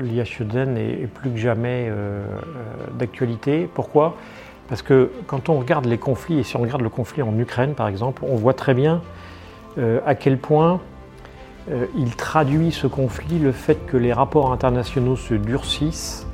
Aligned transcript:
l'IHEDN 0.00 0.76
est, 0.76 1.06
plus 1.06 1.30
que 1.30 1.36
jamais 1.36 1.90
d'actualité. 2.98 3.68
Pourquoi? 3.72 4.16
Parce 4.68 4.82
que 4.82 5.10
quand 5.26 5.48
on 5.48 5.58
regarde 5.58 5.84
les 5.86 5.98
conflits, 5.98 6.38
et 6.38 6.42
si 6.42 6.56
on 6.56 6.60
regarde 6.60 6.82
le 6.82 6.88
conflit 6.88 7.22
en 7.22 7.38
Ukraine 7.38 7.74
par 7.74 7.88
exemple, 7.88 8.22
on 8.26 8.36
voit 8.36 8.54
très 8.54 8.74
bien 8.74 9.02
à 9.78 10.14
quel 10.14 10.38
point 10.38 10.80
il 11.96 12.16
traduit 12.16 12.72
ce 12.72 12.86
conflit 12.86 13.38
le 13.38 13.52
fait 13.52 13.86
que 13.86 13.96
les 13.96 14.12
rapports 14.12 14.52
internationaux 14.52 15.16
se 15.16 15.34
durcissent 15.34 16.26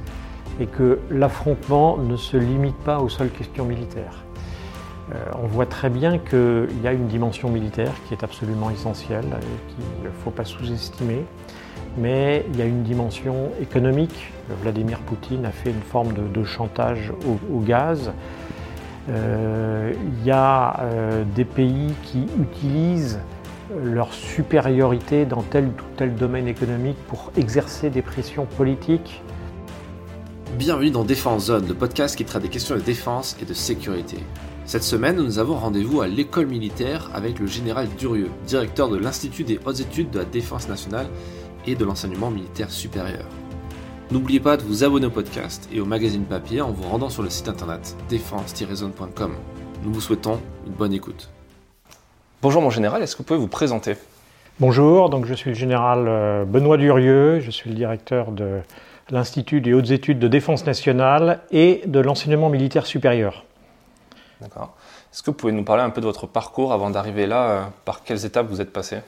et 0.61 0.67
que 0.67 0.99
l'affrontement 1.11 1.97
ne 1.97 2.17
se 2.17 2.37
limite 2.37 2.77
pas 2.77 2.99
aux 2.99 3.09
seules 3.09 3.31
questions 3.31 3.65
militaires. 3.65 4.25
Euh, 5.13 5.17
on 5.43 5.47
voit 5.47 5.67
très 5.67 5.91
bien 5.91 6.19
qu'il 6.19 6.83
y 6.83 6.87
a 6.87 6.93
une 6.93 7.09
dimension 7.09 7.49
militaire 7.49 7.93
qui 8.07 8.15
est 8.15 8.23
absolument 8.23 8.71
essentielle 8.71 9.25
et 9.25 9.73
qu'il 9.73 10.05
ne 10.05 10.11
faut 10.11 10.31
pas 10.31 10.45
sous-estimer, 10.45 11.25
mais 11.99 12.45
il 12.53 12.59
y 12.59 12.63
a 12.63 12.65
une 12.65 12.83
dimension 12.83 13.51
économique. 13.61 14.33
Vladimir 14.63 14.99
Poutine 15.01 15.45
a 15.45 15.51
fait 15.51 15.71
une 15.71 15.83
forme 15.83 16.13
de, 16.33 16.45
chantage 16.45 17.13
au, 17.53 17.61
gaz. 17.61 18.13
Euh, 19.09 19.93
il 19.95 20.27
y 20.27 20.31
a 20.31 20.81
euh, 20.81 21.25
des 21.35 21.45
pays 21.45 21.93
qui 22.05 22.27
utilisent 22.41 23.21
leur 23.83 24.13
supériorité 24.13 25.25
dans 25.25 25.43
tel 25.43 25.67
ou 25.67 25.97
tel 25.97 26.15
domaine 26.15 26.49
économique 26.49 26.97
pour 27.09 27.31
exercer 27.37 27.91
des 27.91 28.03
pressions 28.03 28.45
politiques 28.45 29.23
Bienvenue 30.59 30.91
dans 30.91 31.05
Défense 31.05 31.47
Zone, 31.47 31.69
le 31.69 31.75
podcast 31.75 32.17
qui 32.17 32.25
traite 32.25 32.43
des 32.43 32.49
questions 32.49 32.75
de 32.75 32.81
défense 32.81 33.37
et 33.41 33.45
de 33.45 33.55
sécurité. 33.55 34.19
Cette 34.67 34.83
semaine, 34.83 35.17
nous 35.17 35.39
avons 35.39 35.55
rendez-vous 35.55 36.01
à 36.01 36.09
l'école 36.09 36.47
militaire 36.47 37.09
avec 37.15 37.39
le 37.39 37.47
général 37.47 37.89
Durieux, 37.97 38.31
directeur 38.47 38.89
de 38.89 38.99
l'Institut 38.99 39.45
des 39.45 39.59
hautes 39.65 39.81
études 39.81 40.11
de 40.11 40.19
la 40.19 40.25
défense 40.25 40.69
nationale 40.69 41.07
et 41.67 41.75
de 41.75 41.85
l'enseignement 41.85 42.31
militaire 42.31 42.71
supérieur. 42.71 43.27
N'oubliez 44.11 44.41
pas 44.41 44.57
de 44.57 44.63
vous 44.63 44.83
abonner 44.83 45.07
au 45.07 45.11
podcast 45.11 45.69
et 45.73 45.81
au 45.81 45.85
magazine 45.85 46.25
papier 46.25 46.61
en 46.61 46.73
vous 46.73 46.89
rendant 46.89 47.11
sur 47.11 47.23
le 47.23 47.31
site 47.31 47.49
internet 47.49 47.97
défense-zone.com. 48.09 49.35
Nous 49.85 49.93
vous 49.93 50.01
souhaitons 50.01 50.41
une 50.67 50.73
bonne 50.73 50.93
écoute. 50.93 51.31
Bonjour 52.43 52.61
mon 52.61 52.71
général, 52.71 53.03
est-ce 53.03 53.15
que 53.15 53.19
vous 53.19 53.27
pouvez 53.27 53.39
vous 53.39 53.49
présenter? 53.49 53.97
Bonjour, 54.59 55.11
donc 55.11 55.27
je 55.27 55.35
suis 55.35 55.51
le 55.51 55.57
général 55.57 56.07
euh, 56.09 56.45
Benoît 56.45 56.77
Durieux, 56.77 57.41
je 57.41 57.51
suis 57.51 57.71
le 57.71 57.77
directeur 57.77 58.33
de 58.33 58.61
l'Institut 59.11 59.61
des 59.61 59.73
hautes 59.73 59.91
études 59.91 60.19
de 60.19 60.29
défense 60.29 60.67
nationale 60.67 61.41
et 61.51 61.83
de 61.87 62.01
l'enseignement 62.01 62.49
militaire 62.49 62.87
supérieur. 62.87 63.45
D'accord. 64.41 64.75
Est-ce 65.13 65.23
que 65.23 65.31
vous 65.31 65.37
pouvez 65.37 65.53
nous 65.53 65.65
parler 65.65 65.83
un 65.83 65.91
peu 65.91 66.01
de 66.01 66.07
votre 66.07 66.27
parcours 66.27 66.73
avant 66.73 66.91
d'arriver 66.91 67.27
là 67.27 67.49
euh, 67.49 67.63
Par 67.85 68.03
quelles 68.03 68.25
étapes 68.25 68.49
vous 68.49 68.61
êtes 68.61 68.73
passé? 68.73 68.99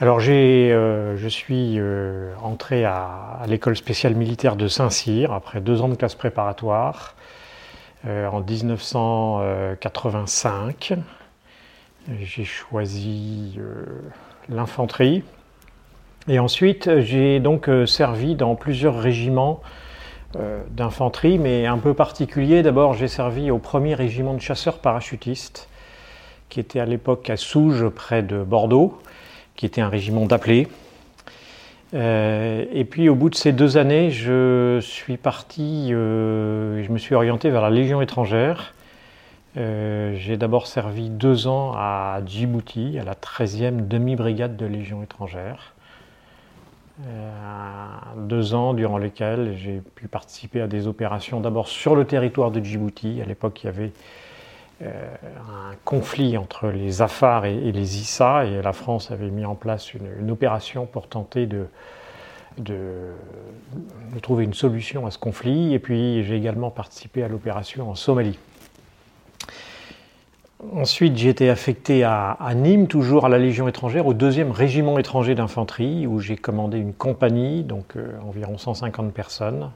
Alors 0.00 0.20
euh, 0.26 1.16
je 1.16 1.28
suis 1.28 1.78
euh, 1.78 2.34
entré 2.42 2.84
à, 2.84 3.42
l'école 3.46 3.76
spéciale 3.76 4.14
militaire 4.14 4.56
de 4.56 4.66
Saint-Cyr 4.68 5.32
après 5.32 5.60
deux 5.60 5.82
ans 5.82 5.88
de 5.88 5.94
classe 5.94 6.14
préparatoire 6.14 7.14
en 8.04 8.40
1985. 8.40 10.94
J'ai 12.20 12.44
choisi 12.44 13.58
l'infanterie 14.48 15.24
et 16.28 16.38
ensuite, 16.38 17.00
j'ai 17.00 17.40
donc 17.40 17.70
euh, 17.70 17.86
servi 17.86 18.34
dans 18.34 18.54
plusieurs 18.54 19.00
régiments 19.00 19.62
euh, 20.36 20.62
d'infanterie, 20.70 21.38
mais 21.38 21.64
un 21.64 21.78
peu 21.78 21.94
particulier. 21.94 22.62
D'abord, 22.62 22.92
j'ai 22.92 23.08
servi 23.08 23.50
au 23.50 23.58
premier 23.58 23.94
régiment 23.94 24.34
de 24.34 24.40
chasseurs 24.40 24.80
parachutistes, 24.80 25.70
qui 26.50 26.60
était 26.60 26.80
à 26.80 26.84
l'époque 26.84 27.30
à 27.30 27.38
Souges, 27.38 27.88
près 27.88 28.22
de 28.22 28.42
Bordeaux, 28.42 28.98
qui 29.58 29.66
était 29.66 29.82
un 29.82 29.90
régiment 29.90 30.24
d'appelés. 30.24 30.68
Euh, 31.92 32.64
et 32.72 32.86
puis, 32.86 33.10
au 33.10 33.14
bout 33.14 33.28
de 33.28 33.34
ces 33.34 33.52
deux 33.52 33.76
années, 33.76 34.10
je 34.10 34.78
suis 34.80 35.18
parti, 35.18 35.90
je 35.90 36.90
me 36.90 36.96
suis 36.96 37.14
orienté 37.14 37.50
vers 37.50 37.60
la 37.60 37.70
Légion 37.70 38.00
étrangère. 38.00 38.72
j'ai 39.54 40.36
d'abord 40.38 40.66
servi 40.66 41.10
deux 41.10 41.46
ans 41.46 41.74
à 41.76 42.20
Djibouti, 42.24 42.98
à 42.98 43.04
la 43.04 43.14
13e 43.14 43.86
demi-brigade 43.86 44.56
de 44.56 44.64
Légion 44.64 45.02
étrangère. 45.02 45.74
Euh, 47.06 47.30
deux 48.16 48.54
ans 48.54 48.74
durant 48.74 48.98
lesquels 48.98 49.56
j'ai 49.56 49.80
pu 49.94 50.08
participer 50.08 50.60
à 50.60 50.66
des 50.66 50.88
opérations 50.88 51.40
d'abord 51.40 51.68
sur 51.68 51.94
le 51.94 52.04
territoire 52.04 52.50
de 52.50 52.60
Djibouti. 52.60 53.20
À 53.22 53.24
l'époque, 53.24 53.62
il 53.62 53.66
y 53.66 53.68
avait 53.68 53.84
euh, 53.84 53.90
un 54.80 55.74
conflit 55.84 56.36
entre 56.36 56.68
les 56.68 57.02
Afars 57.02 57.46
et, 57.46 57.72
les 57.72 57.98
Issa 57.98 58.44
et 58.44 58.62
la 58.62 58.72
France 58.72 59.10
avait 59.10 59.30
mis 59.30 59.44
en 59.44 59.54
place 59.54 59.92
une, 59.94 60.30
opération 60.30 60.86
pour 60.86 61.08
tenter 61.08 61.46
de, 61.46 61.66
trouver 64.22 64.44
une 64.44 64.54
solution 64.54 65.06
à 65.06 65.10
ce 65.10 65.18
conflit. 65.18 65.74
Et 65.74 65.78
puis 65.78 66.22
j'ai 66.24 66.36
également 66.36 66.70
participé 66.70 67.22
à 67.22 67.28
l'opération 67.28 67.90
en 67.90 67.94
Somalie. 67.94 68.38
Ensuite, 70.72 71.16
j'ai 71.16 71.28
été 71.28 71.50
affecté 71.50 72.02
à, 72.02 72.36
Nîmes, 72.56 72.88
toujours 72.88 73.24
à 73.24 73.28
la 73.28 73.38
Légion 73.38 73.68
étrangère, 73.68 74.08
au 74.08 74.14
deuxième 74.14 74.50
régiment 74.50 74.98
étranger 74.98 75.36
d'infanterie, 75.36 76.08
où 76.08 76.18
j'ai 76.18 76.36
commandé 76.36 76.78
une 76.78 76.94
compagnie, 76.94 77.62
donc 77.62 77.96
euh, 77.96 78.18
environ 78.26 78.58
150 78.58 79.12
personnes. 79.12 79.70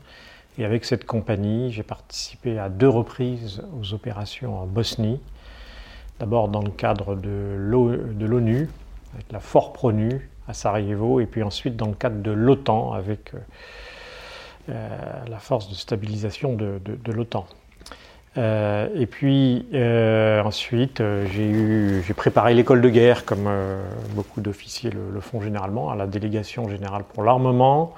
Et 0.59 0.65
avec 0.65 0.85
cette 0.85 1.07
compagnie, 1.07 1.73
j'ai 1.73 1.83
participé 1.83 2.59
à 2.59 2.69
deux 2.69 2.89
reprises 2.89 3.63
aux 3.81 3.95
opérations 3.95 4.59
en 4.59 4.67
Bosnie. 4.67 5.21
D'abord 6.21 6.49
dans 6.49 6.63
le 6.63 6.71
cadre 6.71 7.15
de 7.15 7.57
l'ONU, 7.59 8.69
avec 9.15 9.33
la 9.33 9.41
Fort 9.41 9.73
Pronu 9.73 10.29
à 10.49 10.55
Sarajevo, 10.55 11.21
et 11.21 11.27
puis 11.27 11.43
ensuite 11.43 11.77
dans 11.77 11.87
le 11.87 11.95
cadre 11.95 12.21
de 12.23 12.31
l'OTAN, 12.31 12.93
avec 12.93 13.35
euh, 13.35 13.39
euh, 14.69 15.25
la 15.29 15.39
force 15.39 15.69
de 15.69 15.75
stabilisation 15.75 16.55
de 16.55 17.13
l'OTAN. 17.13 17.47
Euh, 18.39 18.89
et 18.95 19.07
puis 19.07 19.67
ensuite, 20.45 21.03
j'ai 21.33 22.15
préparé 22.15 22.55
l'école 22.55 22.81
de 22.83 22.89
guerre, 22.89 23.25
comme 23.25 23.49
beaucoup 24.15 24.41
d'officiers 24.41 24.91
le, 24.91 25.21
font 25.21 25.41
généralement, 25.41 25.91
à 25.91 25.97
la 25.97 26.07
délégation 26.07 26.69
générale 26.69 27.05
pour 27.05 27.23
l'armement. 27.23 27.95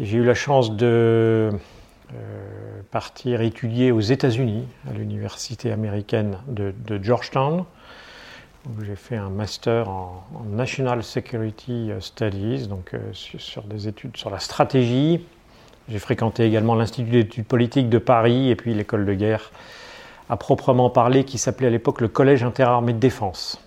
J'ai 0.00 0.18
eu 0.18 0.24
la 0.24 0.34
chance 0.34 0.72
de 0.76 1.50
partir 2.90 3.40
étudier 3.40 3.92
aux 3.92 4.00
États-Unis, 4.00 4.66
à 4.88 4.92
l'université 4.92 5.72
américaine 5.72 6.38
de, 6.48 6.74
Georgetown, 7.02 7.64
où 8.66 8.84
j'ai 8.84 8.96
fait 8.96 9.16
un 9.16 9.30
master 9.30 9.88
en, 9.88 10.24
National 10.48 11.02
Security 11.02 11.90
Studies, 12.00 12.66
donc 12.68 12.92
sur 13.12 13.62
des 13.62 13.88
études 13.88 14.16
sur 14.16 14.30
la 14.30 14.38
stratégie 14.38 15.24
j'ai 15.88 15.98
fréquenté 15.98 16.44
également 16.44 16.74
l'Institut 16.74 17.10
d'études 17.10 17.44
politiques 17.44 17.90
de 17.90 17.98
Paris 17.98 18.48
et 18.48 18.56
puis 18.56 18.74
l'école 18.74 19.04
de 19.04 19.14
guerre 19.14 19.50
à 20.30 20.36
proprement 20.36 20.88
parler 20.88 21.24
qui 21.24 21.36
s'appelait 21.36 21.66
à 21.66 21.70
l'époque 21.70 22.00
le 22.00 22.08
Collège 22.08 22.42
interarmé 22.42 22.94
de 22.94 22.98
défense. 22.98 23.60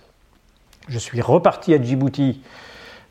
Je 0.88 0.98
suis 0.98 1.20
reparti 1.20 1.74
à 1.74 1.82
Djibouti 1.82 2.40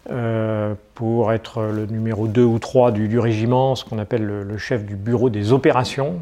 euh, 0.09 0.73
pour 0.94 1.34
être 1.34 1.63
le 1.63 1.85
numéro 1.85 2.28
2 2.28 2.41
ou 2.41 2.59
3 2.59 2.91
du, 2.91 3.19
régiment, 3.19 3.75
ce 3.75 3.84
qu'on 3.84 4.00
appelle 4.00 4.25
le, 4.25 4.57
chef 4.57 4.85
du 4.85 4.95
bureau 4.95 5.29
des 5.29 5.51
opérations, 5.51 6.22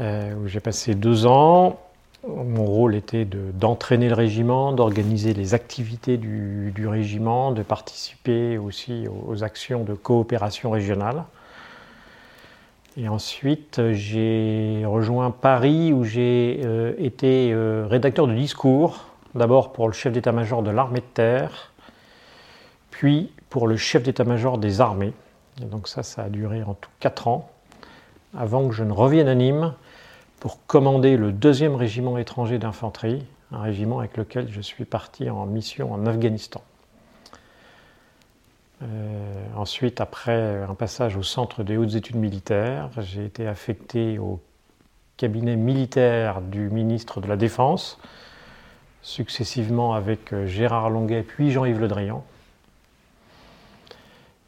euh, 0.00 0.32
où 0.34 0.48
j'ai 0.48 0.60
passé 0.60 0.94
deux 0.94 1.26
ans. 1.26 1.78
Mon 2.26 2.64
rôle 2.64 2.94
était 2.94 3.26
d'entraîner 3.26 4.08
le 4.08 4.14
régiment, 4.14 4.72
d'organiser 4.72 5.34
les 5.34 5.52
activités 5.52 6.16
du, 6.16 6.88
régiment, 6.88 7.52
de 7.52 7.62
participer 7.62 8.56
aussi 8.56 9.06
aux 9.28 9.44
actions 9.44 9.84
de 9.84 9.92
coopération 9.92 10.70
régionale. 10.70 11.24
Et 12.96 13.08
ensuite, 13.08 13.92
j'ai 13.92 14.82
rejoint 14.86 15.30
Paris 15.30 15.92
où 15.92 16.04
j'ai 16.04 16.62
euh, 16.64 16.94
été 16.98 17.54
rédacteur 17.88 18.26
de 18.26 18.34
discours, 18.34 19.04
d'abord 19.34 19.72
pour 19.72 19.88
le 19.88 19.92
chef 19.92 20.14
d'état-major 20.14 20.62
de 20.62 20.70
l'armée 20.70 21.00
de 21.00 21.04
terre, 21.12 21.72
puis 22.98 23.30
pour 23.50 23.66
le 23.66 23.76
chef 23.76 24.04
d'état-major 24.04 24.56
des 24.56 24.80
armées. 24.80 25.12
Donc 25.60 25.86
ça, 25.86 26.02
ça 26.02 26.22
a 26.22 26.28
duré 26.30 26.62
en 26.62 26.72
tout 26.72 26.88
quatre 26.98 27.28
ans, 27.28 27.50
avant 28.34 28.66
que 28.68 28.74
je 28.74 28.84
ne 28.84 28.92
revienne 28.92 29.28
à 29.28 29.34
Nîmes 29.34 29.74
pour 30.40 30.64
commander 30.66 31.18
le 31.18 31.30
deuxième 31.30 31.74
régiment 31.74 32.16
étranger 32.16 32.58
d'infanterie, 32.58 33.26
un 33.52 33.60
régiment 33.60 33.98
avec 33.98 34.16
lequel 34.16 34.50
je 34.50 34.62
suis 34.62 34.86
parti 34.86 35.28
en 35.28 35.44
mission 35.44 35.92
en 35.92 36.06
Afghanistan. 36.06 36.62
Euh, 38.82 38.86
ensuite, 39.56 40.00
après 40.00 40.62
un 40.62 40.74
passage 40.74 41.18
au 41.18 41.22
centre 41.22 41.64
des 41.64 41.76
hautes 41.76 41.96
études 41.96 42.16
militaires, 42.16 42.88
j'ai 43.00 43.26
été 43.26 43.46
affecté 43.46 44.18
au 44.18 44.40
cabinet 45.18 45.56
militaire 45.56 46.40
du 46.40 46.70
ministre 46.70 47.20
de 47.20 47.28
la 47.28 47.36
Défense, 47.36 47.98
successivement 49.02 49.92
avec 49.92 50.32
euh, 50.32 50.46
Gérard 50.46 50.88
Longuet 50.88 51.22
puis 51.22 51.50
Jean-Yves 51.50 51.80
Le 51.80 51.88
Drian. 51.88 52.24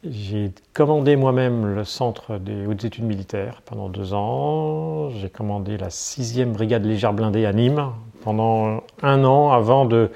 J'ai 0.05 0.53
commandé 0.73 1.17
moi-même 1.17 1.75
le 1.75 1.83
centre 1.83 2.37
des 2.37 2.65
hautes 2.65 2.85
études 2.85 3.03
militaires 3.03 3.61
pendant 3.65 3.89
deux 3.89 4.13
ans. 4.13 5.09
J'ai 5.09 5.29
commandé 5.29 5.77
la 5.77 5.89
6e 5.89 6.53
brigade 6.53 6.85
légère 6.85 7.11
blindée 7.11 7.45
à 7.45 7.51
Nîmes 7.51 7.91
pendant 8.23 8.81
un 9.01 9.25
an 9.25 9.51
avant 9.51 9.83
de 9.83 10.09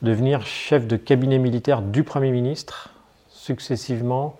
devenir 0.00 0.46
chef 0.46 0.86
de 0.86 0.96
cabinet 0.96 1.38
militaire 1.38 1.82
du 1.82 2.02
Premier 2.02 2.30
ministre 2.30 2.94
successivement 3.28 4.38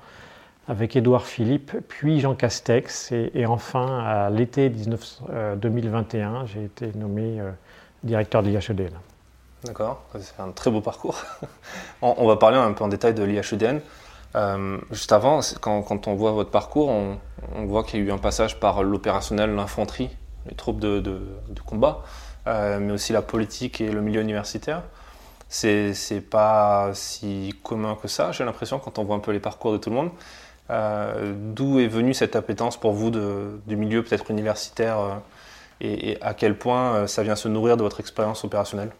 avec 0.66 0.96
Édouard 0.96 1.26
Philippe, 1.26 1.72
puis 1.88 2.20
Jean 2.20 2.34
Castex, 2.34 3.12
et, 3.12 3.44
enfin 3.46 3.98
à 3.98 4.30
l'été 4.30 4.70
2021, 4.70 6.46
j'ai 6.46 6.64
été 6.64 6.90
nommé 6.94 7.38
directeur 8.02 8.42
de 8.42 8.48
l'IHEDN. 8.48 8.92
D'accord, 9.64 10.02
c'est 10.18 10.40
un 10.40 10.50
très 10.52 10.70
beau 10.70 10.80
parcours. 10.80 11.22
on, 12.02 12.26
va 12.26 12.36
parler 12.36 12.56
un 12.56 12.72
peu 12.72 12.82
en 12.82 12.88
détail 12.88 13.12
de 13.14 13.22
l'IHEDN. 13.22 13.80
Euh, 14.36 14.78
juste 14.90 15.12
avant, 15.12 15.40
quand, 15.60 16.08
on 16.08 16.14
voit 16.14 16.32
votre 16.32 16.50
parcours, 16.50 16.90
on, 16.90 17.18
voit 17.64 17.84
qu'il 17.84 18.00
y 18.00 18.02
a 18.02 18.06
eu 18.06 18.12
un 18.12 18.18
passage 18.18 18.60
par 18.60 18.82
l'opérationnel, 18.82 19.54
l'infanterie, 19.54 20.10
les 20.46 20.54
troupes 20.54 20.80
de, 20.80 21.20
combat, 21.64 22.02
euh, 22.46 22.78
mais 22.78 22.92
aussi 22.92 23.12
la 23.12 23.22
politique 23.22 23.80
et 23.80 23.90
le 23.90 24.02
milieu 24.02 24.20
universitaire. 24.20 24.82
C'est 25.48 26.20
pas 26.28 26.90
si 26.92 27.54
commun 27.62 27.96
que 28.00 28.08
ça, 28.08 28.32
j'ai 28.32 28.44
l'impression, 28.44 28.78
quand 28.78 28.98
on 28.98 29.04
voit 29.04 29.16
un 29.16 29.20
peu 29.20 29.32
les 29.32 29.40
parcours 29.40 29.72
de 29.72 29.78
tout 29.78 29.90
le 29.90 29.96
monde. 29.96 30.10
Euh, 30.68 31.32
d'où 31.36 31.78
est 31.78 31.86
venue 31.86 32.12
cette 32.12 32.34
appétence 32.34 32.76
pour 32.76 32.92
vous 32.92 33.10
du 33.10 33.76
milieu 33.76 34.02
peut-être 34.02 34.30
universitaire 34.30 35.20
et, 35.80 36.18
à 36.20 36.34
quel 36.34 36.58
point 36.58 37.06
ça 37.06 37.22
vient 37.22 37.36
se 37.36 37.48
nourrir 37.48 37.76
de 37.76 37.82
votre 37.82 38.00
expérience 38.00 38.44
opérationnelle? 38.44 38.90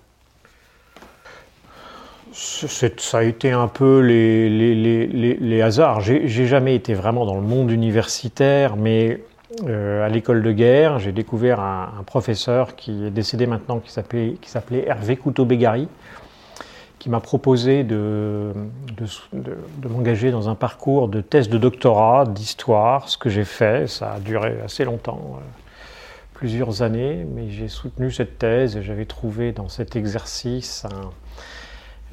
Ça 2.32 3.18
a 3.18 3.22
été 3.22 3.52
un 3.52 3.68
peu 3.68 4.00
les, 4.00 4.48
les, 4.48 5.62
hasards. 5.62 6.00
J'ai 6.00 6.46
jamais 6.46 6.74
été 6.74 6.94
vraiment 6.94 7.24
dans 7.24 7.36
le 7.36 7.46
monde 7.46 7.70
universitaire, 7.70 8.76
mais 8.76 9.20
euh, 9.64 10.04
à 10.04 10.08
l'école 10.08 10.42
de 10.42 10.52
guerre, 10.52 10.98
j'ai 10.98 11.12
découvert 11.12 11.60
un, 11.60 12.02
professeur 12.04 12.76
qui 12.76 13.06
est 13.06 13.10
décédé 13.10 13.46
maintenant, 13.46 13.80
qui 13.80 13.90
s'appelait 13.90 14.86
Hervé 14.86 15.16
Couteau-Bégari, 15.16 15.88
qui 16.98 17.08
m'a 17.08 17.20
proposé 17.20 17.84
de, 17.84 18.52
de, 18.96 19.06
de, 19.32 19.88
m'engager 19.88 20.30
dans 20.30 20.48
un 20.48 20.54
parcours 20.54 21.08
de 21.08 21.20
thèse 21.20 21.48
de 21.48 21.58
doctorat 21.58 22.26
d'histoire, 22.26 23.08
ce 23.08 23.16
que 23.16 23.28
j'ai 23.28 23.44
fait. 23.44 23.88
Ça 23.88 24.14
a 24.14 24.20
duré 24.20 24.58
assez 24.64 24.84
longtemps, 24.84 25.36
euh, 25.36 25.40
plusieurs 26.34 26.82
années, 26.82 27.24
mais 27.34 27.48
j'ai 27.48 27.68
soutenu 27.68 28.10
cette 28.10 28.38
thèse 28.38 28.76
et 28.76 28.82
j'avais 28.82 29.06
trouvé 29.06 29.52
dans 29.52 29.68
cet 29.68 29.96
exercice 29.96 30.84
un 30.84 31.10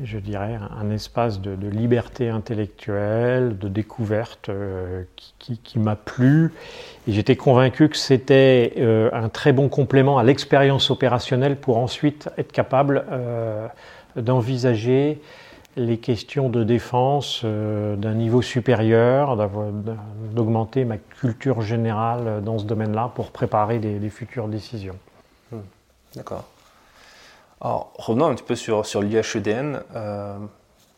je 0.02 0.18
dirais, 0.18 0.58
un 0.80 0.90
espace 0.90 1.40
de, 1.40 1.68
liberté 1.68 2.30
intellectuelle, 2.30 3.58
de 3.58 3.68
découverte 3.68 4.50
euh, 4.50 5.04
qui, 5.18 5.80
m'a 5.80 5.96
plu. 5.96 6.52
Et 7.08 7.12
j'étais 7.12 7.36
convaincu 7.36 7.90
que 7.90 7.98
c'était 7.98 8.74
euh, 8.78 9.10
un 9.14 9.30
très 9.30 9.52
bon 9.54 9.70
complément 9.70 10.18
à 10.18 10.24
l'expérience 10.24 10.90
opérationnelle 10.90 11.58
pour 11.58 11.78
ensuite 11.78 12.30
être 12.38 12.52
capable 12.52 13.06
euh, 13.12 13.68
d'envisager 14.16 15.22
les 15.76 15.98
questions 15.98 16.50
de 16.50 16.64
défense 16.64 17.44
d'un 17.44 18.14
niveau 18.14 18.44
supérieur, 18.44 19.50
d'augmenter 20.36 20.86
ma 20.86 20.98
culture 20.98 21.62
générale 21.62 22.44
dans 22.44 22.60
ce 22.60 22.66
domaine-là 22.66 23.12
pour 23.16 23.32
préparer 23.32 23.80
des, 23.80 24.10
futures 24.12 24.48
décisions. 24.48 24.96
Hmm. 25.52 25.62
D'accord. 26.16 26.46
Alors, 27.64 27.94
revenons 27.96 28.26
un 28.26 28.36
petit 28.36 28.44
peu 28.44 28.56
sur, 28.56 29.02
l'IHEDN. 29.02 29.80
Euh, 29.96 30.38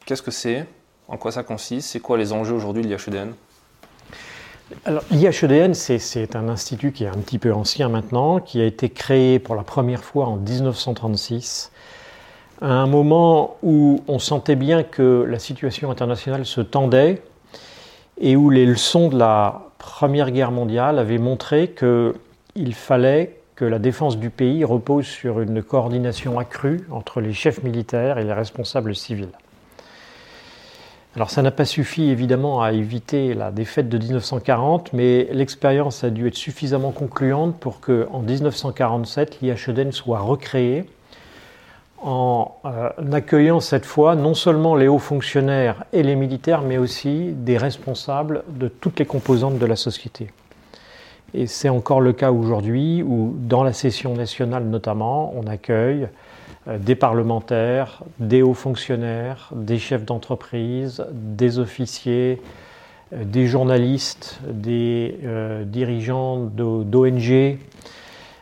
qu'est-ce 0.08 0.24
que 0.24 0.32
c'est? 0.32 0.66
En 1.08 1.16
quoi 1.16 1.32
ça 1.32 1.44
consiste? 1.44 1.90
C'est 1.90 2.00
quoi 2.00 2.18
les 2.18 2.34
enjeux 2.34 2.56
aujourd'hui 2.56 2.82
de 2.82 2.88
l'IHEDN? 2.88 3.34
Alors, 4.84 5.04
l'IHEDN, 5.12 5.76
c'est 5.76 6.36
un 6.36 6.50
institut 6.50 6.92
qui 6.92 7.04
est 7.04 7.08
un 7.08 7.20
petit 7.20 7.38
peu 7.38 7.54
ancien 7.54 7.88
maintenant, 7.88 8.40
qui 8.40 8.60
a 8.62 8.66
été 8.66 8.90
créé 8.90 9.38
pour 9.38 9.54
la 9.54 9.62
première 9.62 10.04
fois 10.04 10.26
en 10.26 10.38
1936, 10.38 11.72
à 12.64 12.72
un 12.72 12.88
moment 12.88 13.58
où 13.62 14.02
on 14.08 14.18
sentait 14.18 14.56
bien 14.56 14.82
que 14.82 15.24
la 15.30 15.38
situation 15.38 15.92
internationale 15.92 16.48
se 16.48 16.62
tendait 16.62 17.22
et 18.20 18.36
où 18.36 18.50
les 18.50 18.66
leçons 18.66 19.10
de 19.10 19.20
la 19.20 19.62
Première 19.78 20.32
Guerre 20.32 20.52
mondiale 20.52 20.98
avaient 20.98 21.20
montré 21.20 21.76
qu'il 21.78 22.74
fallait 22.74 23.38
que 23.56 23.66
la 23.66 23.80
défense 23.80 24.18
du 24.18 24.30
pays 24.30 24.64
repose 24.66 25.06
sur 25.06 25.40
une 25.40 25.64
coordination 25.64 26.40
accrue 26.40 26.86
entre 26.92 27.22
les 27.22 27.34
chefs 27.34 27.64
militaires 27.64 28.18
et 28.18 28.24
les 28.24 28.34
responsables 28.34 28.96
civils. 28.96 29.30
Alors 31.16 31.30
ça 31.30 31.42
n'a 31.42 31.52
pas 31.52 31.64
suffi 31.64 32.10
évidemment 32.10 32.62
à 32.62 32.74
éviter 32.74 33.34
la 33.34 33.52
défaite 33.52 33.88
de 33.88 33.98
1940, 33.98 34.92
mais 34.92 35.30
l'expérience 35.32 36.04
a 36.04 36.10
dû 36.10 36.28
être 36.28 36.36
suffisamment 36.36 36.92
concluante 36.92 37.58
pour 37.58 37.80
que 37.80 38.06
en 38.12 38.20
1947 38.20 39.40
l'IHEDN 39.42 39.94
soit 39.94 40.20
recréé 40.20 40.86
en 42.04 42.56
euh, 42.66 42.90
accueillant 43.14 43.62
cette 43.62 43.86
fois 43.86 44.16
non 44.16 44.34
seulement 44.34 44.76
les 44.76 44.90
hauts 44.90 45.00
fonctionnaires 45.00 45.86
et 45.94 46.04
les 46.04 46.16
militaires, 46.16 46.62
mais 46.62 46.78
aussi 46.78 47.32
des 47.32 47.58
responsables 47.58 48.44
de 48.50 48.68
toutes 48.68 49.00
les 49.00 49.06
composantes 49.06 49.58
de 49.58 49.66
la 49.66 49.78
société. 49.78 50.28
Et 51.34 51.48
c'est 51.48 51.70
encore 51.70 52.02
le 52.02 52.14
cas 52.14 52.32
aujourd'hui 52.32 53.04
où, 53.04 53.36
dans 53.38 53.64
la 53.64 53.74
session 53.74 54.14
nationale 54.14 54.66
notamment, 54.66 55.34
on 55.36 55.48
accueille 55.48 56.08
euh, 56.68 56.78
des 56.78 56.96
parlementaires, 56.96 58.04
des 58.20 58.42
hauts 58.42 58.54
fonctionnaires, 58.54 59.50
des 59.56 59.78
chefs 59.78 60.04
d'entreprise, 60.04 61.06
des 61.12 61.60
officiers, 61.60 62.42
euh, 63.14 63.24
des 63.24 63.48
journalistes, 63.48 64.40
des 64.50 65.20
euh, 65.24 65.64
dirigeants 65.64 66.38
d'ONG, 66.38 67.58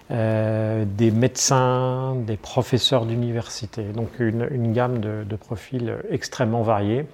des 0.09 1.12
médecins, 1.12 2.15
des 2.27 2.38
professeurs 2.38 3.07
d'université. 3.07 3.81
Donc 3.95 4.19
une, 4.19 4.71
gamme 4.71 5.00
de, 5.00 5.35
profils 5.35 5.91
extrêmement 6.12 6.62
variés. 6.62 7.07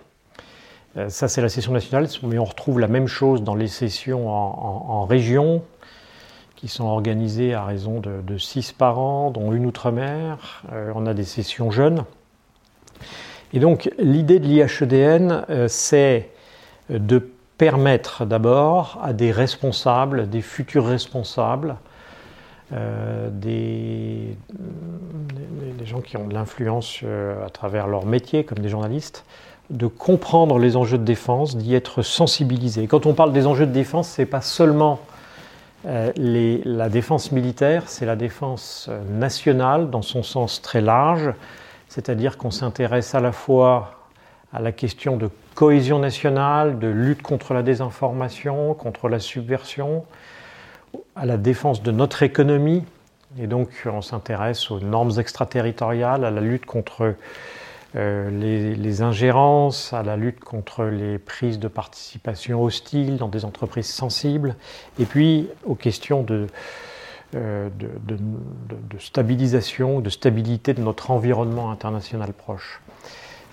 Euh, 0.97 1.09
ça, 1.09 1.27
c'est 1.27 1.41
la 1.41 1.49
session 1.49 1.71
nationale, 1.71 2.07
mais 2.23 2.39
on 2.39 2.45
retrouve 2.45 2.79
la 2.79 2.87
même 2.87 3.07
chose 3.07 3.43
dans 3.43 3.55
les 3.55 3.67
sessions 3.67 4.29
en, 4.29 5.05
région, 5.05 5.63
qui 6.55 6.67
sont 6.67 6.85
organisées 6.85 7.53
à 7.53 7.63
raison 7.63 7.99
de, 7.99 8.37
six 8.37 8.71
par 8.71 8.99
an, 8.99 9.31
dont 9.31 9.53
une 9.53 9.65
outre-mer. 9.65 10.63
Euh, 10.73 10.91
on 10.95 11.05
a 11.05 11.13
des 11.13 11.23
sessions 11.23 11.71
jeunes. 11.71 12.03
Et 13.53 13.59
donc, 13.59 13.89
l'idée 13.97 14.39
de 14.39 14.45
l'IHEDN, 14.45 15.45
euh, 15.49 15.67
c'est 15.67 16.29
de 16.89 17.29
permettre 17.57 18.25
d'abord 18.25 18.99
à 19.03 19.13
des 19.13 19.31
responsables, 19.31 20.29
des 20.29 20.41
futurs 20.41 20.85
responsables, 20.85 21.75
des, 22.71 24.37
des, 25.77 25.85
gens 25.85 26.01
qui 26.01 26.17
ont 26.17 26.27
de 26.27 26.33
l'influence 26.33 27.03
à 27.03 27.49
travers 27.49 27.87
leur 27.87 28.05
métier, 28.05 28.43
comme 28.45 28.59
des 28.59 28.69
journalistes, 28.69 29.25
de 29.69 29.87
comprendre 29.87 30.57
les 30.57 30.75
enjeux 30.75 30.97
de 30.97 31.03
défense, 31.03 31.55
d'y 31.55 31.75
être 31.75 32.01
sensibilisé. 32.01 32.87
quand 32.87 33.05
on 33.05 33.13
parle 33.13 33.33
des 33.33 33.45
enjeux 33.45 33.67
de 33.67 33.71
défense, 33.71 34.09
ce 34.09 34.21
n'est 34.21 34.25
pas 34.25 34.41
seulement 34.41 34.99
euh, 35.85 36.11
la 36.65 36.89
défense 36.89 37.31
militaire, 37.31 37.83
c'est 37.87 38.05
la 38.05 38.15
défense 38.15 38.87
euh, 38.89 38.99
nationale 39.17 39.89
dans 39.89 40.01
son 40.01 40.23
sens 40.23 40.61
très 40.61 40.81
large, 40.81 41.31
c'est-à-dire 41.87 42.37
qu'on 42.37 42.51
s'intéresse 42.51 43.15
à 43.15 43.19
la 43.19 43.31
fois 43.31 43.95
à 44.51 44.59
la 44.59 44.71
question 44.71 45.15
de 45.15 45.29
cohésion 45.53 45.99
nationale, 45.99 46.79
de 46.79 46.87
lutte 46.87 47.21
contre 47.21 47.53
la 47.53 47.61
désinformation, 47.61 48.73
contre 48.73 49.07
la 49.07 49.19
subversion, 49.19 50.03
à 51.15 51.25
la 51.25 51.37
défense 51.37 51.83
de 51.83 51.91
notre 51.91 52.23
économie, 52.23 52.83
et 53.39 53.45
donc 53.45 53.69
on 53.85 54.01
s'intéresse 54.01 54.71
aux 54.71 54.79
normes 54.79 55.19
extraterritoriales, 55.19 56.25
à 56.25 56.31
la 56.31 56.41
lutte 56.41 56.65
contre 56.65 57.13
euh, 57.95 58.29
les, 58.75 59.01
ingérences, 59.01 59.93
à 59.93 60.03
la 60.03 60.15
lutte 60.15 60.39
contre 60.41 60.85
les 60.85 61.17
prises 61.17 61.57
de 61.57 61.67
participation 61.67 62.63
hostiles 62.63 63.17
dans 63.17 63.27
des 63.27 63.45
entreprises 63.45 63.87
sensibles, 63.87 64.55
et 64.99 65.05
puis 65.05 65.49
aux 65.65 65.73
questions 65.73 66.21
de, 66.21 66.45
euh, 67.35 67.69
de, 67.79 68.99
stabilisation, 68.99 70.01
de 70.01 70.09
stabilité 70.11 70.73
de 70.73 70.81
notre 70.81 71.09
environnement 71.09 71.71
international 71.71 72.33
proche. 72.33 72.79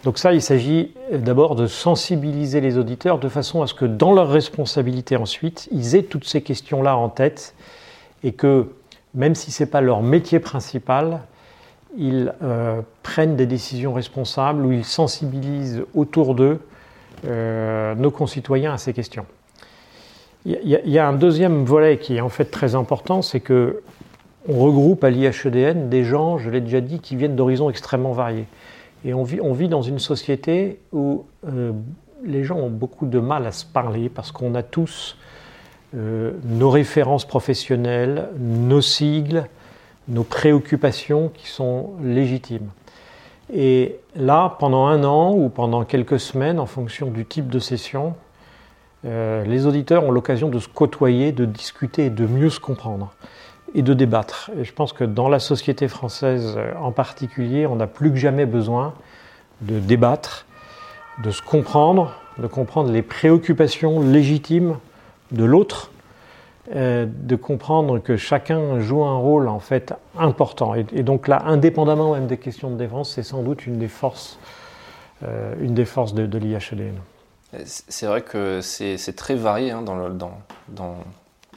Donc 0.05 0.19
ça, 0.19 0.35
il 0.35 0.43
s'agit 0.43 0.93
d'abord 1.11 1.57
de 1.57 1.67
sensibiliser 1.67 2.61
les 2.61 2.77
auditeurs 2.77 3.19
de 3.19 3.31
façon 3.31 3.63
à 3.63 3.67
ce 3.67 3.73
que 3.75 3.87
dans 3.87 4.13
leur 4.13 4.29
responsabilité 4.29 5.17
ensuite, 5.17 5.67
ils 5.73 5.97
aient 5.97 6.03
toutes 6.03 6.27
ces 6.27 6.43
questions-là 6.43 6.97
en 6.97 7.09
tête 7.09 7.55
et 8.23 8.33
que 8.33 8.69
même 9.15 9.35
si 9.35 9.51
ce 9.51 9.65
n'est 9.65 9.71
pas 9.71 9.81
leur 9.81 10.03
métier 10.03 10.41
principal, 10.41 11.23
ils 11.97 12.33
euh, 12.43 12.83
prennent 13.03 13.37
des 13.37 13.47
décisions 13.47 13.93
responsables, 13.93 14.65
ou 14.65 14.73
ils 14.73 14.85
sensibilisent 14.85 15.85
autour 15.95 16.35
d'eux 16.35 16.61
euh, 17.27 17.95
nos 17.95 18.11
concitoyens 18.11 18.75
à 18.75 18.79
ces 18.79 18.93
questions. 18.93 19.27
Il 20.45 20.61
y, 20.65 20.99
a 20.99 21.09
un 21.09 21.15
deuxième 21.15 21.65
volet 21.65 21.99
qui 21.99 22.19
est 22.19 22.21
en 22.21 22.29
fait 22.29 22.45
très 22.45 22.77
important, 22.77 23.21
c'est 23.21 23.41
que 23.41 23.83
on 24.49 24.61
regroupe 24.61 25.03
à 25.03 25.11
l'IHEDN 25.11 25.89
des 25.89 26.05
gens, 26.05 26.39
je 26.39 26.51
l'ai 26.51 26.61
déjà 26.61 26.81
dit, 26.81 27.01
qui 27.01 27.17
viennent 27.17 27.35
d'horizons 27.35 27.69
extrêmement 27.69 28.13
variés. 28.13 28.47
Et 29.05 29.13
on 29.13 29.25
vit, 29.25 29.41
on 29.41 29.53
vit, 29.53 29.69
dans 29.69 29.83
une 29.83 29.99
société 29.99 30.79
où 30.93 31.25
euh, 31.49 31.73
les 32.25 32.45
gens 32.45 32.59
ont 32.59 32.71
beaucoup 32.71 33.07
de 33.07 33.19
mal 33.19 33.45
à 33.45 33.51
se 33.51 33.65
parler 33.65 34.09
parce 34.09 34.31
qu'on 34.31 34.55
a 34.55 34.63
tous 34.63 35.17
nos 35.95 36.69
références 36.69 37.25
professionnelles, 37.25 38.29
nos 38.39 38.83
sigles, 38.83 39.49
nos 40.09 40.25
préoccupations 40.25 41.31
qui 41.35 41.49
sont 41.49 41.91
légitimes. 42.03 42.69
Et 43.53 43.97
là, 44.15 44.57
pendant 44.59 44.87
un 44.87 45.05
an 45.05 45.33
ou 45.33 45.49
pendant 45.49 45.85
quelques 45.85 46.21
semaines, 46.21 46.59
en 46.59 46.67
fonction 46.67 47.11
du 47.11 47.25
type 47.25 47.49
de 47.49 47.59
session, 47.59 48.15
les 49.05 49.67
auditeurs 49.67 50.05
ont 50.05 50.11
l'occasion 50.11 50.49
de 50.49 50.59
se 50.59 50.69
côtoyer, 50.69 51.31
de 51.31 51.45
discuter 51.45 52.11
de 52.11 52.27
mieux 52.27 52.51
se 52.51 52.59
comprendre 52.59 53.13
et 53.75 53.83
de 53.83 53.95
débattre. 53.95 54.51
Et 54.59 54.65
je 54.65 54.73
pense 54.73 54.93
que 54.93 55.05
dans 55.05 55.29
la 55.29 55.39
société 55.39 55.87
française 55.87 56.59
en 56.81 56.91
particulier, 56.91 57.67
on 57.67 57.79
a 57.79 57.87
plus 57.87 58.11
que 58.11 58.17
jamais 58.17 58.47
besoin 58.47 58.95
de 59.61 59.79
débattre, 59.79 60.47
de 61.23 61.31
se 61.31 61.41
comprendre, 61.41 62.15
de 62.39 62.49
comprendre 62.49 62.91
les 62.91 63.03
préoccupations 63.03 64.01
légitimes 64.01 64.77
de 65.31 65.45
l'autre, 65.45 65.91
euh, 66.75 67.07
de 67.07 67.37
comprendre 67.37 67.99
que 67.99 68.17
chacun 68.17 68.81
joue 68.81 69.05
un 69.05 69.17
rôle 69.17 69.49
en 69.49 69.61
fait 69.61 69.95
important. 70.19 70.75
Et, 70.75 71.03
donc 71.03 71.29
là, 71.29 71.43
indépendamment 71.47 72.15
même 72.15 72.27
des 72.27 72.39
questions 72.39 72.71
de 72.71 72.77
défense, 72.77 73.15
c'est 73.15 73.23
sans 73.23 73.43
doute 73.43 73.67
une 73.67 73.79
des 73.79 73.89
forces, 73.89 74.39
euh, 75.23 75.55
une 75.61 75.75
des 75.75 75.85
forces 75.85 76.15
de, 76.15 76.27
de 76.27 76.39
l'IHEDN. 76.39 76.97
C'est 77.65 78.07
vrai 78.07 78.23
que 78.23 78.61
c'est 78.61 79.17
très 79.17 79.35
varié 79.35 79.71
hein, 79.71 79.83
dans, 79.83 79.97
le, 79.97 80.11
dans, 80.11 80.39
dans, 80.69 80.97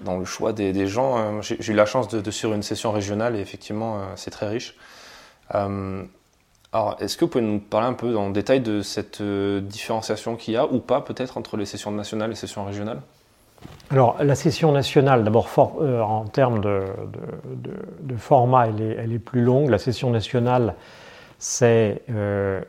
dans, 0.01 0.17
le 0.17 0.25
choix 0.25 0.53
des, 0.53 0.87
gens. 0.87 1.17
Euh, 1.17 1.41
j'ai 1.41 1.73
eu 1.73 1.75
la 1.75 1.85
chance 1.85 2.07
de, 2.07 2.21
de, 2.21 2.31
suivre 2.31 2.53
une 2.53 2.63
session 2.63 2.91
régionale 2.91 3.35
et 3.35 3.39
effectivement, 3.39 3.99
c'est 4.15 4.31
très 4.31 4.47
riche. 4.47 4.75
Alors, 6.71 6.97
est-ce 6.99 7.17
que 7.17 7.25
vous 7.25 7.31
pouvez 7.31 7.43
nous 7.43 7.59
parler 7.59 7.87
un 7.87 7.93
peu 7.93 8.15
en 8.15 8.29
détail 8.29 8.61
de 8.61 8.83
cette 8.83 9.21
euh, 9.21 9.59
différenciation 9.59 10.35
qu'il 10.35 10.53
y 10.53 10.57
a 10.57 10.67
ou 10.67 10.79
pas 10.79 11.01
peut-être 11.01 11.37
entre 11.37 11.57
les 11.57 11.65
sessions 11.65 11.91
nationales 11.91 12.29
et 12.29 12.33
les 12.33 12.39
sessions 12.39 12.63
régionales? 12.63 13.01
Alors, 13.91 14.17
la 14.21 14.35
session 14.35 14.71
nationale, 14.71 15.23
d'abord 15.23 15.49
euh, 15.81 16.01
en 16.01 16.25
termes 16.25 16.61
de, 16.61 16.83
format, 18.17 18.67
elle 18.67 19.11
est, 19.11 19.19
plus 19.19 19.41
longue. 19.41 19.69
La 19.69 19.79
session 19.79 20.11
nationale, 20.11 20.75
c'est 21.39 22.03
euh, 22.11 22.61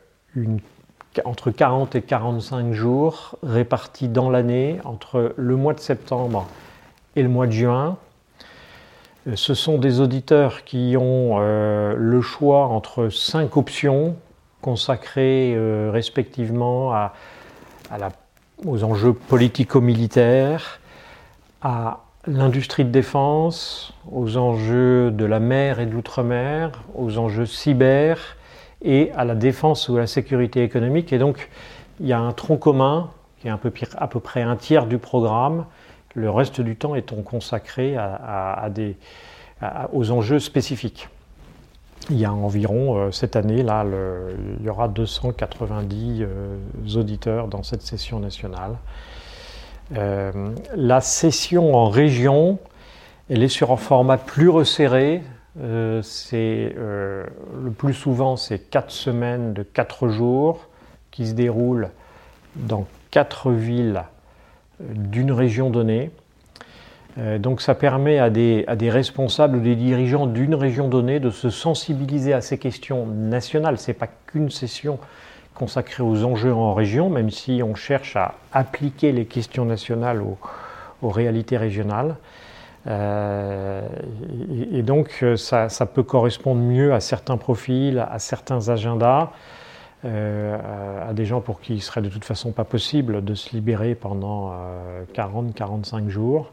entre 1.27 1.51
40 1.51 1.95
et 1.95 2.01
45 2.01 2.73
jours 2.73 3.37
répartis 3.43 4.09
dans 4.09 4.31
l'année 4.31 4.81
entre 4.85 5.35
le 5.37 5.57
mois 5.57 5.75
de 5.75 5.81
septembre 5.81 6.47
et 7.17 7.23
le 7.23 7.29
mois 7.29 7.47
de 7.47 7.53
juin. 7.53 7.99
Euh, 9.27 9.37
ce 9.37 9.53
sont 9.53 9.77
des 9.77 10.01
auditeurs 10.01 10.65
qui 10.65 10.97
ont 10.99 11.39
le 11.39 12.21
choix 12.23 12.65
entre 12.69 13.11
cinq 13.11 13.59
options 13.59 14.17
consacrées 14.63 15.55
respectivement 15.91 17.11
aux 18.65 18.85
enjeux 18.85 19.13
politico-militaires, 19.13 20.80
à 21.63 22.01
l'industrie 22.27 22.85
de 22.85 22.91
défense, 22.91 23.93
aux 24.11 24.37
enjeux 24.37 25.11
de 25.11 25.25
la 25.25 25.41
mer 25.41 25.81
et 25.81 25.87
de 25.87 25.93
l'outre-mer, 25.93 26.71
aux 26.95 27.19
enjeux 27.19 27.47
cyber 27.47 28.37
et 28.83 29.11
à 29.17 29.25
la 29.25 29.35
défense 29.35 29.89
ou 29.89 29.97
à 29.97 30.01
la 30.01 30.07
sécurité 30.07 30.63
économique. 30.63 31.13
Et 31.13 31.19
donc, 31.19 31.49
il 32.01 32.07
y 32.07 32.13
a 32.13 32.19
un 32.19 32.33
tronc 32.33 32.59
commun 32.59 33.11
qui 33.41 33.49
est 33.49 33.51
à 33.51 34.07
peu 34.07 34.21
près 34.21 34.43
un 34.43 34.57
tiers 34.57 34.87
du 34.87 34.99
programme 34.99 35.65
le 36.15 36.31
reste 36.31 36.61
du 36.61 36.77
temps 36.77 36.95
étant 36.95 37.23
consacré 37.23 37.97
aux 39.93 40.11
enjeux 40.11 40.39
spécifiques. 40.39 41.09
Il 42.09 42.19
y 42.19 42.25
a 42.25 42.33
environ, 42.33 42.97
euh, 42.97 43.11
cette 43.11 43.37
année, 43.37 43.63
là, 43.63 43.85
il 44.59 44.65
y 44.65 44.71
aura 44.71 44.89
290 44.89 46.23
euh, 46.23 46.57
auditeurs 46.97 47.47
dans 47.47 47.63
cette 47.63 47.83
session 47.83 48.19
nationale. 48.19 48.79
Euh, 49.97 50.55
la 50.75 51.01
session 51.01 51.75
en 51.75 51.89
région, 51.89 52.59
elle 53.29 53.43
est 53.43 53.49
sur 53.49 53.73
un 53.73 53.77
format 53.77 54.19
plus 54.19 54.49
resserré. 54.49 55.23
c'est 56.03 56.75
le 56.77 57.71
plus 57.77 57.95
souvent, 57.95 58.37
c'est 58.37 58.59
quatre 58.71 58.91
semaines 58.91 59.53
de 59.53 59.63
quatre 59.63 60.09
jours 60.09 60.69
qui 61.11 61.27
se 61.27 61.35
déroulent 61.35 61.91
dans 62.57 62.87
quatre 63.11 63.51
villes 63.51 64.03
d'une 64.81 65.33
région 65.33 65.71
donnée. 65.71 66.11
Euh, 67.19 67.39
donc 67.39 67.61
ça 67.61 67.75
permet 67.75 68.19
à 68.19 68.31
des, 68.31 68.65
à 68.67 68.77
des 68.77 68.91
responsables 68.91 69.57
ou 69.57 69.61
des 69.61 69.75
dirigeants 69.75 70.27
d'une 70.27 70.55
région 70.55 70.89
donnée 70.89 71.19
de 71.19 71.31
se 71.31 71.51
sensibiliser 71.51 72.33
à 72.33 72.41
ces 72.41 72.59
questions 72.59 73.07
nationales. 73.07 73.79
Ce 73.79 73.91
n'est 73.91 73.97
pas 73.97 74.09
qu'une 74.27 74.51
session 74.51 74.99
consacrée 75.55 76.03
aux 76.03 76.25
enjeux 76.25 76.55
en 76.55 76.75
région, 76.75 77.11
même 77.11 77.31
si 77.31 77.63
on 77.63 77.75
cherche 77.75 78.17
à 78.17 78.35
appliquer 78.53 79.13
les 79.13 79.27
questions 79.27 79.65
nationales 79.65 80.23
aux, 80.23 81.09
réalités 81.09 81.57
régionales. 81.57 82.17
Euh, 82.87 83.87
et, 84.73 84.83
donc 84.83 85.25
ça, 85.37 85.69
ça, 85.69 85.87
peut 85.87 86.03
correspondre 86.03 86.61
mieux 86.61 86.95
à 86.95 87.01
certains 87.01 87.37
profils, 87.37 87.99
à 87.99 88.19
certains 88.19 88.69
agendas. 88.69 89.31
Euh, 90.07 90.57
à 91.11 91.13
des 91.13 91.27
gens 91.27 91.43
pour 91.43 91.61
qui 91.61 91.75
il 91.75 91.83
serait 91.83 92.01
de 92.01 92.09
toute 92.09 92.25
façon 92.25 92.53
pas 92.53 92.65
possible 92.65 93.23
de 93.23 93.35
se 93.35 93.51
libérer 93.51 93.95
pendant 93.95 94.55
40-45 95.15 96.07
euh, 96.07 96.09
jours. 96.09 96.53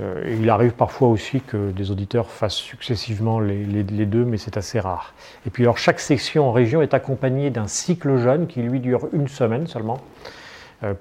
Euh, 0.00 0.36
il 0.40 0.48
arrive 0.48 0.72
parfois 0.72 1.08
aussi 1.08 1.40
que 1.40 1.70
des 1.72 1.90
auditeurs 1.90 2.30
fassent 2.30 2.54
successivement 2.54 3.38
les, 3.40 3.82
deux, 4.06 4.24
mais 4.24 4.38
c'est 4.38 4.56
assez 4.56 4.80
rare. 4.80 5.14
Et 5.46 5.50
puis 5.50 5.64
alors 5.64 5.78
chaque 5.78 6.00
section 6.00 6.48
en 6.48 6.52
région 6.52 6.80
est 6.80 6.94
accompagnée 6.94 7.50
d'un 7.50 7.66
cycle 7.66 8.16
jeune 8.16 8.46
qui 8.46 8.62
lui 8.62 8.80
dure 8.80 9.08
une 9.12 9.28
semaine 9.28 9.66
seulement, 9.66 10.00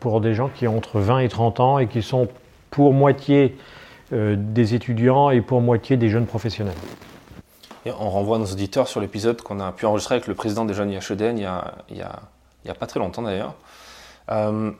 pour 0.01 0.19
des 0.19 0.33
gens 0.33 0.49
qui 0.49 0.67
ont 0.67 0.77
entre 0.77 0.99
20 0.99 1.19
et 1.19 1.29
30 1.29 1.59
ans 1.61 1.79
et 1.79 1.87
qui 1.87 2.01
sont 2.01 2.27
pour 2.69 2.93
moitié 2.93 3.55
des 4.11 4.73
étudiants 4.75 5.29
et 5.29 5.39
pour 5.39 5.61
moitié 5.61 5.95
des 5.95 6.09
jeunes 6.09 6.25
professionnels 6.25 6.75
on 7.99 8.09
renvoie 8.09 8.37
nos 8.37 8.45
auditeurs 8.45 8.87
sur 8.87 8.99
l'épisode 8.99 9.41
qu'on 9.41 9.59
a 9.59 9.71
pu 9.71 9.85
enregistrer 9.85 10.15
avec 10.15 10.27
le 10.27 10.35
président 10.35 10.65
des 10.65 10.73
jeunes 10.73 10.91
IHEDN 10.91 11.37
il 11.37 11.43
y 11.43 11.45
a, 11.45 12.19
a, 12.67 12.73
pas 12.73 12.87
très 12.87 12.99
longtemps 12.99 13.21
d'ailleurs. 13.21 13.55
Euh, 14.31 14.71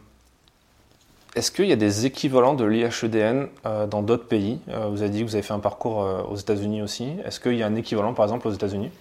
est-ce 1.35 1.51
qu'il 1.51 1.65
y 1.65 1.71
a 1.71 1.75
des 1.75 2.05
équivalents 2.05 2.53
de 2.53 2.65
l'IHEDN 2.65 3.47
euh, 3.65 3.87
dans 3.87 4.01
d'autres 4.01 4.25
pays? 4.25 4.59
Euh, 4.69 4.87
Vous 4.89 5.01
avez 5.01 5.11
dit 5.11 5.19
que 5.19 5.25
vous 5.25 5.35
avez 5.35 5.43
fait 5.43 5.53
un 5.53 5.59
parcours 5.59 6.05
aux 6.29 6.35
États-Unis 6.35 6.81
aussi. 6.81 7.13
Est-ce 7.25 7.39
qu'il 7.39 7.55
y 7.55 7.63
a 7.63 7.67
un 7.67 7.75
équivalent 7.75 8.13
par 8.13 8.25
exemple 8.25 8.47
aux 8.47 8.51
États-Unis? 8.51 8.91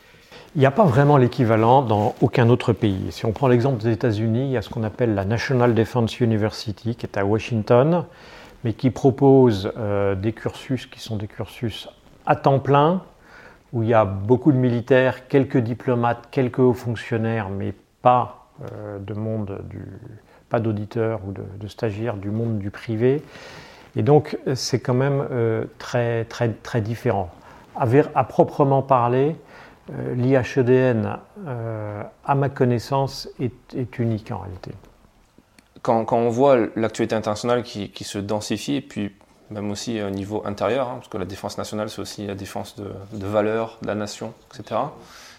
Il 0.54 0.60
n'y 0.60 0.66
a 0.66 0.70
pas 0.70 0.84
vraiment 0.84 1.16
l'équivalent 1.16 1.82
dans 1.82 2.14
aucun 2.20 2.48
autre 2.48 2.72
pays. 2.72 3.10
Si 3.10 3.26
on 3.26 3.32
prend 3.32 3.48
l'exemple 3.48 3.82
des 3.82 3.92
États-Unis, 3.92 4.46
il 4.46 4.50
y 4.50 4.56
a 4.56 4.62
ce 4.62 4.70
qu'on 4.70 4.82
appelle 4.82 5.14
la 5.14 5.24
National 5.24 5.74
Defense 5.74 6.20
University 6.20 6.96
qui 6.96 7.06
est 7.06 7.18
à 7.18 7.24
Washington, 7.24 8.04
mais 8.64 8.72
qui 8.72 8.90
propose 8.90 9.70
des 10.16 10.32
cursus 10.32 10.86
qui 10.86 11.00
sont 11.00 11.16
des 11.16 11.28
cursus 11.28 11.88
à 12.26 12.34
temps 12.34 12.60
plein, 12.60 13.02
où 13.72 13.82
il 13.82 13.90
y 13.90 13.94
a 13.94 14.04
beaucoup 14.04 14.52
de 14.52 14.56
militaires, 14.56 15.28
quelques 15.28 15.58
diplomates, 15.58 16.28
quelques 16.30 16.60
hauts 16.60 16.72
fonctionnaires, 16.72 17.50
mais 17.50 17.74
pas 18.02 18.48
euh, 18.72 18.98
de 18.98 19.14
monde 19.14 19.60
du, 19.68 19.84
pas 20.48 20.60
d'auditeurs 20.60 21.20
ou 21.26 21.32
de, 21.32 21.68
stagiaires 21.68 22.16
du 22.16 22.30
monde 22.30 22.58
du 22.58 22.70
privé. 22.70 23.22
Et 23.96 24.02
donc 24.02 24.38
c'est 24.54 24.80
quand 24.80 24.94
même 24.94 25.26
euh, 25.30 25.64
très, 25.78 26.24
très, 26.24 26.50
très 26.50 26.80
différent. 26.80 27.30
À, 27.76 27.86
à 28.14 28.24
proprement 28.24 28.82
parler, 28.82 29.36
euh, 29.90 30.14
l'IHEDN, 30.14 31.18
à 32.24 32.34
ma 32.34 32.48
connaissance, 32.48 33.28
est, 33.40 33.98
unique 33.98 34.30
en 34.30 34.38
réalité. 34.38 34.72
Quand, 35.82 36.04
quand 36.04 36.18
on 36.18 36.28
voit 36.28 36.58
l'actualité 36.76 37.14
internationale 37.14 37.62
qui, 37.62 37.90
qui, 37.90 38.04
se 38.04 38.18
densifie, 38.18 38.76
et 38.76 38.80
puis 38.80 39.12
même 39.50 39.70
aussi 39.70 40.02
au 40.02 40.10
niveau 40.10 40.42
intérieur, 40.44 40.88
hein, 40.88 40.94
parce 40.96 41.08
que 41.08 41.18
la 41.18 41.24
défense 41.24 41.58
nationale, 41.58 41.88
c'est 41.88 42.00
aussi 42.00 42.26
la 42.26 42.34
défense 42.34 42.76
de, 42.76 42.90
de, 43.12 43.26
valeurs, 43.26 43.78
de 43.82 43.86
la 43.86 43.94
nation, 43.94 44.34
etc. 44.52 44.80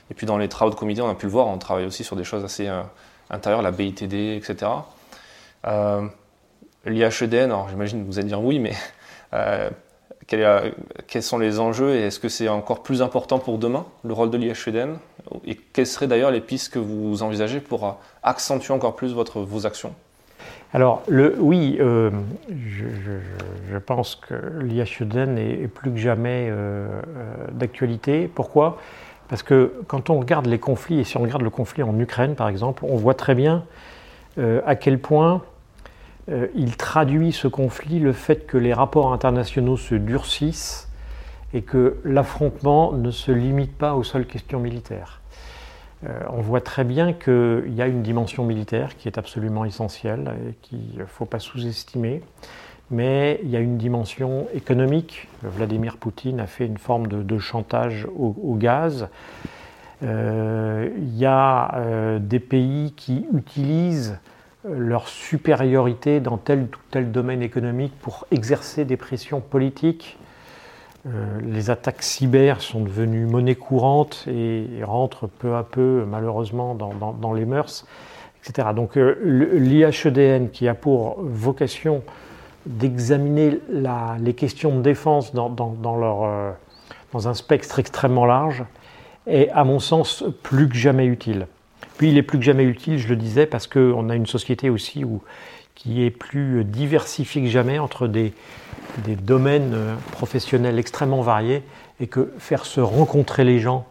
Et 0.09 0.13
puis 0.13 0.25
dans 0.25 0.37
les 0.37 0.49
travaux 0.49 0.71
de 0.71 0.75
comité, 0.75 1.01
on 1.01 1.09
a 1.09 1.15
pu 1.15 1.27
le 1.27 1.31
voir, 1.31 1.47
on 1.47 1.57
travaille 1.57 1.85
aussi 1.85 2.03
sur 2.03 2.15
des 2.15 2.23
choses 2.23 2.43
assez 2.43 2.67
euh, 2.67 2.81
intérieures, 3.29 3.61
la 3.61 3.71
BITD, 3.71 4.35
etc. 4.35 4.71
Euh, 5.67 6.07
L'IHEDN, 6.85 7.51
alors 7.51 7.69
j'imagine 7.69 8.01
que 8.01 8.07
vous 8.07 8.19
allez 8.19 8.29
dire 8.29 8.41
oui, 8.41 8.57
mais 8.57 8.73
euh, 9.33 9.69
quels 10.27 11.23
sont 11.23 11.37
les 11.37 11.59
enjeux 11.59 11.95
et 11.95 12.03
est-ce 12.03 12.19
que 12.19 12.29
c'est 12.29 12.47
encore 12.47 12.83
plus 12.83 13.01
important 13.01 13.39
pour 13.39 13.57
demain, 13.57 13.85
le 14.03 14.13
rôle 14.13 14.29
de 14.29 14.37
l'IHEDN 14.37 14.97
Et 15.45 15.55
quelles 15.55 15.87
seraient 15.87 16.07
d'ailleurs 16.07 16.31
les 16.31 16.41
pistes 16.41 16.73
que 16.73 16.79
vous 16.79 17.21
envisagez 17.23 17.59
pour 17.59 17.97
accentuer 18.23 18.73
encore 18.73 18.95
plus 18.95 19.13
votre, 19.13 19.41
vos 19.41 19.65
actions? 19.65 19.93
Alors, 20.71 21.01
le, 21.07 21.35
oui, 21.39 21.77
euh, 21.79 22.11
je, 22.49 23.77
pense 23.79 24.15
que 24.15 24.35
l'IHEDN 24.61 25.37
est, 25.37 25.67
plus 25.67 25.91
que 25.91 25.97
jamais 25.97 26.47
euh, 26.49 26.87
euh, 27.17 27.33
d'actualité. 27.51 28.27
Pourquoi? 28.27 28.77
Parce 29.29 29.41
que 29.41 29.73
quand 29.87 30.11
on 30.11 30.19
regarde 30.19 30.45
les 30.45 30.59
conflits, 30.59 30.99
et 30.99 31.03
si 31.03 31.17
on 31.17 31.21
regarde 31.21 31.41
le 31.41 31.49
conflit 31.49 31.81
en 31.81 31.97
Ukraine 31.99 32.35
par 32.35 32.49
exemple, 32.49 32.83
on 32.85 32.95
voit 32.97 33.13
très 33.13 33.35
bien 33.35 33.63
à 34.65 34.75
quel 34.75 34.99
point 34.99 35.41
il 36.55 36.77
traduit 36.77 37.31
ce 37.31 37.48
conflit 37.48 38.00
le 38.00 38.13
fait 38.13 38.45
que 38.45 38.57
les 38.57 38.74
rapports 38.74 39.13
internationaux 39.13 39.77
se 39.77 39.95
durcissent 39.95 40.89
et 41.53 41.62
que 41.62 41.98
l'affrontement 42.03 42.91
ne 42.91 43.12
se 43.12 43.31
limite 43.31 43.75
pas 43.75 43.95
aux 43.95 44.03
seules 44.03 44.27
questions 44.27 44.59
militaires. 44.59 45.19
Euh, 46.07 46.19
on 46.29 46.41
voit 46.41 46.62
très 46.62 46.83
bien 46.83 47.13
qu'il 47.13 47.74
y 47.74 47.81
a 47.81 47.88
une 47.88 48.03
dimension 48.03 48.45
militaire 48.45 48.95
qui 48.95 49.07
est 49.07 49.17
absolument 49.17 49.65
essentielle 49.65 50.31
et 50.48 50.53
qu'il 50.62 50.98
ne 50.98 51.05
faut 51.05 51.25
pas 51.25 51.39
sous-estimer. 51.39 52.21
Mais 52.91 53.39
il 53.43 53.50
y 53.50 53.55
a 53.55 53.59
une 53.59 53.77
dimension 53.77 54.48
économique. 54.53 55.27
Vladimir 55.43 55.98
Poutine 55.98 56.39
a 56.39 56.48
fait 56.48 56.65
une 56.65 56.77
forme 56.77 57.07
de, 57.07 57.38
chantage 57.38 58.07
au, 58.17 58.55
gaz. 58.55 59.09
Euh, 60.01 60.89
il 60.98 61.15
y 61.17 61.25
a 61.25 61.75
euh, 61.75 62.19
des 62.19 62.39
pays 62.39 62.93
qui 62.95 63.27
utilisent 63.33 64.17
leur 64.67 65.07
supériorité 65.07 66.19
dans 66.19 66.37
tel 66.37 66.63
ou 66.63 66.67
tel 66.91 67.11
domaine 67.11 67.41
économique 67.41 67.93
pour 68.01 68.25
exercer 68.31 68.85
des 68.85 68.97
pressions 68.97 69.39
politiques. 69.41 70.17
les 71.41 71.69
attaques 71.69 72.03
cyber 72.03 72.59
sont 72.59 72.81
devenues 72.81 73.25
monnaie 73.25 73.55
courante 73.55 74.25
et, 74.27 74.67
rentrent 74.83 75.27
peu 75.27 75.55
à 75.55 75.63
peu, 75.63 76.05
malheureusement, 76.05 76.75
dans, 76.75 77.33
les 77.33 77.45
mœurs, 77.45 77.85
etc. 78.43 78.69
Donc 78.75 78.95
l'IHEDN, 78.95 80.49
qui 80.49 80.67
a 80.67 80.75
pour 80.75 81.21
vocation 81.21 82.03
d'examiner 82.65 83.59
les 84.19 84.33
questions 84.33 84.75
de 84.75 84.81
défense 84.81 85.33
dans, 85.33 85.97
leur, 85.97 86.55
dans 87.13 87.27
un 87.29 87.33
spectre 87.33 87.79
extrêmement 87.79 88.25
large, 88.25 88.65
est, 89.25 89.49
à 89.51 89.63
mon 89.63 89.79
sens, 89.79 90.23
plus 90.43 90.67
que 90.67 90.75
jamais 90.75 91.05
utile. 91.05 91.47
Puis 92.00 92.12
il 92.12 92.18
est 92.18 92.24
plus 92.24 92.39
que 92.39 92.46
jamais 92.46 92.63
utile, 92.63 92.98
je 92.98 93.10
le 93.10 93.18
disais, 93.18 93.46
parce 93.46 93.68
qu'on 93.68 94.08
a 94.08 94.15
une 94.15 94.25
société 94.25 94.70
aussi 94.70 95.03
qui 95.75 96.06
est 96.06 96.12
plus 96.12 96.63
diversifiée 96.63 97.41
que 97.41 97.50
jamais 97.50 97.77
entre 97.77 98.08
des, 98.08 98.32
des 99.00 99.18
domaines 99.18 99.74
euh, 99.74 99.96
professionnels 100.13 100.79
extrêmement 100.79 101.22
variés 101.22 101.62
et 102.00 102.08
que 102.08 102.32
faire 102.38 102.65
se 102.65 102.79
rencontrer 102.79 103.44
les 103.44 103.60
gens, 103.60 103.86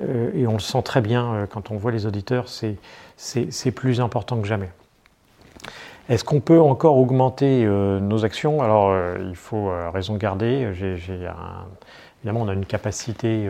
euh, 0.00 0.30
et 0.36 0.46
on 0.46 0.52
le 0.52 0.60
sent 0.60 0.82
très 0.84 1.00
bien 1.00 1.34
euh, 1.34 1.46
quand 1.46 1.72
on 1.72 1.78
voit 1.78 1.90
les 1.90 2.06
auditeurs, 2.06 2.46
c'est 2.46 3.70
plus 3.72 4.00
important 4.00 4.40
que 4.40 4.46
jamais. 4.46 4.70
Est-ce 6.08 6.22
qu'on 6.22 6.38
peut 6.38 6.60
encore 6.60 6.96
augmenter 6.96 7.66
nos 7.66 8.24
actions? 8.24 8.62
Alors, 8.62 8.96
il 9.28 9.34
faut 9.36 9.70
raison 9.92 10.14
garder. 10.14 10.72
évidemment, 10.80 12.42
on 12.42 12.48
a 12.48 12.54
une 12.54 12.64
capacité 12.64 13.46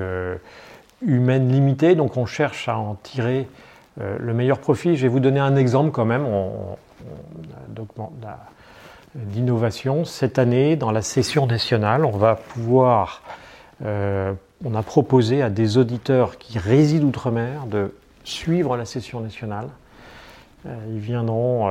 humaine 1.07 1.53
limitée, 1.53 1.95
donc 1.95 2.17
on 2.17 2.27
cherche 2.27 2.69
à 2.69 2.77
en 2.77 2.97
tirer 2.97 3.47
euh, 4.01 4.17
le 4.21 4.35
meilleur 4.35 4.59
profit. 4.59 4.97
Je 4.97 5.03
vais 5.03 5.09
vous 5.09 5.21
donner 5.21 5.41
un 5.41 5.57
exemple 5.57 5.91
quand 5.91 6.05
même 6.05 6.27
d'innovation. 9.15 10.05
Cette 10.05 10.39
année, 10.39 10.77
dans 10.77 10.93
la 10.93 11.03
session 11.03 11.47
nationale, 11.47 12.05
on 12.05 12.17
va 12.17 12.37
pouvoir, 12.37 13.23
euh, 13.85 14.33
on 14.65 14.75
a 14.75 14.83
proposé 14.83 15.43
à 15.43 15.51
des 15.51 15.79
auditeurs 15.79 16.39
qui 16.39 16.59
résident 16.59 17.07
outre-mer 17.07 17.67
de 17.67 17.93
suivre 18.25 18.77
la 18.77 18.85
session 18.85 19.21
nationale. 19.21 19.69
Euh, 20.67 20.77
ils 20.91 20.99
viendront 21.01 21.69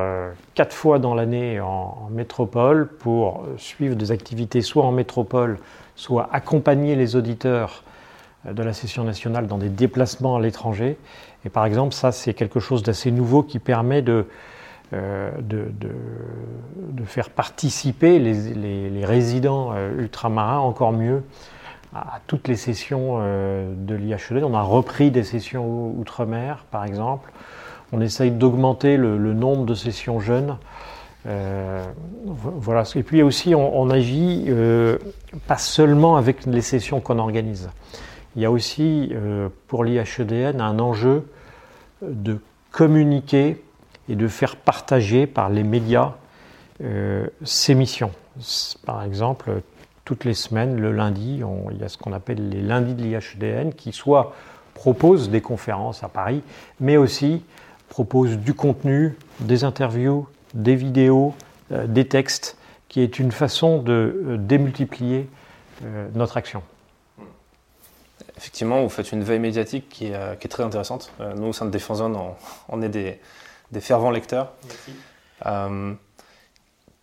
quatre 0.53 0.73
fois 0.73 0.99
dans 0.99 1.13
l'année 1.13 1.59
en, 1.61 2.09
métropole 2.11 2.87
pour 2.87 3.45
suivre 3.57 3.95
des 3.95 4.11
activités 4.11 4.61
soit 4.61 4.85
en 4.85 4.91
métropole, 4.91 5.59
soit 5.95 6.29
accompagner 6.33 6.95
les 6.95 7.15
auditeurs 7.15 7.83
de 8.51 8.63
la 8.63 8.73
session 8.73 9.03
nationale 9.03 9.47
dans 9.47 9.57
des 9.57 9.69
déplacements 9.69 10.35
à 10.35 10.39
l'étranger. 10.39 10.97
Et 11.45 11.49
par 11.49 11.65
exemple, 11.65 11.93
ça, 11.93 12.11
c'est 12.11 12.33
quelque 12.33 12.59
chose 12.59 12.83
d'assez 12.83 13.11
nouveau 13.11 13.43
qui 13.43 13.59
permet 13.59 14.01
de, 14.01 14.25
euh, 14.93 15.31
de, 15.41 15.65
de, 15.79 17.03
faire 17.03 17.29
participer 17.29 18.19
les, 18.19 18.89
les, 18.89 19.05
résidents 19.05 19.71
euh, 19.73 19.99
ultramarins 19.99 20.59
encore 20.59 20.93
mieux 20.93 21.23
à 21.93 22.19
toutes 22.27 22.47
les 22.47 22.55
sessions 22.55 23.17
euh, 23.19 23.73
de 23.75 23.95
l'IHED. 23.95 24.43
On 24.43 24.53
a 24.53 24.61
repris 24.61 25.11
des 25.11 25.23
sessions 25.23 25.93
outre-mer, 25.97 26.65
par 26.71 26.85
exemple. 26.85 27.31
On 27.91 27.99
essaye 27.99 28.31
d'augmenter 28.31 28.95
le, 28.95 29.17
nombre 29.33 29.65
de 29.65 29.73
sessions 29.73 30.21
jeunes. 30.21 30.57
voilà. 31.25 32.83
Et 32.95 33.03
puis 33.03 33.23
aussi, 33.23 33.55
on, 33.55 33.79
on 33.79 33.89
agit 33.89 34.49
pas 35.47 35.57
seulement 35.57 36.15
avec 36.15 36.45
les 36.45 36.61
sessions 36.61 37.01
qu'on 37.01 37.19
organise. 37.19 37.69
Il 38.37 38.43
y 38.43 38.45
a 38.45 38.51
aussi 38.51 39.09
euh, 39.13 39.49
pour 39.67 39.83
l'IHEDN 39.83 40.61
un 40.61 40.77
enjeu 40.77 41.27
de 42.03 42.39
communiquer 42.69 43.63
et 44.07 44.15
de 44.15 44.27
faire 44.27 44.57
partager 44.57 45.25
par 45.25 45.49
les 45.49 45.63
médias 45.63 46.13
euh, 46.83 47.25
ces 47.43 47.73
missions. 47.73 48.11
Par 48.85 49.03
exemple, 49.03 49.63
toutes 50.05 50.23
les 50.23 50.35
semaines, 50.35 50.79
le 50.79 50.91
lundi, 50.91 51.41
il 51.71 51.77
y 51.79 51.83
a 51.83 51.89
ce 51.89 51.97
qu'on 51.97 52.13
appelle 52.13 52.49
les 52.49 52.61
lundis 52.61 52.93
de 52.93 53.01
l'IHEDN 53.01 53.73
qui 53.73 53.91
soit 53.91 54.35
proposent 54.75 55.31
des 55.31 55.41
conférences 55.41 56.03
à 56.03 56.07
Paris, 56.07 56.43
mais 56.79 56.95
aussi 56.95 57.43
proposent 57.89 58.37
du 58.37 58.53
contenu, 58.53 59.17
des 59.39 59.63
interviews, 59.63 60.27
des 60.53 60.75
vidéos, 60.75 61.33
euh, 61.71 61.87
des 61.87 62.07
textes, 62.07 62.55
qui 62.87 63.01
est 63.01 63.17
une 63.17 63.31
façon 63.31 63.81
de 63.81 64.37
démultiplier 64.39 65.27
notre 66.15 66.37
action 66.37 66.63
effectivement, 68.37 68.81
vous 68.81 68.89
faites 68.89 69.11
une 69.11 69.23
veille 69.23 69.39
médiatique 69.39 69.89
qui 69.89 70.07
est, 70.07 70.15
euh, 70.15 70.35
très 70.49 70.63
intéressante. 70.63 71.11
Euh, 71.19 71.33
nous, 71.35 71.47
au 71.47 71.53
sein 71.53 71.65
de 71.65 71.71
Défense 71.71 71.97
Zone, 71.97 72.17
on, 72.69 72.81
est 72.81 72.89
des, 72.89 73.19
fervents 73.81 74.11
lecteurs. 74.11 74.53
Euh, 75.45 75.93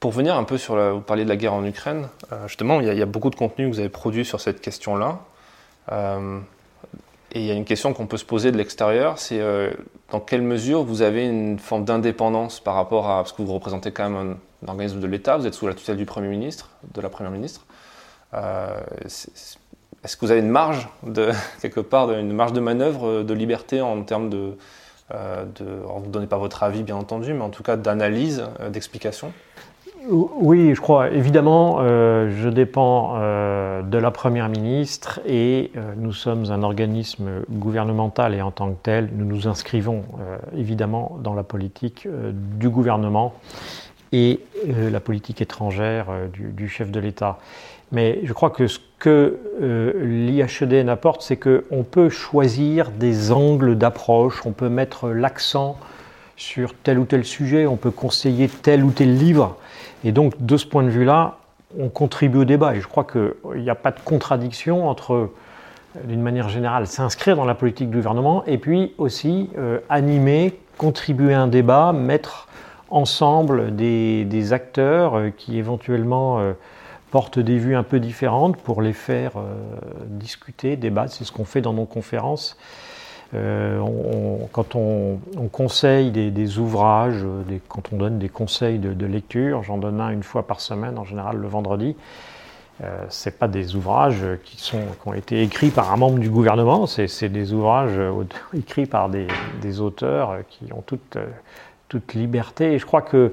pour 0.00 0.12
venir 0.12 0.36
un 0.36 0.44
peu 0.44 0.58
sur, 0.58 0.76
vous 0.76 1.00
parliez 1.00 1.24
de 1.24 1.28
la 1.28 1.36
guerre 1.36 1.54
en 1.54 1.64
Ukraine, 1.64 2.08
justement, 2.46 2.80
il 2.80 2.92
y, 2.92 3.02
a, 3.02 3.06
beaucoup 3.06 3.30
de 3.30 3.36
contenu 3.36 3.66
que 3.66 3.74
vous 3.74 3.80
avez 3.80 3.88
produit 3.88 4.24
sur 4.24 4.38
cette 4.38 4.60
question-là. 4.60 5.20
et 5.90 7.40
il 7.40 7.46
y 7.46 7.50
a 7.50 7.54
une 7.54 7.64
question 7.64 7.94
qu'on 7.94 8.06
peut 8.06 8.18
se 8.18 8.24
poser 8.26 8.52
de 8.52 8.58
l'extérieur, 8.58 9.18
c'est 9.18 9.40
dans 10.10 10.20
quelle 10.20 10.42
mesure 10.42 10.82
vous 10.84 11.00
avez 11.00 11.26
une 11.26 11.58
forme 11.58 11.86
d'indépendance 11.86 12.60
par 12.60 12.74
rapport 12.74 13.08
à, 13.08 13.22
parce 13.22 13.32
que 13.32 13.40
vous 13.40 13.54
représentez 13.54 13.92
quand 13.92 14.10
même 14.10 14.36
un, 14.62 14.68
organisme 14.68 15.00
de 15.00 15.06
l'État, 15.06 15.38
vous 15.38 15.46
êtes 15.46 15.54
sous 15.54 15.66
la 15.66 15.74
tutelle 15.74 15.96
du 15.96 16.04
Premier 16.04 16.28
ministre, 16.28 16.68
de 16.92 17.00
la 17.00 17.08
Première 17.08 17.32
ministre. 17.32 17.64
Est-ce 20.04 20.18
que 20.18 20.26
vous 20.26 20.30
avez 20.30 20.40
une 20.40 20.48
marge, 20.48 20.86
de, 21.02 21.30
quelque 21.62 21.80
part, 21.80 22.12
une 22.12 22.32
marge 22.32 22.52
de 22.52 22.60
manœuvre 22.60 23.08
euh, 23.08 23.24
de 23.24 23.34
liberté 23.34 23.80
en 23.80 24.02
termes 24.02 24.28
de, 24.28 24.56
euh, 25.14 25.44
vous 25.60 26.06
ne 26.06 26.12
donnez 26.12 26.26
pas 26.26 26.36
votre 26.36 26.62
avis, 26.62 26.82
bien 26.82 26.96
entendu, 26.96 27.32
mais 27.32 27.42
en 27.42 27.48
tout 27.48 27.62
cas 27.62 27.76
d'analyse, 27.76 28.44
euh, 28.60 28.70
d'explication 28.70 29.32
oui, 30.06 30.74
je 30.74 30.82
crois. 30.82 31.08
Évidemment, 31.08 31.78
je 31.82 32.50
dépends 32.50 33.14
de 33.14 33.96
la 33.96 34.10
Première 34.10 34.50
ministre 34.50 35.18
et 35.26 35.72
nous 35.96 36.12
sommes 36.12 36.50
un 36.50 36.62
organisme 36.62 37.40
gouvernemental 37.50 38.34
et 38.34 38.42
en 38.42 38.50
tant 38.50 38.68
que 38.68 38.76
tel, 38.82 39.08
nous 39.16 39.24
nous 39.24 39.48
inscrivons 39.48 40.04
évidemment 40.54 41.16
dans 41.22 41.32
la 41.32 41.42
politique 41.42 42.06
du 42.06 42.68
gouvernement 42.68 43.32
et 44.12 44.40
la 44.66 45.00
politique 45.00 45.40
étrangère 45.40 46.08
du, 46.30 46.68
chef 46.68 46.90
de 46.90 47.00
l'État. 47.00 47.38
Mais 47.94 48.18
je 48.24 48.32
crois 48.32 48.50
que 48.50 48.66
ce 48.66 48.80
que 48.98 49.38
euh, 49.62 49.92
l'IHEDN 50.02 50.88
apporte, 50.88 51.22
c'est 51.22 51.36
qu'on 51.36 51.84
peut 51.84 52.08
choisir 52.08 52.90
des 52.90 53.30
angles 53.30 53.78
d'approche, 53.78 54.44
on 54.44 54.50
peut 54.50 54.68
mettre 54.68 55.10
l'accent 55.10 55.76
sur 56.36 56.74
tel 56.74 56.98
ou 56.98 57.04
tel 57.04 57.24
sujet, 57.24 57.66
on 57.66 57.76
peut 57.76 57.92
conseiller 57.92 58.48
tel 58.48 58.82
ou 58.82 58.90
tel 58.90 59.16
livre. 59.16 59.56
Et 60.02 60.10
donc, 60.10 60.34
de 60.44 60.56
ce 60.56 60.66
point 60.66 60.82
de 60.82 60.88
vue-là, 60.88 61.38
on 61.78 61.88
contribue 61.88 62.38
au 62.38 62.44
débat. 62.44 62.74
Et 62.74 62.80
je 62.80 62.88
crois 62.88 63.04
qu'il 63.04 63.62
n'y 63.62 63.70
a 63.70 63.76
pas 63.76 63.92
de 63.92 64.00
contradiction 64.04 64.88
entre, 64.88 65.30
d'une 66.02 66.20
manière 66.22 66.48
générale, 66.48 66.88
s'inscrire 66.88 67.36
dans 67.36 67.44
la 67.44 67.54
politique 67.54 67.90
du 67.90 67.98
gouvernement 67.98 68.42
et 68.46 68.58
puis 68.58 68.92
aussi 68.98 69.50
euh, 69.56 69.78
animer, 69.88 70.58
contribuer 70.78 71.32
à 71.32 71.42
un 71.42 71.46
débat, 71.46 71.92
mettre 71.92 72.48
ensemble 72.90 73.76
des, 73.76 74.52
acteurs 74.52 75.16
euh, 75.16 75.30
qui 75.30 75.58
éventuellement 75.58 76.40
portent 77.14 77.38
des 77.38 77.58
vues 77.58 77.76
un 77.76 77.84
peu 77.84 78.00
différentes 78.00 78.56
pour 78.56 78.82
les 78.82 78.92
faire 78.92 79.36
euh, 79.36 79.54
discuter, 80.06 80.74
débattre. 80.74 81.12
C'est 81.12 81.22
ce 81.22 81.30
qu'on 81.30 81.44
fait 81.44 81.60
dans 81.60 81.72
nos 81.72 81.84
conférences. 81.84 82.56
Euh, 83.34 83.80
quand 84.50 84.74
on, 84.74 85.20
conseille 85.52 86.10
des, 86.10 86.58
ouvrages, 86.58 87.24
quand 87.68 87.92
on 87.92 87.98
donne 87.98 88.18
des 88.18 88.28
conseils 88.28 88.80
de, 88.80 89.06
lecture, 89.06 89.62
j'en 89.62 89.78
donne 89.78 90.00
un 90.00 90.10
une 90.10 90.24
fois 90.24 90.44
par 90.44 90.60
semaine, 90.60 90.98
en 90.98 91.04
général 91.04 91.36
le 91.36 91.46
vendredi. 91.46 91.94
Euh, 92.82 93.04
c'est 93.10 93.38
pas 93.38 93.46
des 93.46 93.76
ouvrages 93.76 94.24
qui, 94.42 94.60
sont, 94.60 94.82
qui 95.00 95.08
ont 95.08 95.14
été 95.14 95.40
écrits 95.40 95.70
par 95.70 95.92
un 95.92 95.96
membre 95.96 96.18
du 96.18 96.30
gouvernement, 96.30 96.88
c'est 96.88 97.28
des 97.28 97.52
ouvrages 97.52 98.00
écrits 98.58 98.86
par 98.86 99.08
des, 99.08 99.28
des, 99.62 99.80
auteurs 99.80 100.38
qui 100.48 100.72
ont 100.72 100.82
toute, 100.82 101.16
toute 101.86 102.14
liberté. 102.14 102.72
Et 102.72 102.80
je 102.80 102.86
crois 102.86 103.02
que 103.02 103.32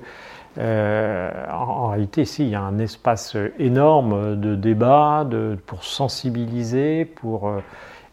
euh, 0.57 1.31
en, 1.49 1.89
réalité, 1.89 2.25
si, 2.25 2.43
il 2.43 2.49
y 2.49 2.55
a 2.55 2.61
un 2.61 2.79
espace 2.79 3.37
énorme 3.57 4.39
de 4.39 4.55
débat 4.55 5.25
de, 5.29 5.57
pour 5.65 5.83
sensibiliser, 5.83 7.05
pour 7.05 7.47
euh, 7.47 7.59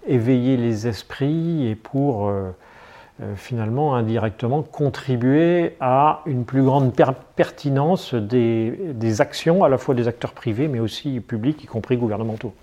éveiller 0.06 0.56
les 0.56 0.86
esprits 0.86 1.66
et 1.66 1.74
pour 1.74 2.28
euh, 2.28 2.52
finalement 3.34 3.96
indirectement 3.96 4.62
contribuer 4.62 5.76
à 5.80 6.22
une 6.26 6.44
plus 6.44 6.62
grande 6.62 6.94
pertinence 7.34 8.14
des, 8.14 8.70
des, 8.94 9.20
actions, 9.20 9.64
à 9.64 9.68
la 9.68 9.78
fois 9.78 9.96
des 9.96 10.06
acteurs 10.06 10.32
privés, 10.32 10.68
mais 10.68 10.78
aussi 10.78 11.18
publics, 11.18 11.64
y 11.64 11.66
compris 11.66 11.96
gouvernementaux. 11.96 12.54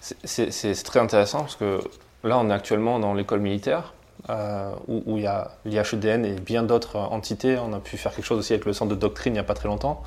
C'est 0.00 0.82
très 0.84 1.00
intéressant 1.00 1.40
parce 1.40 1.56
que 1.56 1.80
là, 2.24 2.38
on 2.38 2.50
est 2.50 2.52
actuellement 2.52 2.98
dans 2.98 3.14
l'école 3.14 3.40
militaire. 3.40 3.92
Euh, 4.28 4.72
où, 4.88 5.16
il 5.18 5.22
y 5.22 5.26
a 5.26 5.52
l'IHEDN 5.64 6.24
et 6.24 6.32
bien 6.32 6.64
d'autres 6.64 6.96
entités. 6.96 7.58
On 7.58 7.72
a 7.72 7.78
pu 7.78 7.96
faire 7.96 8.12
quelque 8.12 8.24
chose 8.24 8.38
aussi 8.38 8.52
avec 8.52 8.64
le 8.64 8.72
centre 8.72 8.90
de 8.90 8.98
doctrine 8.98 9.32
il 9.32 9.34
n'y 9.34 9.40
a 9.40 9.44
pas 9.44 9.54
très 9.54 9.68
longtemps. 9.68 10.02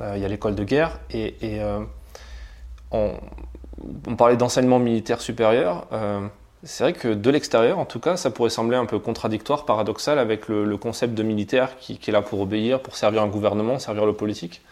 Euh, 0.00 0.14
il 0.16 0.22
y 0.22 0.24
a 0.24 0.28
l'école 0.28 0.54
de 0.54 0.64
guerre 0.64 0.98
et, 1.10 1.36
euh, 1.42 1.80
on, 2.90 3.12
parlait 4.16 4.36
d'enseignement 4.36 4.78
militaire 4.78 5.20
supérieur. 5.20 5.86
C'est 6.62 6.84
vrai 6.84 6.92
que 6.94 7.08
de 7.08 7.30
l'extérieur, 7.30 7.78
en 7.78 7.84
tout 7.84 8.00
cas, 8.00 8.16
ça 8.16 8.30
pourrait 8.30 8.48
sembler 8.48 8.76
un 8.76 8.86
peu 8.86 8.98
contradictoire, 8.98 9.66
paradoxal 9.66 10.18
avec 10.18 10.48
le, 10.48 10.76
concept 10.78 11.14
de 11.14 11.22
militaire 11.22 11.76
qui, 11.78 11.98
est 12.06 12.12
là 12.12 12.22
pour 12.22 12.40
obéir, 12.40 12.80
pour 12.80 12.96
servir 12.96 13.22
un 13.22 13.26
gouvernement, 13.26 13.78
servir 13.78 14.06
le 14.06 14.14
politique. 14.14 14.62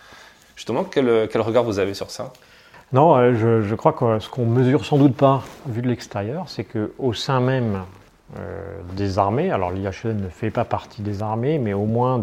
Justement, 0.56 0.84
quel, 0.84 1.28
regard 1.40 1.64
vous 1.64 1.78
avez 1.78 1.92
sur 1.92 2.10
ça? 2.10 2.32
Non, 2.92 3.34
je, 3.34 3.74
crois 3.74 3.92
que 3.92 4.18
ce 4.20 4.30
qu'on 4.30 4.46
mesure 4.46 4.86
sans 4.86 4.96
doute 4.96 5.16
pas, 5.16 5.42
vu 5.66 5.82
de 5.82 5.88
l'extérieur, 5.88 6.44
c'est 6.48 6.64
qu'au 6.64 7.12
sein 7.12 7.40
même 7.40 7.82
des 8.96 9.18
armées, 9.18 9.50
alors 9.50 9.70
l'IHN 9.70 10.16
ne 10.16 10.28
fait 10.28 10.50
pas 10.50 10.64
partie 10.64 11.02
des 11.02 11.22
armées, 11.22 11.58
mais 11.58 11.74
au 11.74 11.84
moins 11.84 12.20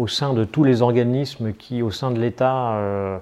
au 0.00 0.08
sein 0.08 0.32
de 0.32 0.44
tous 0.44 0.64
les 0.64 0.82
organismes 0.82 1.52
qui, 1.52 1.82
au 1.82 1.90
sein 1.90 2.10
de 2.10 2.18
l'État, 2.18 2.72
euh, 2.72 3.18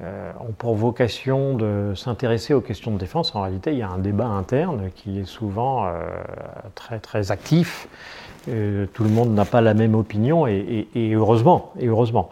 euh, 0.00 0.32
ont 0.40 0.52
pour 0.52 0.74
vocation 0.74 1.54
de 1.54 1.92
s'intéresser 1.94 2.54
aux 2.54 2.60
questions 2.60 2.92
de 2.92 2.98
défense. 2.98 3.34
En 3.34 3.42
réalité, 3.42 3.72
il 3.72 3.78
y 3.78 3.82
a 3.82 3.90
un 3.90 3.98
débat 3.98 4.26
interne 4.26 4.90
qui 4.94 5.18
est 5.18 5.26
souvent 5.26 5.86
euh, 5.86 5.90
très, 6.74 6.98
très 6.98 7.30
actif. 7.30 7.88
tout 8.46 9.04
le 9.04 9.10
monde 9.10 9.34
n'a 9.34 9.44
pas 9.44 9.60
la 9.60 9.74
même 9.74 9.94
opinion 9.94 10.46
et, 10.46 10.86
heureusement. 10.96 11.72
Et 11.78 11.88
heureusement. 11.88 12.30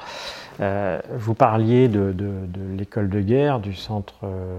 vous 0.58 1.34
parliez 1.34 1.88
de, 1.88 2.14
l'école 2.78 3.10
de 3.10 3.20
guerre, 3.20 3.58
du 3.60 3.74
centre 3.74 4.14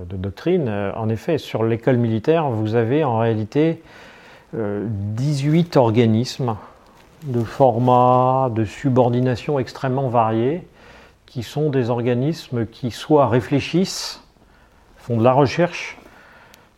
de 0.08 0.18
doctrine. 0.18 0.70
En 0.96 1.10
effet, 1.10 1.40
sur 1.40 1.64
l'école 1.64 1.98
militaire, 1.98 2.50
vous 2.50 2.76
avez 2.76 3.04
en 3.04 3.18
réalité 3.18 3.82
18 4.54 5.76
organismes 5.78 6.56
de 7.24 7.42
formats, 7.42 8.50
de 8.54 8.64
subordination 8.64 9.60
extrêmement 9.60 10.10
variés, 10.10 10.66
qui 11.26 11.44
sont 11.44 11.70
des 11.70 11.90
organismes 11.90 12.66
qui 12.66 12.92
soit 12.92 13.28
réfléchissent, 13.28 14.24
font 14.98 15.18
de 15.18 15.24
la 15.24 15.34
recherche, 15.34 15.98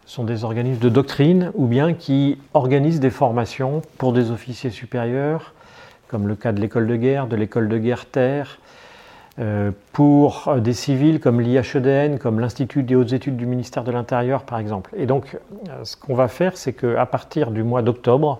sont 0.06 0.24
des 0.24 0.44
organismes 0.44 0.82
de 0.82 0.90
doctrine, 0.90 1.52
ou 1.54 1.68
bien 1.68 1.94
qui 1.94 2.40
organisent 2.54 3.00
des 3.00 3.12
formations 3.12 3.84
pour 3.98 4.14
des 4.14 4.32
officiers 4.32 4.72
supérieurs, 4.72 5.54
comme 6.08 6.28
le 6.28 6.36
cas 6.36 6.52
de 6.52 6.60
l'école 6.60 6.88
de 6.88 6.96
guerre, 6.96 7.28
de 7.28 7.36
l'école 7.36 7.70
de 7.70 7.78
guerre 7.78 8.08
terre, 8.08 8.58
euh, 8.58 8.69
pour 9.94 10.56
des 10.58 10.74
civils 10.74 11.20
comme 11.20 11.40
l'IHEDN, 11.40 12.20
comme 12.20 12.40
l'Institut 12.40 12.84
des 12.84 12.96
hautes 12.96 13.14
études 13.14 13.38
du 13.38 13.46
ministère 13.46 13.84
de 13.84 13.92
l'Intérieur, 13.92 14.44
par 14.44 14.60
exemple. 14.60 14.92
Et 14.98 15.06
donc, 15.06 15.36
euh, 15.36 15.84
ce 15.84 15.96
qu'on 15.96 16.16
va 16.16 16.28
faire, 16.28 16.58
c'est 16.58 16.74
qu'à 16.74 17.06
partir 17.06 17.52
du 17.52 17.64
mois 17.64 17.82
d'octobre, 17.82 18.40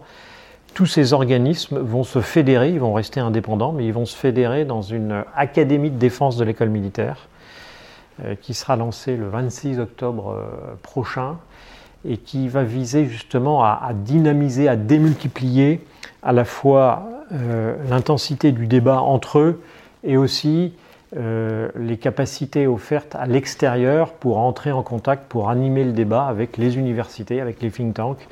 tous 0.74 0.86
ces 0.86 1.14
organismes 1.14 1.80
vont 1.80 2.04
se 2.04 2.20
fédérer, 2.20 2.70
ils 2.70 2.80
vont 2.80 2.94
rester 2.94 3.20
indépendants, 3.20 3.72
mais 3.72 3.86
ils 3.86 3.94
vont 3.94 4.06
se 4.06 4.16
fédérer 4.16 4.66
dans 4.66 4.82
une 4.82 5.24
académie 5.36 5.90
de 5.90 5.98
défense 5.98 6.38
de 6.38 6.44
l'école 6.44 6.70
militaire 6.70 7.28
euh, 8.24 8.36
qui 8.36 8.54
sera 8.54 8.76
lancée 8.76 9.16
le 9.16 9.30
26 9.30 9.80
octobre 9.80 10.32
euh, 10.32 10.76
prochain 10.84 11.38
et 12.06 12.18
qui 12.18 12.48
va 12.48 12.64
viser 12.64 13.06
justement 13.06 13.64
à, 13.64 13.92
dynamiser, 13.94 14.70
à 14.70 14.76
démultiplier 14.76 15.86
à 16.24 16.32
la 16.32 16.46
fois 16.46 17.10
euh, 17.34 17.76
l'intensité 17.90 18.52
du 18.52 18.68
débat 18.68 19.02
entre 19.02 19.40
eux 19.40 19.62
et 20.06 20.16
aussi 20.16 20.74
les 21.16 21.98
capacités 21.98 22.68
offertes 22.68 23.16
à 23.16 23.26
l'extérieur 23.26 24.14
pour 24.14 24.38
entrer 24.38 24.72
en 24.72 24.84
contact, 24.84 25.26
pour 25.28 25.50
animer 25.50 25.84
le 25.84 25.92
débat 25.92 26.26
avec 26.26 26.58
les 26.58 26.78
universités, 26.78 27.42
avec 27.42 27.62
les 27.62 27.72
think 27.72 27.96
tanks 27.96 28.28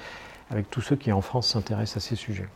avec 0.51 0.69
tous 0.69 0.81
ceux 0.81 0.95
qui 0.95 1.11
en 1.11 1.21
France 1.21 1.47
s'intéressent 1.47 1.97
à 1.97 2.07
ces 2.07 2.15
sujets. 2.15 2.47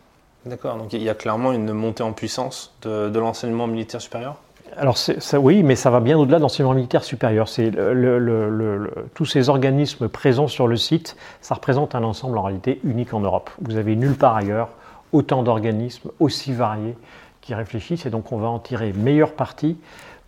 D'accord, 0.46 0.78
donc 0.78 0.94
il 0.94 1.04
y 1.04 1.10
a 1.10 1.14
clairement 1.14 1.52
une 1.52 1.72
montée 1.72 2.04
en 2.04 2.14
puissance 2.14 2.74
de, 2.82 3.18
l'enseignement 3.20 3.68
militaire 3.68 4.02
supérieur? 4.02 4.38
Alors 4.78 4.98
ça, 4.98 5.40
oui, 5.40 5.64
mais 5.64 5.76
ça 5.76 5.90
va 5.90 6.00
bien 6.00 6.18
au-delà 6.18 6.38
de 6.38 6.44
l'enseignement 6.44 6.74
militaire 6.74 7.04
supérieur. 7.04 7.50
C'est 7.50 7.70
le, 7.72 8.90
tous 9.14 9.26
ces 9.26 9.50
organismes 9.50 10.08
présents 10.08 10.48
sur 10.48 10.68
le 10.68 10.78
site, 10.78 11.18
ça 11.42 11.56
représente 11.56 11.94
un 11.94 12.04
ensemble 12.04 12.38
en 12.38 12.44
réalité 12.44 12.80
unique 12.84 13.14
en 13.14 13.20
Europe. 13.20 13.50
Vous 13.62 13.76
avez 13.76 13.96
nulle 13.96 14.16
part 14.16 14.36
ailleurs 14.36 14.70
autant 15.12 15.44
d'organismes 15.44 16.10
aussi 16.20 16.54
variés 16.54 16.96
qui 17.42 17.54
réfléchissent, 17.54 18.06
et 18.06 18.10
donc 18.10 18.32
on 18.32 18.38
va 18.38 18.48
en 18.48 18.60
tirer 18.60 18.94
meilleure 18.94 19.34
partie 19.34 19.78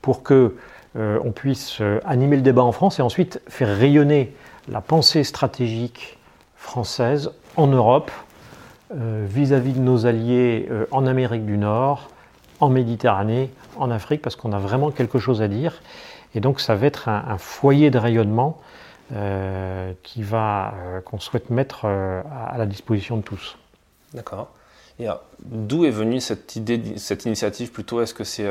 pour 0.04 0.22
que 0.22 0.56
euh, 0.96 1.18
on 1.24 1.32
puisse 1.32 1.82
euh, 1.82 2.00
animer 2.06 2.36
le 2.36 2.44
débat 2.44 2.62
en 2.62 2.72
France 2.72 3.00
et 3.00 3.02
ensuite 3.02 3.42
faire 3.48 3.76
rayonner 3.76 4.36
la 4.68 4.80
pensée 4.80 5.24
stratégique 5.24 6.20
française 6.56 7.32
en 7.56 7.66
Europe 7.66 8.12
euh, 8.94 9.26
vis-à-vis 9.28 9.74
de 9.74 9.80
nos 9.80 10.06
alliés 10.06 10.70
en 10.92 11.08
Amérique 11.08 11.48
du 11.48 11.58
Nord, 11.58 12.10
en 12.60 12.70
Méditerranée, 12.70 13.50
en 13.78 13.89
Afrique, 13.89 14.22
parce 14.22 14.36
qu'on 14.36 14.54
a 14.54 14.60
vraiment 14.60 14.92
quelque 14.92 15.18
chose 15.18 15.42
à 15.42 15.48
dire. 15.48 15.82
Et 16.36 16.42
donc 16.42 16.60
ça 16.60 16.76
va 16.76 16.86
être 16.86 17.10
un, 17.10 17.38
foyer 17.39 17.89
de 17.89 17.98
rayonnement 17.98 18.60
qu'on 19.10 19.96
souhaite 21.20 21.50
mettre 21.50 21.86
à 21.86 22.56
la 22.58 22.66
disposition 22.66 23.18
de 23.18 23.24
tous. 23.24 23.58
D'accord. 24.13 24.50
Et 25.00 25.08
d'où 25.44 25.86
est 25.86 25.92
venue 25.92 26.20
cette 26.20 26.56
idée, 26.56 26.80
cette 26.98 27.26
initiative 27.26 27.72
plutôt? 27.72 28.02
Est-ce 28.02 28.14
que 28.14 28.24
c'est, 28.24 28.48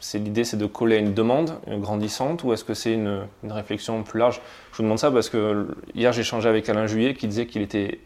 c'est 0.00 0.18
l'idée, 0.18 0.44
c'est 0.44 0.56
de 0.56 0.66
coller 0.66 0.96
à 0.96 0.98
une 0.98 1.14
demande 1.14 1.54
grandissante, 1.68 2.42
ou 2.42 2.52
est-ce 2.52 2.64
que 2.64 2.74
c'est 2.74 2.92
une, 2.92 3.22
réflexion 3.48 4.02
plus 4.02 4.18
large? 4.18 4.40
Je 4.72 4.78
vous 4.78 4.82
demande 4.82 4.98
ça 4.98 5.10
parce 5.10 5.28
que 5.28 5.68
hier 5.94 6.12
j'ai 6.12 6.22
échangé 6.22 6.48
avec 6.48 6.68
Alain 6.68 6.86
Juillet 6.86 7.14
qui 7.14 7.28
disait 7.28 7.46
qu'il 7.46 7.62
était 7.62 8.00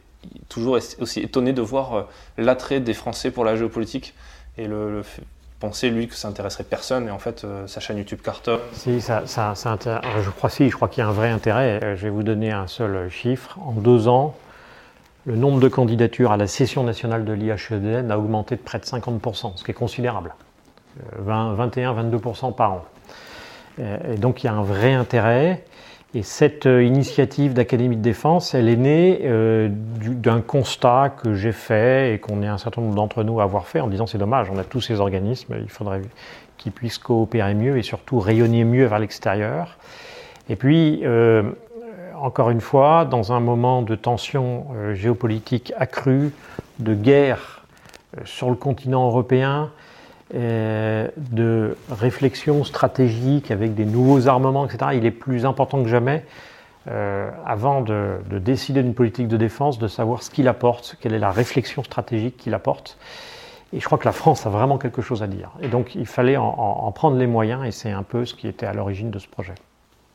toujours 0.49 0.79
aussi 1.01 1.21
étonné 1.21 1.53
de 1.53 1.63
voir 1.63 1.95
euh, 1.95 2.03
l'attrait 2.39 2.81
des 2.81 2.95
Français 2.95 3.31
pour 3.31 3.45
la 3.45 3.57
géopolitique 3.57 4.15
et 4.57 4.67
le, 4.67 5.03
penser 5.61 5.91
lui 5.91 6.09
que 6.09 6.15
ça 6.15 6.29
intéresserait 6.29 6.65
personne 6.65 7.09
et 7.09 7.11
en 7.11 7.19
fait 7.19 7.45
euh, 7.45 7.67
sa 7.67 7.81
chaîne 7.81 7.99
YouTube 7.99 8.21
cartonne. 8.23 8.61
Si, 8.73 9.01
je 9.01 10.31
crois 10.31 10.51
si, 10.51 10.69
je 10.69 10.77
crois 10.77 10.89
qu'il 10.89 11.03
y 11.03 11.07
a 11.07 11.09
un 11.09 11.13
vrai 11.13 11.31
intérêt. 11.31 11.81
Euh, 11.83 11.97
je 11.97 12.03
vais 12.03 12.11
vous 12.11 12.23
donner 12.23 12.53
un 12.53 12.67
seul 12.67 13.09
chiffre. 13.11 13.59
En 13.65 13.73
deux 13.73 14.09
ans, 14.09 14.35
le 15.27 15.37
nombre 15.37 15.61
de 15.61 15.69
candidatures 15.69 16.33
à 16.33 16.37
la 16.37 16.47
session 16.47 16.83
nationale 16.83 17.25
de 17.25 17.33
l'IHEDN 17.33 18.11
a 18.11 18.19
augmenté 18.19 18.57
de 18.57 18.61
près 18.61 18.79
de 18.79 18.85
50%, 18.85 19.57
ce 19.57 19.65
qui 19.65 19.71
est 19.71 19.75
considérable. 19.75 20.35
21-22% 21.27 22.55
par 22.55 22.73
an. 22.73 22.85
Et 23.79 24.17
donc 24.17 24.43
il 24.43 24.47
y 24.47 24.49
a 24.49 24.55
un 24.55 24.63
vrai 24.63 24.93
intérêt. 24.93 25.65
Et 26.17 26.23
cette 26.23 26.67
euh, 26.67 26.85
initiative 26.85 27.55
d'Académie 27.55 27.97
de 27.97 28.03
défense, 28.03 28.55
elle 28.55 28.69
est 28.69 28.77
née 28.77 29.23
euh, 29.25 29.69
d'un 29.69 30.41
constat 30.41 31.13
que 31.21 31.35
j'ai 31.35 31.51
fait 31.51 32.15
et 32.15 32.19
qu'on 32.21 32.41
est 32.43 32.47
un 32.47 32.59
certain 32.59 32.83
nombre 32.83 32.95
d'entre 32.95 33.25
nous 33.25 33.41
à 33.41 33.43
avoir 33.43 33.67
fait 33.67 33.81
en 33.81 33.89
disant 33.89 34.07
c'est 34.07 34.19
dommage, 34.19 34.49
on 34.49 34.57
a 34.57 34.63
tous 34.63 34.81
ces 34.81 35.01
organismes, 35.01 35.57
il 35.61 35.69
faudrait 35.69 36.03
qu'ils 36.57 36.71
puissent 36.71 36.99
coopérer 36.99 37.55
mieux 37.55 37.79
et 37.79 37.83
surtout 37.83 38.21
rayonner 38.21 38.63
mieux 38.63 38.87
vers 38.87 39.01
l'extérieur. 39.01 39.77
Et 40.49 40.55
puis, 40.55 41.01
euh, 41.03 41.51
encore 42.25 42.49
une 42.49 42.63
fois, 42.63 43.05
dans 43.05 43.33
un 43.33 43.41
moment 43.41 43.83
de 43.83 43.95
tension 43.95 44.67
géopolitique 44.95 45.75
accrue, 45.77 46.33
de 46.79 46.95
guerre 46.95 47.65
sur 48.25 48.49
le 48.49 48.57
continent 48.57 49.07
européen, 49.07 49.71
euh, 50.35 51.09
de 51.17 51.77
réflexion 51.91 52.65
stratégique 52.65 53.51
avec 53.51 53.75
des 53.75 53.85
nouveaux 53.85 54.27
armements, 54.27 54.67
etc., 54.67 54.93
il 54.95 55.05
est 55.05 55.11
plus 55.11 55.45
important 55.45 55.83
que 55.83 55.89
jamais, 55.89 56.25
euh, 56.89 57.31
avant 57.45 57.83
de, 57.83 58.17
décider 58.31 58.83
d'une 58.83 58.95
politique 58.95 59.29
de 59.29 59.37
défense, 59.37 59.79
de 59.79 59.87
savoir 59.87 60.23
ce 60.23 60.31
qu'il 60.31 60.49
apporte, 60.49 60.97
quelle 61.01 61.13
est 61.13 61.19
la 61.19 61.31
réflexion 61.31 61.85
stratégique 61.85 62.39
qu'il 62.39 62.55
apporte. 62.55 62.97
Et 63.75 63.81
je 63.81 63.85
crois 63.85 63.99
que 63.99 64.07
la 64.07 64.13
France 64.13 64.47
a 64.47 64.51
vraiment 64.51 64.79
quelque 64.79 65.03
chose 65.03 65.23
à 65.23 65.27
dire. 65.27 65.51
Et 65.61 65.69
donc 65.69 65.95
il 65.95 66.07
fallait 66.07 66.39
en 66.39 66.91
prendre 66.93 67.19
les 67.19 67.27
moyens, 67.27 67.65
et 67.67 67.71
c'est 67.71 67.93
un 67.93 68.03
peu 68.03 68.25
ce 68.25 68.35
qui 68.35 68.49
était 68.49 68.67
à 68.67 68.73
l'origine 68.73 69.11
de 69.11 69.19
ce 69.19 69.29
projet. 69.29 69.55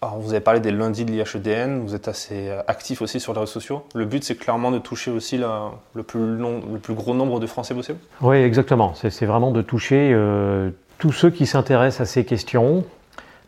Alors, 0.01 0.17
vous 0.19 0.31
avez 0.31 0.39
parlé 0.39 0.61
des 0.61 0.71
lundis 0.71 1.03
de 1.03 1.11
l'IHEDN, 1.11 1.81
vous 1.81 1.93
êtes 1.93 2.07
assez 2.07 2.47
euh, 2.47 2.61
actif 2.67 3.01
aussi 3.01 3.19
sur 3.19 3.33
les 3.33 3.39
réseaux 3.39 3.51
sociaux. 3.51 3.83
Le 3.93 4.05
but, 4.05 4.23
c'est 4.23 4.35
clairement 4.35 4.71
de 4.71 4.79
toucher 4.79 5.11
aussi 5.11 5.37
le, 5.37 6.03
plus 6.03 6.37
le, 6.37 6.79
plus 6.81 6.93
gros 6.93 7.13
nombre 7.13 7.41
de 7.41 7.47
Français 7.47 7.73
possible 7.73 7.99
Oui, 8.21 8.37
exactement. 8.37 8.93
C'est 8.95 9.25
vraiment 9.25 9.51
de 9.51 9.61
toucher 9.61 10.11
euh, 10.13 10.69
tous 10.99 11.11
ceux 11.11 11.29
qui 11.29 11.45
s'intéressent 11.45 12.01
à 12.01 12.05
ces 12.05 12.23
questions, 12.23 12.85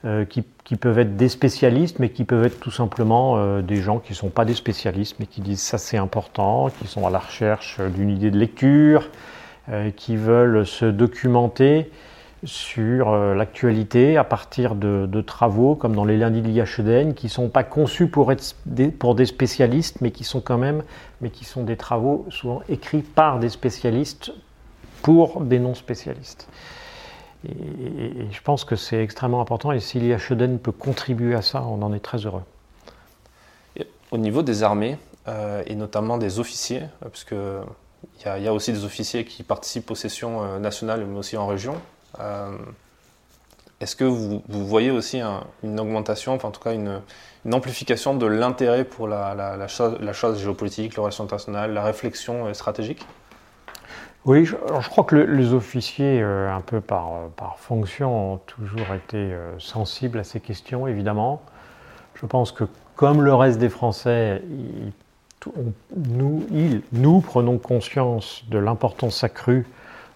euh, 0.04 0.26
qui, 0.26 0.44
peuvent 0.76 1.00
être 1.00 1.16
des 1.16 1.30
spécialistes, 1.30 2.00
mais 2.00 2.10
qui 2.10 2.26
peuvent 2.26 2.46
être 2.46 2.60
tout 2.60 2.72
simplement 2.72 3.60
des 3.62 3.76
gens 3.78 4.00
qui 4.00 4.14
ne 4.14 4.16
sont 4.16 4.30
pas 4.30 4.46
des 4.46 4.54
spécialistes, 4.54 5.18
mais 5.20 5.26
qui 5.26 5.42
disent 5.42 5.62
ça 5.62 5.78
c'est 5.78 5.98
important, 5.98 6.70
qui 6.80 6.88
sont 6.88 7.06
à 7.06 7.10
la 7.10 7.20
recherche 7.20 7.82
d'une 7.82 8.10
idée 8.10 8.32
de 8.32 8.38
lecture, 8.38 9.10
qui 9.98 10.16
veulent 10.16 10.66
se 10.66 10.86
documenter 10.86 11.92
sur 12.44 13.10
euh, 13.10 13.36
l'actualité 13.36 14.18
à 14.18 14.24
partir 14.24 14.76
de, 14.76 15.22
travaux 15.22 15.76
comme 15.76 15.96
dans 15.96 16.06
les 16.06 16.18
lundis 16.18 16.42
de 16.42 16.48
l'IHEDN 16.48 17.14
qui 17.14 17.28
ne 17.28 17.32
sont 17.32 17.50
pas 17.50 17.64
conçus 17.64 18.08
pour 18.08 18.32
être 18.32 18.56
des, 18.66 18.88
pour 18.88 19.14
des 19.14 19.28
spécialistes 19.28 20.02
mais 20.02 20.12
qui 20.12 20.24
sont 20.24 20.42
quand 20.42 20.58
même 20.58 20.84
mais 21.22 21.30
qui 21.30 21.46
sont 21.46 21.64
des 21.64 21.78
travaux 21.78 22.26
souvent 22.30 22.62
écrits 22.68 23.04
par 23.04 23.40
des 23.40 23.50
spécialistes 23.50 24.34
pour 25.04 25.42
des 25.42 25.60
non 25.60 25.74
spécialistes. 25.74 26.48
Et, 27.48 27.52
je 28.32 28.42
pense 28.42 28.66
que 28.66 28.76
c'est 28.76 29.02
extrêmement 29.02 29.42
important 29.42 29.72
et 29.72 29.80
si 29.80 30.00
l'IHEDN 30.00 30.60
peut 30.60 30.72
contribuer 30.72 31.36
à 31.36 31.42
ça, 31.42 31.64
on 31.64 31.82
en 31.82 31.94
est 31.94 32.00
très 32.00 32.26
heureux. 32.26 32.44
au 34.12 34.18
niveau 34.18 34.42
des 34.42 34.64
armées 34.64 34.98
euh, 35.28 35.64
et 35.68 35.76
notamment 35.76 36.18
des 36.18 36.40
officiers, 36.40 36.84
euh, 37.06 37.62
qu'il 38.18 38.36
y, 38.36 38.44
y, 38.44 38.48
a 38.48 38.54
aussi 38.54 38.74
des 38.74 38.84
officiers 38.84 39.26
qui 39.26 39.44
participent 39.44 39.92
aux 39.92 39.96
sessions 39.96 40.60
nationales 40.60 41.06
mais 41.06 41.20
aussi 41.20 41.38
en 41.38 41.46
région. 41.46 41.76
Euh, 42.20 42.58
est-ce 43.80 43.96
que 43.96 44.04
vous, 44.04 44.42
voyez 44.48 44.92
aussi 44.92 45.22
une 45.64 45.80
augmentation, 45.80 46.36
enfin 46.36 46.50
en 46.50 46.52
tout 46.52 46.62
cas 46.62 46.74
une, 46.74 47.02
amplification 47.52 48.14
de 48.16 48.28
l'intérêt 48.28 48.84
pour 48.84 49.08
la, 49.08 49.68
chose, 49.68 50.40
géopolitique, 50.40 50.96
la 50.96 51.04
relation 51.04 51.24
internationale, 51.24 51.74
la 51.74 51.84
réflexion 51.84 52.54
stratégique? 52.54 53.06
Oui, 54.26 54.46
je, 54.46 54.56
crois 54.90 55.04
que 55.04 55.16
les 55.16 55.52
officiers, 55.54 56.22
euh, 56.22 56.54
un 56.54 56.62
peu 56.62 56.80
par, 56.80 57.32
fonction, 57.58 58.34
ont 58.34 58.38
toujours 58.38 58.94
été 58.94 59.18
euh, 59.18 59.58
sensibles 59.58 60.20
à 60.20 60.24
ces 60.24 60.40
questions, 60.40 60.86
évidemment. 60.86 61.42
Je 62.14 62.28
pense 62.28 62.52
que, 62.52 62.66
comme 62.96 63.24
le 63.24 63.34
reste 63.34 63.58
des 63.58 63.70
Français, 63.70 64.44
nous 65.96 67.22
prenons 67.22 67.58
conscience 67.58 68.44
de 68.50 68.60
l'importance 68.60 69.24
accrue 69.24 69.66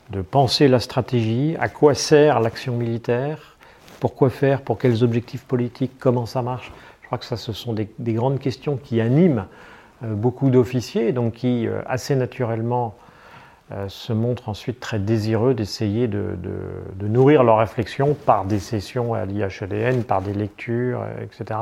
de 0.09 0.21
penser 0.21 0.67
la 0.67 0.79
stratégie, 0.79 1.55
à 1.59 1.69
quoi 1.69 1.93
sert 1.93 2.39
l'action 2.39 2.75
militaire, 2.75 3.57
pourquoi 3.99 4.29
faire, 4.29 4.61
pour 4.61 4.77
quels 4.77 5.03
objectifs 5.03 5.43
politiques, 5.43 5.93
comment 5.99 6.25
ça 6.25 6.41
marche. 6.41 6.71
Je 7.01 7.07
crois 7.07 7.17
que 7.17 7.25
ça, 7.25 7.37
ce 7.37 7.53
sont 7.53 7.73
des, 7.73 7.89
grandes 8.13 8.39
questions 8.39 8.77
qui 8.77 9.01
animent 9.01 9.45
euh, 10.03 10.13
beaucoup 10.13 10.49
d'officiers, 10.49 11.11
donc 11.11 11.33
qui, 11.33 11.67
assez 11.85 12.15
naturellement, 12.15 12.95
euh, 13.71 13.89
se 13.89 14.13
montrent 14.13 14.47
ensuite 14.49 14.79
très 14.79 14.99
désireux 14.99 15.55
d'essayer 15.55 16.07
de, 16.07 16.37
nourrir 17.01 17.43
leur 17.43 17.57
réflexion 17.57 18.13
par 18.13 18.45
des 18.45 18.59
sessions 18.59 19.15
à 19.15 19.25
l'IHEDN, 19.25 20.03
par 20.03 20.21
des 20.21 20.33
lectures, 20.33 21.01
euh, 21.01 21.23
etc. 21.23 21.59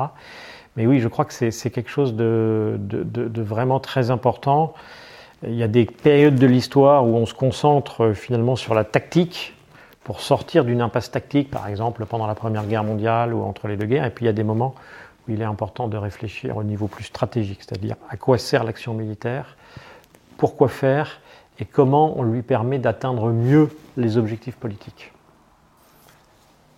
Mais 0.76 0.86
oui, 0.86 1.00
je 1.00 1.08
crois 1.08 1.24
que 1.24 1.32
c'est 1.32 1.72
quelque 1.72 1.90
chose 1.90 2.14
de, 2.14 2.78
vraiment 3.38 3.80
très 3.80 4.12
important. 4.12 4.74
Il 5.46 5.56
y 5.56 5.64
a 5.64 5.68
des 5.68 5.86
périodes 5.86 6.36
de 6.36 6.48
l'histoire 6.48 7.06
où 7.06 7.16
on 7.16 7.26
se 7.26 7.34
concentre 7.34 8.06
euh, 8.06 8.14
finalement 8.14 8.56
sur 8.56 8.74
la 8.74 8.84
tactique 8.84 9.54
pour 10.04 10.22
sortir 10.22 10.64
d'une 10.64 10.82
impasse 10.82 11.12
tactique, 11.12 11.50
par 11.50 11.68
exemple 11.68 12.06
pendant 12.06 12.28
la 12.28 12.36
Première 12.36 12.66
Guerre 12.66 12.84
mondiale 12.84 13.34
ou 13.34 13.42
entre 13.42 13.68
les 13.68 13.78
deux 13.78 13.86
guerres. 13.86 14.06
Et 14.06 14.10
puis 14.10 14.26
il 14.26 14.28
y 14.28 14.30
a 14.30 14.34
des 14.34 14.44
moments 14.44 14.76
où 15.28 15.32
il 15.32 15.42
est 15.42 15.46
important 15.46 15.88
de 15.88 15.98
réfléchir 15.98 16.58
au 16.58 16.64
niveau 16.64 16.88
plus 16.88 17.06
stratégique, 17.06 17.60
c'est-à-dire 17.62 17.96
à 18.10 18.18
quoi 18.18 18.38
sert 18.38 18.64
l'action 18.64 18.94
militaire, 18.94 19.58
pourquoi 20.38 20.68
faire 20.68 21.20
et 21.60 21.66
comment 21.66 22.18
on 22.18 22.24
lui 22.24 22.42
permet 22.42 22.80
d'atteindre 22.80 23.32
mieux 23.32 23.70
les 23.98 24.18
objectifs 24.18 24.56
politiques. 24.56 25.12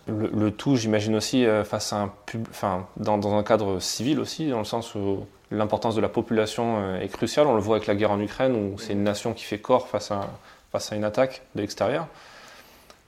Le, 0.08 0.52
tout, 0.52 0.76
j'imagine 0.76 1.16
aussi, 1.16 1.44
euh, 1.44 1.64
face 1.64 1.92
à 1.92 2.02
un 2.02 2.12
enfin, 2.50 2.86
dans, 2.96 3.18
dans, 3.18 3.36
un 3.36 3.42
cadre 3.42 3.80
civil 3.80 4.20
aussi, 4.20 4.48
dans 4.48 4.58
le 4.58 4.64
sens 4.64 4.94
où 4.94 5.26
l'importance 5.50 5.94
de 5.94 6.00
la 6.00 6.08
population 6.08 6.78
euh, 6.78 7.00
est 7.00 7.08
cruciale. 7.08 7.46
On 7.46 7.54
le 7.54 7.60
voit 7.60 7.76
avec 7.76 7.86
la 7.86 7.94
guerre 7.94 8.10
en 8.10 8.20
Ukraine, 8.20 8.54
où 8.54 8.78
c'est 8.78 8.92
une 8.92 9.04
nation 9.04 9.32
qui 9.32 9.44
fait 9.44 9.58
corps 9.58 9.88
face 9.88 10.10
à, 10.10 10.94
une 10.94 11.04
attaque 11.04 11.42
de 11.54 11.62
l'extérieur. 11.62 12.06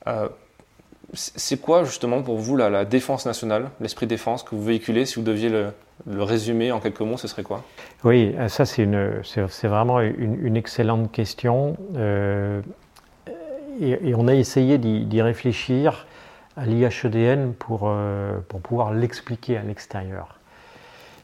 Euh, 0.06 0.28
c'est 1.14 1.60
quoi 1.60 1.84
justement 1.84 2.22
pour 2.22 2.36
vous 2.36 2.56
la, 2.56 2.84
défense 2.84 3.24
nationale, 3.24 3.70
l'esprit 3.80 4.06
défense 4.06 4.42
que 4.42 4.54
vous 4.54 4.62
véhiculez? 4.62 5.06
Si 5.06 5.16
vous 5.16 5.22
deviez 5.22 5.48
le, 5.48 5.72
résumer 6.22 6.70
en 6.70 6.80
quelques 6.80 7.00
mots, 7.00 7.16
ce 7.16 7.28
serait 7.28 7.42
quoi? 7.42 7.64
Oui, 8.04 8.34
ça 8.48 8.66
c'est, 8.66 8.84
vraiment 9.64 10.00
une, 10.00 10.56
excellente 10.56 11.10
question. 11.10 11.76
Euh, 11.96 12.60
et, 13.80 14.14
on 14.14 14.28
a 14.28 14.34
essayé 14.34 14.78
d'y, 14.78 15.22
réfléchir 15.22 16.06
à 16.56 16.66
l'IHEDN 16.66 17.54
euh, 17.70 18.38
pour 18.48 18.60
pouvoir 18.60 18.92
l'expliquer 18.92 19.56
à 19.56 19.62
l'extérieur. 19.62 20.37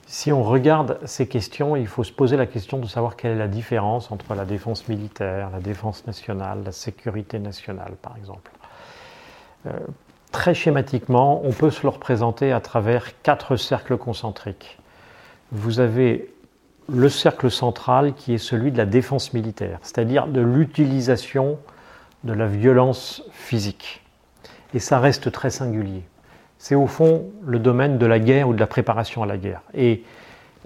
Si 0.06 0.32
on 0.32 0.42
regarde 0.42 0.98
ces 1.06 1.26
questions, 1.26 1.76
il 1.76 1.86
faut 1.86 2.04
se 2.04 2.12
poser 2.12 2.36
la 2.36 2.46
question 2.46 2.78
de 2.78 2.86
savoir 2.86 3.16
quelle 3.16 3.32
est 3.32 3.38
la 3.38 3.48
différence 3.48 4.10
entre 4.10 4.34
la 4.34 4.44
défense 4.44 4.86
militaire, 4.88 5.50
la 5.50 5.60
défense 5.60 6.06
nationale, 6.06 6.62
la 6.64 6.72
sécurité 6.72 7.38
nationale, 7.38 7.92
par 8.02 8.16
exemple. 8.16 8.50
Euh, 9.66 9.72
très 10.30 10.54
schématiquement, 10.54 11.40
on 11.44 11.52
peut 11.52 11.70
se 11.70 11.82
le 11.82 11.88
représenter 11.88 12.52
à 12.52 12.60
travers 12.60 13.20
quatre 13.22 13.56
cercles 13.56 13.96
concentriques. 13.96 14.78
Vous 15.52 15.80
avez 15.80 16.30
le 16.88 17.08
cercle 17.08 17.50
central 17.50 18.14
qui 18.14 18.34
est 18.34 18.38
celui 18.38 18.72
de 18.72 18.76
la 18.76 18.86
défense 18.86 19.32
militaire, 19.32 19.78
c'est-à-dire 19.82 20.26
de 20.26 20.42
l'utilisation 20.42 21.58
de 22.24 22.32
la 22.32 22.46
violence 22.46 23.22
physique. 23.32 24.02
Et 24.74 24.80
ça 24.80 24.98
reste 24.98 25.30
très 25.32 25.50
singulier. 25.50 26.02
C'est 26.64 26.76
au 26.76 26.86
fond 26.86 27.30
le 27.44 27.58
domaine 27.58 27.98
de 27.98 28.06
la 28.06 28.18
guerre 28.18 28.48
ou 28.48 28.54
de 28.54 28.58
la 28.58 28.66
préparation 28.66 29.22
à 29.22 29.26
la 29.26 29.36
guerre. 29.36 29.60
Et 29.74 30.02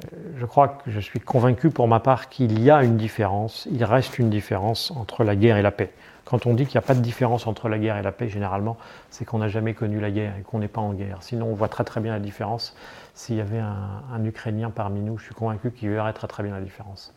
euh, 0.04 0.16
je 0.36 0.46
crois 0.46 0.68
que 0.68 0.92
je 0.92 1.00
suis 1.00 1.18
convaincu 1.18 1.70
pour 1.70 1.88
ma 1.88 1.98
part 1.98 2.28
qu'il 2.28 2.60
y 2.60 2.70
a 2.70 2.84
une 2.84 2.96
différence, 2.96 3.66
il 3.68 3.82
reste 3.82 4.16
une 4.20 4.30
différence 4.30 4.92
entre 4.92 5.24
la 5.24 5.34
guerre 5.34 5.56
et 5.56 5.62
la 5.62 5.72
paix. 5.72 5.92
Quand 6.24 6.46
on 6.46 6.54
dit 6.54 6.66
qu'il 6.66 6.78
n'y 6.78 6.84
a 6.84 6.86
pas 6.86 6.94
de 6.94 7.00
différence 7.00 7.48
entre 7.48 7.68
la 7.68 7.80
guerre 7.80 7.96
et 7.96 8.02
la 8.02 8.12
paix, 8.12 8.28
généralement, 8.28 8.76
c'est 9.10 9.24
qu'on 9.24 9.38
n'a 9.38 9.48
jamais 9.48 9.74
connu 9.74 9.98
la 9.98 10.12
guerre 10.12 10.34
et 10.38 10.42
qu'on 10.42 10.60
n'est 10.60 10.68
pas 10.68 10.80
en 10.80 10.92
guerre. 10.92 11.24
Sinon, 11.24 11.46
on 11.46 11.54
voit 11.54 11.66
très 11.66 11.82
très 11.82 12.00
bien 12.00 12.12
la 12.12 12.20
différence. 12.20 12.76
S'il 13.14 13.34
y 13.34 13.40
avait 13.40 13.58
un, 13.58 14.24
Ukrainien 14.24 14.70
parmi 14.70 15.00
nous, 15.00 15.18
je 15.18 15.24
suis 15.24 15.34
convaincu 15.34 15.72
qu'il 15.72 15.90
verrait 15.90 16.12
très 16.12 16.28
très 16.28 16.44
bien 16.44 16.52
la 16.52 16.60
différence. 16.60 17.12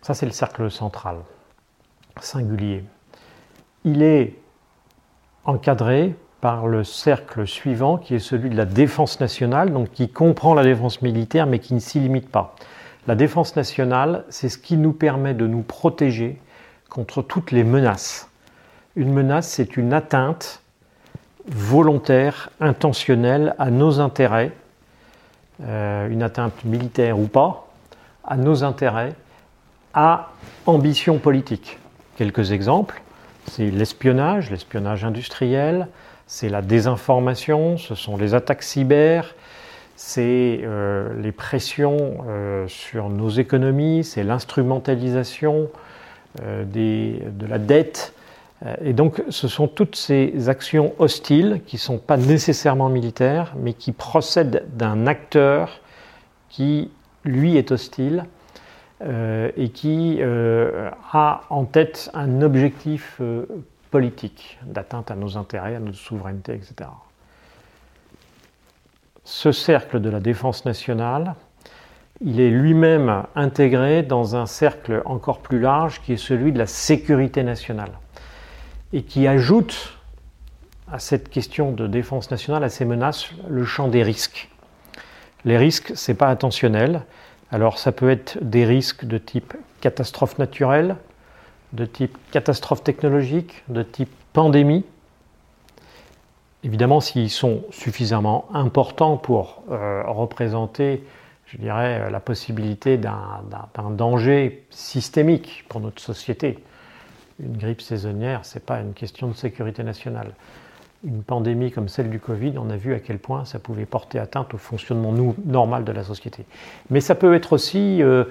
Ça, 0.00 0.14
c'est 0.14 0.24
le 0.24 0.32
cercle 0.32 0.70
central, 0.70 1.16
singulier. 2.22 2.86
Il 3.84 4.02
est 4.02 4.34
encadré 5.44 6.16
par 6.44 6.66
le 6.66 6.84
cercle 6.84 7.46
suivant, 7.46 7.96
qui 7.96 8.14
est 8.14 8.18
celui 8.18 8.50
de 8.50 8.54
la 8.54 8.66
défense 8.66 9.18
nationale, 9.18 9.72
donc 9.72 9.90
qui 9.92 10.10
comprend 10.10 10.52
la 10.52 10.62
défense 10.62 11.00
militaire, 11.00 11.46
mais 11.46 11.58
qui 11.58 11.72
ne 11.72 11.78
s'y 11.78 12.00
limite 12.00 12.28
pas. 12.28 12.54
La 13.06 13.14
défense 13.14 13.56
nationale, 13.56 14.24
c'est 14.28 14.50
ce 14.50 14.58
qui 14.58 14.76
nous 14.76 14.92
permet 14.92 15.32
de 15.32 15.46
nous 15.46 15.62
protéger 15.62 16.38
contre 16.90 17.22
toutes 17.22 17.50
les 17.50 17.64
menaces. 17.64 18.28
Une 18.94 19.10
menace, 19.10 19.48
c'est 19.48 19.78
une 19.78 19.94
atteinte 19.94 20.60
volontaire, 21.46 22.50
intentionnelle 22.60 23.54
à 23.58 23.70
nos 23.70 24.00
intérêts, 24.00 24.52
euh, 25.62 26.10
une 26.10 26.22
atteinte 26.22 26.62
militaire 26.66 27.18
ou 27.18 27.26
pas, 27.26 27.72
à 28.22 28.36
nos 28.36 28.64
intérêts, 28.64 29.14
à 29.94 30.28
ambition 30.66 31.16
politique. 31.16 31.78
Quelques 32.16 32.52
exemples, 32.52 33.00
c'est 33.50 33.70
l'espionnage, 33.70 34.50
l'espionnage 34.50 35.06
industriel, 35.06 35.88
c'est 36.26 36.48
la 36.48 36.62
désinformation, 36.62 37.76
ce 37.76 37.94
sont 37.94 38.16
les 38.16 38.34
attaques 38.34 38.62
cyber, 38.62 39.34
c'est 39.96 40.60
euh, 40.62 41.20
les 41.20 41.32
pressions 41.32 42.24
euh, 42.28 42.66
sur 42.66 43.08
nos 43.08 43.28
économies, 43.28 44.02
c'est 44.04 44.24
l'instrumentalisation 44.24 45.68
euh, 46.42 46.64
de 46.64 47.46
la 47.46 47.58
dette. 47.58 48.12
Et 48.82 48.94
donc 48.94 49.22
ce 49.28 49.46
sont 49.46 49.68
toutes 49.68 49.94
ces 49.94 50.48
actions 50.48 50.94
hostiles 50.98 51.60
qui 51.66 51.76
ne 51.76 51.80
sont 51.80 51.98
pas 51.98 52.16
nécessairement 52.16 52.88
militaires, 52.88 53.52
mais 53.58 53.74
qui 53.74 53.92
procèdent 53.92 54.64
d'un 54.72 55.06
acteur 55.06 55.80
qui, 56.48 56.90
lui, 57.24 57.58
est 57.58 57.72
hostile 57.72 58.24
et 59.02 59.68
qui 59.68 60.20
a 60.22 61.40
en 61.50 61.64
tête 61.64 62.10
un 62.14 62.40
objectif 62.40 63.20
politique 63.94 64.58
d'atteinte 64.66 65.12
à 65.12 65.14
nos 65.14 65.36
intérêts, 65.36 65.76
à 65.76 65.78
notre 65.78 65.98
souveraineté, 65.98 66.54
etc. 66.54 66.90
Ce 69.22 69.52
cercle 69.52 70.00
de 70.00 70.10
la 70.10 70.18
défense 70.18 70.64
nationale, 70.64 71.36
il 72.20 72.40
est 72.40 72.50
lui-même 72.50 73.22
intégré 73.36 74.02
dans 74.02 74.34
un 74.34 74.46
cercle 74.46 75.00
encore 75.04 75.38
plus 75.42 75.60
large 75.60 76.00
qui 76.02 76.14
est 76.14 76.16
celui 76.16 76.50
de 76.50 76.58
la 76.58 76.66
sécurité 76.66 77.44
nationale 77.44 77.92
et 78.92 79.04
qui 79.04 79.28
ajoute 79.28 79.96
à 80.90 80.98
cette 80.98 81.30
question 81.30 81.70
de 81.70 81.86
défense 81.86 82.32
nationale, 82.32 82.64
à 82.64 82.70
ces 82.70 82.84
menaces, 82.84 83.30
le 83.48 83.64
champ 83.64 83.86
des 83.86 84.02
risques. 84.02 84.50
Les 85.44 85.56
risques, 85.56 85.92
ce 85.94 86.10
n'est 86.10 86.18
pas 86.18 86.30
intentionnel. 86.30 87.02
Alors 87.52 87.78
ça 87.78 87.92
peut 87.92 88.10
être 88.10 88.38
des 88.42 88.64
risques 88.64 89.04
de 89.04 89.18
type 89.18 89.54
catastrophe 89.80 90.36
naturelle, 90.38 90.96
de 91.74 91.84
type 91.84 92.16
catastrophe 92.30 92.82
technologique, 92.82 93.62
de 93.68 93.82
type 93.82 94.10
pandémie. 94.32 94.84
Évidemment, 96.62 97.00
s'ils 97.00 97.30
sont 97.30 97.62
suffisamment 97.70 98.46
importants 98.54 99.16
pour 99.18 99.62
euh, 99.70 100.02
représenter 100.06 101.02
je 101.46 101.58
dirais, 101.58 102.00
euh, 102.00 102.10
la 102.10 102.20
possibilité 102.20 102.96
d'un 102.96 103.90
danger 103.90 104.64
systémique 104.70 105.64
pour 105.68 105.80
notre 105.80 106.00
société. 106.00 106.58
Une 107.40 107.56
grippe 107.56 107.80
saisonnière, 107.80 108.44
ce 108.44 108.56
n'est 108.56 108.64
pas 108.64 108.80
une 108.80 108.92
question 108.92 109.28
de 109.28 109.34
sécurité 109.34 109.82
nationale. 109.82 110.32
Une 111.04 111.22
pandémie 111.22 111.70
comme 111.70 111.88
celle 111.88 112.08
du 112.08 112.18
Covid, 112.18 112.54
on 112.58 112.70
a 112.70 112.76
vu 112.76 112.94
à 112.94 112.98
quel 112.98 113.18
point 113.18 113.44
ça 113.44 113.58
pouvait 113.58 113.84
porter 113.84 114.18
atteinte 114.18 114.54
au 114.54 114.58
fonctionnement 114.58 115.12
normal 115.44 115.84
de 115.84 115.92
la 115.92 116.02
société. 116.02 116.44
Mais 116.90 117.00
ça 117.00 117.14
peut 117.14 117.34
être 117.34 117.52
aussi 117.52 118.02
euh, 118.02 118.24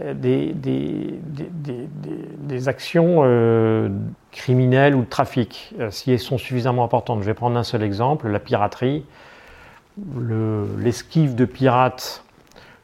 des, 0.00 0.54
des, 0.54 1.18
actions 2.68 3.22
euh, 3.24 3.90
criminelles 4.30 4.94
ou 4.94 5.00
de 5.00 5.08
trafic, 5.08 5.74
si 5.90 6.12
elles 6.12 6.18
sont 6.18 6.38
suffisamment 6.38 6.84
importantes. 6.84 7.20
Je 7.20 7.26
vais 7.26 7.34
prendre 7.34 7.58
un 7.58 7.64
seul 7.64 7.82
exemple, 7.82 8.28
la 8.28 8.38
piraterie. 8.38 9.04
L'esquive 10.78 11.34
de 11.34 11.44
pirates 11.44 12.24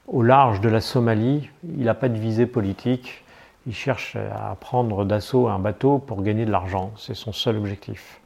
au 0.07 0.23
large 0.23 0.61
de 0.61 0.69
la 0.69 0.83
Somalie, 0.83 1.49
il 1.65 1.85
n'a 1.85 1.95
pas 1.95 2.11
de 2.11 2.19
visée 2.19 2.47
politique. 2.47 3.25
Il 3.67 3.75
cherche 3.75 4.17
à 4.17 4.55
prendre 4.61 5.05
d'assaut 5.05 5.49
un 5.49 5.59
bateau 5.59 5.99
pour 5.99 6.23
gagner 6.23 6.45
de 6.45 6.51
l'argent. 6.51 6.93
C'est 6.97 7.15
son 7.15 7.33
seul 7.33 7.57
objectif. 7.57 8.21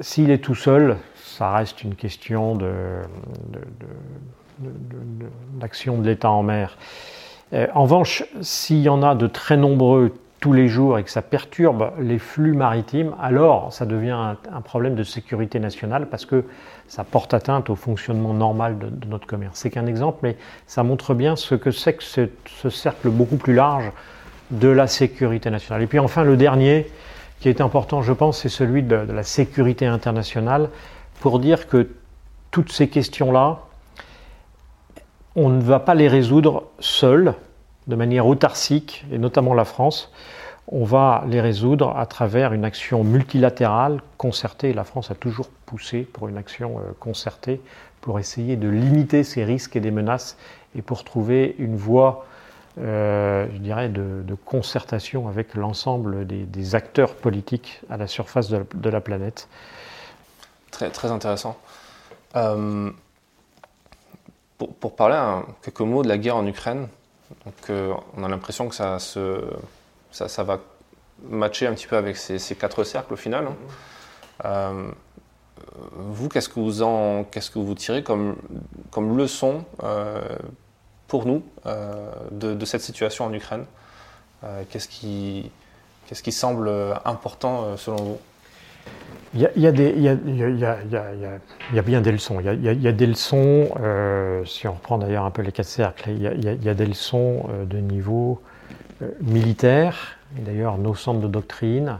S'il 0.00 0.30
est 0.30 0.42
tout 0.42 0.54
seul, 0.54 0.96
ça 1.14 1.52
reste 1.52 1.82
une 1.82 1.94
question 1.94 2.56
de 2.56 3.02
l'État 6.02 6.30
en 6.30 6.42
mer. 6.42 6.76
en 7.52 7.82
revanche, 7.82 8.24
s'il 8.40 8.80
y 8.80 8.88
en 8.88 9.02
a 9.02 9.14
de 9.14 9.26
très 9.26 9.56
nombreux 9.56 10.12
tous 10.44 10.52
les 10.52 10.68
jours 10.68 10.98
et 10.98 11.04
que 11.04 11.10
ça 11.10 11.22
perturbe 11.22 11.92
les 11.98 12.18
flux 12.18 12.52
maritimes, 12.52 13.14
alors 13.18 13.72
ça 13.72 13.86
devient 13.86 14.34
un, 14.52 14.60
problème 14.60 14.94
de 14.94 15.02
sécurité 15.02 15.58
nationale 15.58 16.06
parce 16.10 16.26
que 16.26 16.44
ça 16.86 17.02
porte 17.02 17.32
atteinte 17.32 17.70
au 17.70 17.74
fonctionnement 17.74 18.34
normal 18.34 18.76
de, 18.78 19.06
notre 19.06 19.26
commerce. 19.26 19.58
C'est 19.58 19.70
qu'un 19.70 19.86
exemple, 19.86 20.18
mais 20.22 20.36
ça 20.66 20.82
montre 20.82 21.14
bien 21.14 21.34
ce 21.34 21.54
que 21.54 21.70
c'est 21.70 21.94
que 21.94 22.04
ce, 22.04 22.68
cercle 22.68 23.08
beaucoup 23.08 23.38
plus 23.38 23.54
large 23.54 23.90
de 24.50 24.68
la 24.68 24.86
sécurité 24.86 25.48
nationale. 25.48 25.80
Et 25.80 25.86
puis 25.86 25.98
enfin, 25.98 26.24
le 26.24 26.36
dernier, 26.36 26.90
qui 27.40 27.48
est 27.48 27.62
important, 27.62 28.02
je 28.02 28.12
pense, 28.12 28.42
c'est 28.42 28.50
celui 28.50 28.82
de, 28.82 29.06
de 29.06 29.12
la 29.14 29.22
sécurité 29.22 29.86
internationale, 29.86 30.68
pour 31.20 31.38
dire 31.38 31.68
que 31.68 31.88
toutes 32.50 32.70
ces 32.70 32.88
questions-là, 32.88 33.60
on 35.36 35.48
ne 35.48 35.60
va 35.60 35.80
pas 35.80 35.94
les 35.94 36.08
résoudre 36.08 36.64
seuls, 36.78 37.34
de 37.86 37.96
manière 37.96 38.26
autarcique, 38.26 39.04
et 39.12 39.18
notamment 39.18 39.54
la 39.54 39.64
France, 39.64 40.12
on 40.68 40.84
va 40.84 41.24
les 41.28 41.40
résoudre 41.40 41.96
à 41.96 42.06
travers 42.06 42.52
une 42.52 42.64
action 42.64 43.04
multilatérale, 43.04 44.00
concertée. 44.16 44.72
La 44.72 44.84
France 44.84 45.10
a 45.10 45.14
toujours 45.14 45.48
poussé 45.66 46.02
pour 46.02 46.28
une 46.28 46.38
action 46.38 46.78
euh, 46.78 46.92
concertée 46.98 47.60
pour 48.00 48.18
essayer 48.18 48.56
de 48.56 48.68
limiter 48.68 49.24
ces 49.24 49.44
risques 49.44 49.76
et 49.76 49.80
des 49.80 49.90
menaces 49.90 50.36
et 50.76 50.82
pour 50.82 51.04
trouver 51.04 51.54
une 51.58 51.76
voie, 51.76 52.26
euh, 52.78 53.46
je 53.52 53.58
dirais, 53.58 53.88
de, 53.88 54.22
concertation 54.44 55.28
avec 55.28 55.54
l'ensemble 55.54 56.26
des, 56.26 56.74
acteurs 56.74 57.14
politiques 57.14 57.80
à 57.88 57.96
la 57.96 58.06
surface 58.06 58.50
de 58.50 58.90
la, 58.90 59.00
planète. 59.00 59.48
Très, 60.70 61.10
intéressant. 61.10 61.56
Euh, 62.36 62.90
pour, 64.58 64.94
parler 64.94 65.42
quelques 65.62 65.80
mots 65.80 66.02
de 66.02 66.08
la 66.08 66.18
guerre 66.18 66.36
en 66.36 66.46
Ukraine, 66.46 66.88
euh, 67.70 67.94
on 68.16 68.24
a 68.24 68.28
l'impression 68.28 68.68
que 68.68 68.74
ça, 68.74 68.98
ça, 68.98 70.42
va 70.42 70.60
matcher 71.22 71.66
un 71.66 71.74
petit 71.74 71.86
peu 71.86 71.96
avec 71.96 72.16
ces, 72.16 72.38
quatre 72.54 72.84
cercles 72.84 73.14
au 73.14 73.16
final. 73.16 73.46
Hein. 73.46 73.56
Euh, 74.44 74.90
vous, 75.92 76.28
qu'est-ce 76.28 76.48
que 76.48 76.60
vous 76.60 76.82
en, 76.82 77.24
qu'est-ce 77.24 77.50
que 77.50 77.58
vous 77.58 77.74
tirez 77.74 78.02
comme, 78.02 78.36
leçon 79.16 79.64
euh, 79.82 80.20
pour 81.08 81.26
nous 81.26 81.42
de, 82.30 82.64
cette 82.64 82.82
situation 82.82 83.24
en 83.24 83.32
Ukraine? 83.32 83.64
Qu'est-ce 84.70 84.88
qui 84.88 86.32
semble 86.32 86.70
important 87.04 87.76
selon 87.76 87.96
vous? 87.96 88.18
Il 89.34 89.40
y, 89.40 89.66
a, 89.66 89.72
bien 91.82 92.00
des 92.00 92.12
leçons. 92.12 92.38
Il 92.40 92.82
y 92.82 92.88
a, 92.88 92.92
des 92.92 93.06
leçons, 93.06 93.68
euh, 93.80 94.44
si 94.44 94.68
on 94.68 94.74
reprend 94.74 94.98
d'ailleurs 94.98 95.24
un 95.24 95.32
peu 95.32 95.42
les 95.42 95.50
quatre 95.50 95.66
cercles, 95.66 96.10
il 96.10 96.22
y 96.22 96.68
a, 96.68 96.74
des 96.74 96.86
leçons 96.86 97.46
euh, 97.50 97.64
de 97.64 97.78
niveau 97.78 98.40
euh, 99.02 99.10
militaire. 99.20 100.18
D'ailleurs, 100.38 100.78
nos 100.78 100.94
centres 100.94 101.20
de 101.20 101.28
doctrine 101.28 101.98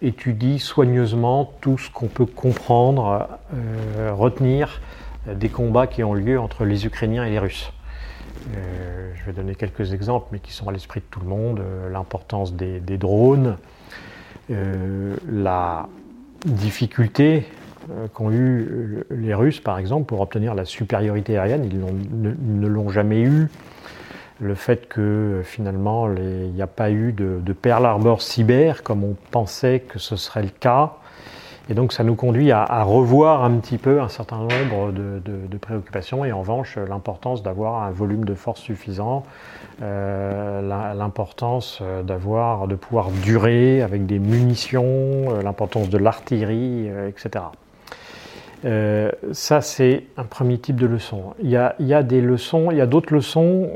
étudient 0.00 0.58
soigneusement 0.58 1.52
tout 1.60 1.76
ce 1.76 1.90
qu'on 1.90 2.06
peut 2.06 2.24
comprendre, 2.24 3.28
retenir 4.10 4.80
des 5.26 5.50
combats 5.50 5.86
qui 5.86 6.02
ont 6.02 6.14
lieu 6.14 6.40
entre 6.40 6.64
les 6.64 6.86
Ukrainiens 6.86 7.26
et 7.26 7.30
les 7.30 7.38
Russes. 7.38 7.70
je 8.50 9.24
vais 9.26 9.32
donner 9.32 9.54
quelques 9.54 9.92
exemples, 9.92 10.28
mais 10.32 10.38
qui 10.38 10.52
sont 10.52 10.68
à 10.70 10.72
l'esprit 10.72 11.00
de 11.00 11.04
tout 11.04 11.20
le 11.20 11.26
monde. 11.26 11.62
L'importance 11.92 12.54
des 12.54 12.96
drones, 12.96 13.58
la 15.30 15.88
difficultés 16.44 17.46
euh, 17.90 18.06
qu'ont 18.12 18.30
eu 18.30 19.04
les 19.10 19.34
Russes, 19.34 19.60
par 19.60 19.78
exemple, 19.78 20.06
pour 20.06 20.20
obtenir 20.20 20.54
la 20.54 20.64
supériorité 20.64 21.38
aérienne. 21.38 21.64
Ils, 21.64 21.80
ne, 21.80 22.66
l'ont 22.66 22.90
jamais 22.90 23.20
eu. 23.20 23.48
Le 24.40 24.54
fait 24.56 24.88
que 24.88 25.42
finalement 25.44 26.12
il 26.12 26.50
n'y 26.50 26.62
a 26.62 26.66
pas 26.66 26.90
eu 26.90 27.12
de, 27.12 27.38
de 27.40 27.52
Pearl 27.52 27.86
cyber 28.20 28.82
comme 28.82 29.04
on 29.04 29.14
pensait 29.30 29.80
que 29.80 30.00
ce 30.00 30.16
serait 30.16 30.42
le 30.42 30.48
cas. 30.48 30.94
Et 31.68 31.74
donc 31.74 31.92
ça 31.92 32.02
nous 32.02 32.16
conduit 32.16 32.50
à, 32.50 32.82
revoir 32.82 33.44
un 33.44 33.52
petit 33.58 33.78
peu 33.78 34.00
un 34.00 34.08
certain 34.08 34.38
nombre 34.38 34.92
de, 34.92 35.56
préoccupations 35.60 36.24
et 36.24 36.32
en 36.32 36.40
revanche 36.40 36.76
l'importance 36.76 37.42
d'avoir 37.42 37.84
un 37.84 37.92
volume 37.92 38.24
de 38.24 38.34
force 38.34 38.60
suffisant, 38.60 39.22
euh, 39.80 40.94
l'importance 40.94 41.78
euh, 41.80 42.02
d'avoir, 42.02 42.66
de 42.66 42.74
pouvoir 42.74 43.10
durer 43.10 43.80
avec 43.80 44.06
des 44.06 44.18
munitions, 44.18 44.82
euh, 44.84 45.42
l'importance 45.42 45.88
de 45.88 45.98
l'artillerie, 45.98 46.90
etc. 47.08 47.44
ça, 49.32 49.60
c'est 49.60 50.04
un 50.16 50.24
premier 50.24 50.58
type 50.58 50.76
de 50.76 50.86
leçon. 50.86 51.34
Il 51.42 51.50
y 51.50 51.56
a, 51.56 52.02
des 52.02 52.20
leçons, 52.20 52.70
il 52.72 52.76
y 52.76 52.80
a 52.80 52.86
d'autres 52.86 53.14
leçons 53.14 53.70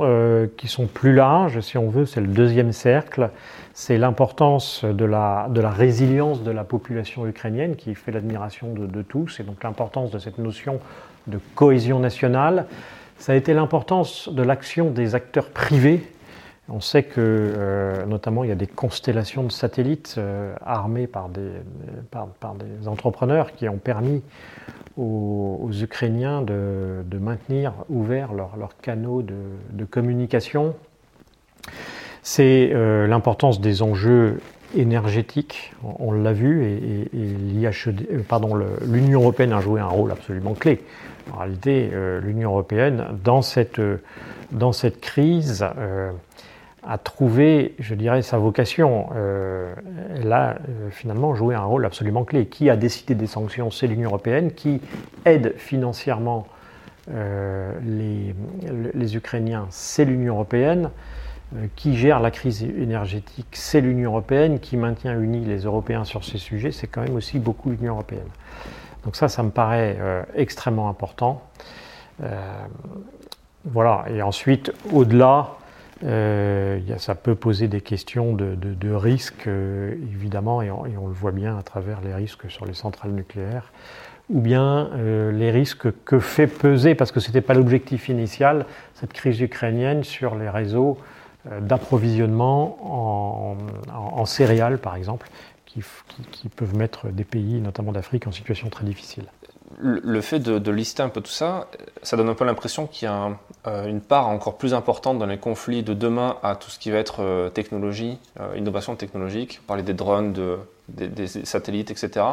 qui 0.57 0.69
sont 0.69 0.87
plus 0.87 1.15
larges, 1.15 1.61
si 1.61 1.79
on 1.79 1.89
veut, 1.89 2.07
c'est 2.07 2.21
le 2.21 2.29
deuxième 2.29 2.73
cercle 2.73 3.31
c'est 3.79 3.99
l'importance 3.99 4.87
de 4.87 5.05
la, 5.05 5.49
résilience 5.55 6.43
de 6.43 6.51
la 6.51 6.65
population 6.65 7.27
ukrainienne 7.27 7.77
qui 7.77 7.95
fait 7.95 8.11
l'admiration 8.11 8.73
de, 8.73 9.03
tous, 9.03 9.39
et 9.39 9.43
donc 9.43 9.63
l'importance 9.63 10.11
de 10.11 10.19
cette 10.19 10.39
notion 10.39 10.81
de 11.27 11.39
cohésion 11.55 11.99
nationale. 11.99 12.65
Ça 13.19 13.33
a 13.33 13.35
été 13.35 13.53
l'importance 13.53 14.31
de 14.31 14.43
l'action 14.43 14.91
des 14.91 15.15
acteurs 15.15 15.51
privés. 15.51 16.11
On 16.71 16.81
sait 16.81 17.03
que, 17.03 17.19
euh, 17.19 18.07
notamment, 18.07 18.45
il 18.45 18.49
y 18.49 18.53
a 18.53 18.57
des 18.57 18.67
constellations 18.67 19.43
de 19.43 19.53
satellites 19.53 20.15
euh, 20.17 20.55
armés 20.65 21.07
par 21.07 21.29
des, 21.29 21.51
entrepreneurs 22.89 23.53
qui 23.53 23.69
ont 23.69 23.77
permis 23.77 24.23
aux, 24.97 25.71
Ukrainiens 25.71 26.41
de, 26.41 27.19
maintenir 27.21 27.75
ouverts 27.91 28.33
leurs 28.33 28.79
canaux 28.81 29.21
de 29.21 29.85
communication 29.85 30.75
c'est 32.27 32.73
euh, 32.73 33.07
l'importance 33.07 33.61
des 33.61 33.83
enjeux 33.83 34.41
énergétiques, 34.77 35.73
on, 35.85 36.11
l'a 36.11 36.33
vu, 36.33 36.65
et, 36.65 37.09
euh, 37.15 37.71
l'Union 38.85 39.21
européenne 39.21 39.53
a 39.53 39.61
joué 39.61 39.81
un 39.81 39.87
rôle 39.87 40.11
absolument 40.11 40.55
clé. 40.55 40.83
En 41.33 41.39
réalité, 41.39 41.89
euh, 41.93 42.21
l'Union 42.21 42.51
européenne, 42.51 43.05
dans 43.23 43.43
cette, 43.43 43.81
crise, 45.01 45.65
a 46.83 46.99
trouvé, 46.99 47.77
je 47.79 47.95
dirais, 47.95 48.23
sa 48.23 48.39
vocation. 48.39 49.07
elle 50.17 50.33
a 50.33 50.59
finalement 50.91 51.37
joué 51.37 51.55
un 51.55 51.63
rôle 51.63 51.87
absolument 51.87 52.25
clé. 52.25 52.47
Qui 52.47 52.71
a 52.71 52.77
décidé 52.77 53.15
des 53.15 53.29
sanctions? 53.29 53.71
C'est 53.71 53.87
l'Union 53.87 54.09
européenne. 54.09 54.51
Qui 54.51 54.81
aide 55.25 55.55
financièrement 55.59 56.49
les 57.09 59.17
Ukrainiens 59.17 59.69
C'est 59.71 60.05
l'Union 60.05 60.35
européenne. 60.35 60.91
Euh, 61.55 61.67
qui 61.77 61.97
gère 61.97 62.19
la 62.19 62.33
crise 62.33 62.65
énergétique, 62.65 63.47
c'est 63.53 63.81
l'Union 63.81 64.11
européenne, 64.11 64.59
qui 64.59 64.77
maintient 64.77 65.17
unis 65.17 65.45
les 65.45 65.61
Européens 65.61 66.05
sur 66.05 66.25
ces 66.25 66.39
sujets, 66.39 66.73
c'est 66.73 66.89
quand 66.89 67.03
même 67.03 67.15
aussi 67.15 67.39
beaucoup 67.39 67.71
l'Union 67.71 67.93
européenne. 67.93 68.27
Donc 69.05 69.15
ça, 69.15 69.29
ça 69.29 69.45
me 69.45 69.51
paraît 69.51 69.97
euh, 70.01 70.25
extrêmement 70.35 70.89
important. 70.89 71.45
Euh, 72.21 72.41
voilà, 73.65 74.07
et 74.11 74.23
ensuite, 74.23 74.73
au-delà, 74.93 75.51
ça 76.03 77.15
peut 77.15 77.37
poser 77.37 77.69
des 77.69 77.81
questions 77.81 78.35
de, 78.35 78.93
risques, 78.93 79.47
évidemment, 79.47 80.63
et 80.63 80.71
on, 80.71 80.85
et 80.85 80.97
on, 80.97 81.07
le 81.07 81.15
voit 81.15 81.31
bien 81.31 81.57
à 81.57 81.63
travers 81.63 82.01
les 82.01 82.13
risques 82.13 82.51
sur 82.51 82.67
les 82.67 82.75
centrales 82.75 83.13
nucléaires, 83.13 83.73
ou 84.29 84.41
bien 84.41 84.91
les 85.33 85.51
risques 85.51 85.89
que 86.05 86.19
fait 86.19 86.49
peser, 86.49 86.95
parce 86.95 87.13
que 87.13 87.19
ce 87.19 87.29
n'était 87.29 87.41
pas 87.41 87.55
l'objectif 87.55 88.09
initial, 88.09 88.67
cette 88.95 89.15
crise 89.15 89.41
ukrainienne 89.41 90.05
sur 90.05 90.35
les 90.35 90.51
réseaux 90.51 90.99
d'approvisionnement 91.61 92.79
en, 93.93 94.25
céréales, 94.25 94.79
par 94.79 94.97
exemple, 94.97 95.29
qui, 95.67 95.83
peuvent 96.49 96.75
mettre 96.75 97.09
des 97.09 97.25
pays, 97.25 97.61
notamment 97.61 97.93
d'Afrique, 97.93 98.27
en 98.27 98.33
situation 98.33 98.69
très 98.71 98.85
difficile. 98.85 99.25
Le, 99.79 100.21
fait 100.21 100.39
de, 100.39 100.71
lister 100.71 101.03
un 101.03 101.09
peu 101.09 101.21
tout 101.21 101.31
ça, 101.31 101.69
ça 102.03 102.17
donne 102.17 102.29
un 102.29 102.35
peu 102.35 102.45
l'impression 102.45 102.87
qu'il 102.87 103.07
y 103.07 103.09
a 103.09 103.37
euh, 103.67 103.87
une 103.87 104.01
part 104.01 104.29
encore 104.29 104.57
plus 104.57 104.75
importante 104.75 105.19
dans 105.19 105.27
les 105.27 105.39
conflits 105.39 105.83
de 105.83 105.93
demain 105.93 106.37
à 106.43 106.57
tout 106.57 106.71
ce 106.71 106.79
qui 106.79 106.91
va 106.91 106.99
être 106.99 107.17
euh, 107.21 107.51
technologie, 107.51 108.19
innovation 108.57 108.97
technologique, 108.97 109.61
parler 109.67 109.83
des 109.83 109.93
drones, 109.93 110.33
de, 110.33 110.59
des, 110.89 111.27
satellites, 111.27 111.91
etc. 111.91 112.25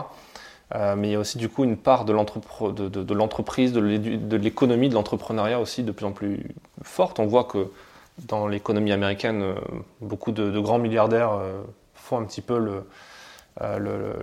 mais 0.96 1.10
il 1.10 1.12
y 1.12 1.16
a 1.16 1.20
aussi 1.20 1.38
du 1.38 1.50
coup 1.50 1.64
une 1.64 1.78
part 1.78 2.06
de 2.06 2.14
l'entreprise, 2.14 3.74
de 3.74 4.38
l'économie, 4.38 4.90
de 4.90 4.94
l'entrepreneuriat 4.94 5.60
aussi 5.60 5.84
de 5.84 5.92
plus 5.92 6.06
en 6.06 6.12
plus 6.12 6.48
forte. 6.84 7.20
On 7.20 7.26
voit 7.26 7.44
que 7.44 7.68
dans 8.20 8.48
l'économie 8.48 8.92
américaine, 8.92 9.42
euh, 9.42 9.56
beaucoup 10.02 10.32
de, 10.32 10.60
grands 10.60 10.78
milliardaires 10.78 11.34
euh, 11.34 11.64
font 11.96 12.20
un 12.20 12.26
petit 12.26 12.42
peu 12.42 12.84
euh, 13.62 14.14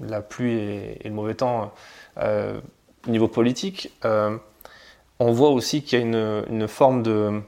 la 0.00 0.20
pluie 0.20 0.54
et, 0.54 1.00
le 1.04 1.10
mauvais 1.10 1.34
temps. 1.34 1.72
au 2.16 3.10
niveau 3.10 3.28
politique, 3.28 3.92
on 5.20 5.32
voit 5.32 5.50
aussi 5.50 5.82
qu'il 5.82 5.98
y 5.98 6.02
a 6.02 6.44
une, 6.48 6.68
forme 6.68 7.02
de, 7.02 7.40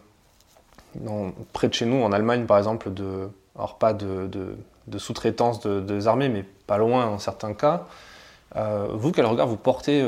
près 1.52 1.68
de 1.68 1.74
chez 1.74 1.86
nous, 1.86 2.02
en 2.02 2.12
Allemagne 2.12 2.46
par 2.46 2.58
exemple, 2.58 2.92
de, 2.92 3.28
alors 3.56 3.78
pas 3.78 3.92
de, 3.92 4.56
sous-traitance 4.96 5.60
de, 5.60 5.80
des 5.80 6.08
armées, 6.08 6.28
mais 6.28 6.44
pas 6.66 6.78
loin 6.78 7.06
en 7.06 7.18
certains 7.18 7.54
cas. 7.54 7.86
vous, 8.54 9.12
quel 9.12 9.26
regard 9.26 9.46
vous 9.46 9.56
portez 9.56 10.04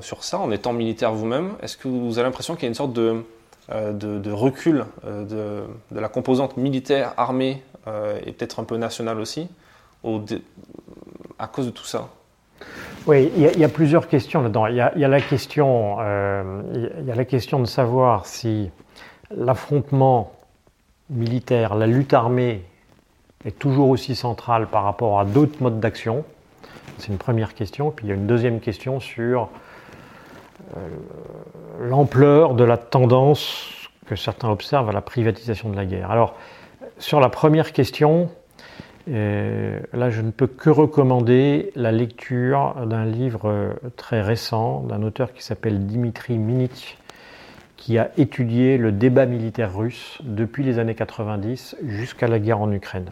sur 0.00 0.24
ça 0.24 0.38
en 0.38 0.50
étant 0.50 0.72
militaire 0.72 1.12
vous-même? 1.12 1.54
Est-ce 1.62 1.76
que 1.76 1.88
vous 1.88 2.18
avez 2.18 2.26
l'impression 2.26 2.54
qu'il 2.54 2.64
y 2.64 2.66
a 2.66 2.68
une 2.68 2.74
sorte 2.74 2.92
de, 2.92 3.24
de, 3.72 4.30
recul 4.30 4.84
de, 5.04 5.64
la 5.90 6.08
composante 6.08 6.56
militaire, 6.56 7.14
armée 7.16 7.62
et 7.86 8.32
peut-être 8.32 8.60
un 8.60 8.64
peu 8.64 8.76
nationale 8.76 9.18
aussi 9.18 9.48
à 11.38 11.46
cause 11.46 11.66
de 11.66 11.70
tout 11.70 11.84
ça 11.84 12.08
oui, 13.08 13.32
il 13.36 13.58
y, 13.58 13.64
a 13.64 13.68
plusieurs 13.68 14.06
questions 14.06 14.42
là-dedans. 14.42 14.68
Il 14.68 14.76
y, 14.76 14.80
a, 14.80 15.08
la 15.08 15.20
question, 15.20 15.96
euh, 15.98 16.62
il 17.00 17.04
y 17.04 17.10
a 17.10 17.16
la 17.16 17.24
question 17.24 17.58
de 17.58 17.64
savoir 17.64 18.26
si 18.26 18.70
l'affrontement 19.36 20.32
militaire, 21.10 21.74
la 21.74 21.88
lutte 21.88 22.14
armée 22.14 22.62
est 23.44 23.58
toujours 23.58 23.88
aussi 23.88 24.14
centrale 24.14 24.68
par 24.68 24.84
rapport 24.84 25.18
à 25.18 25.24
d'autres 25.24 25.60
modes 25.60 25.80
d'action. 25.80 26.24
C'est 26.98 27.08
une 27.08 27.18
première 27.18 27.54
question. 27.54 27.90
Puis 27.90 28.06
il 28.06 28.08
y 28.10 28.12
a 28.12 28.14
une 28.14 28.28
deuxième 28.28 28.60
question 28.60 29.00
sur 29.00 29.42
euh, 29.42 29.46
l'ampleur 31.80 32.54
de 32.54 32.64
la 32.64 32.76
tendance 32.76 33.88
que 34.06 34.16
certains 34.16 34.50
observent 34.50 34.88
à 34.88 34.92
la 34.92 35.00
privatisation 35.00 35.70
de 35.70 35.76
la 35.76 35.84
guerre. 35.84 36.10
Alors, 36.10 36.34
sur 36.98 37.20
la 37.20 37.28
première 37.28 37.72
question, 37.72 38.30
là, 39.06 40.10
je 40.10 40.20
ne 40.20 40.30
peux 40.30 40.46
que 40.46 40.70
recommander 40.70 41.72
la 41.74 41.92
lecture 41.92 42.74
d'un 42.86 43.04
livre 43.04 43.74
très 43.96 44.20
récent 44.20 44.80
d'un 44.80 45.02
auteur 45.02 45.32
qui 45.32 45.42
s'appelle 45.42 45.86
Dimitri 45.86 46.38
Minich, 46.38 46.98
qui 47.76 47.98
a 47.98 48.10
étudié 48.16 48.78
le 48.78 48.92
débat 48.92 49.26
militaire 49.26 49.76
russe 49.76 50.18
depuis 50.22 50.62
les 50.62 50.78
années 50.78 50.94
90 50.94 51.76
jusqu'à 51.84 52.28
la 52.28 52.38
guerre 52.38 52.60
en 52.60 52.70
Ukraine. 52.70 53.10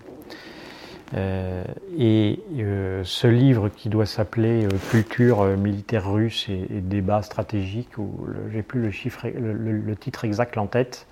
Euh, 1.15 1.65
et 1.99 2.39
euh, 2.59 3.03
ce 3.05 3.27
livre 3.27 3.69
qui 3.69 3.89
doit 3.89 4.07
s'appeler 4.07 4.65
euh, 4.65 4.69
Culture 4.91 5.45
militaire 5.57 6.11
russe 6.11 6.49
et, 6.49 6.81
débat 6.81 7.23
stratégique, 7.23 7.99
ou 7.99 8.27
j'ai 8.53 8.63
plus 8.63 8.81
le, 8.81 9.97
titre 9.97 10.25
exact 10.25 10.57
en 10.59 10.67
tête, 10.67 11.07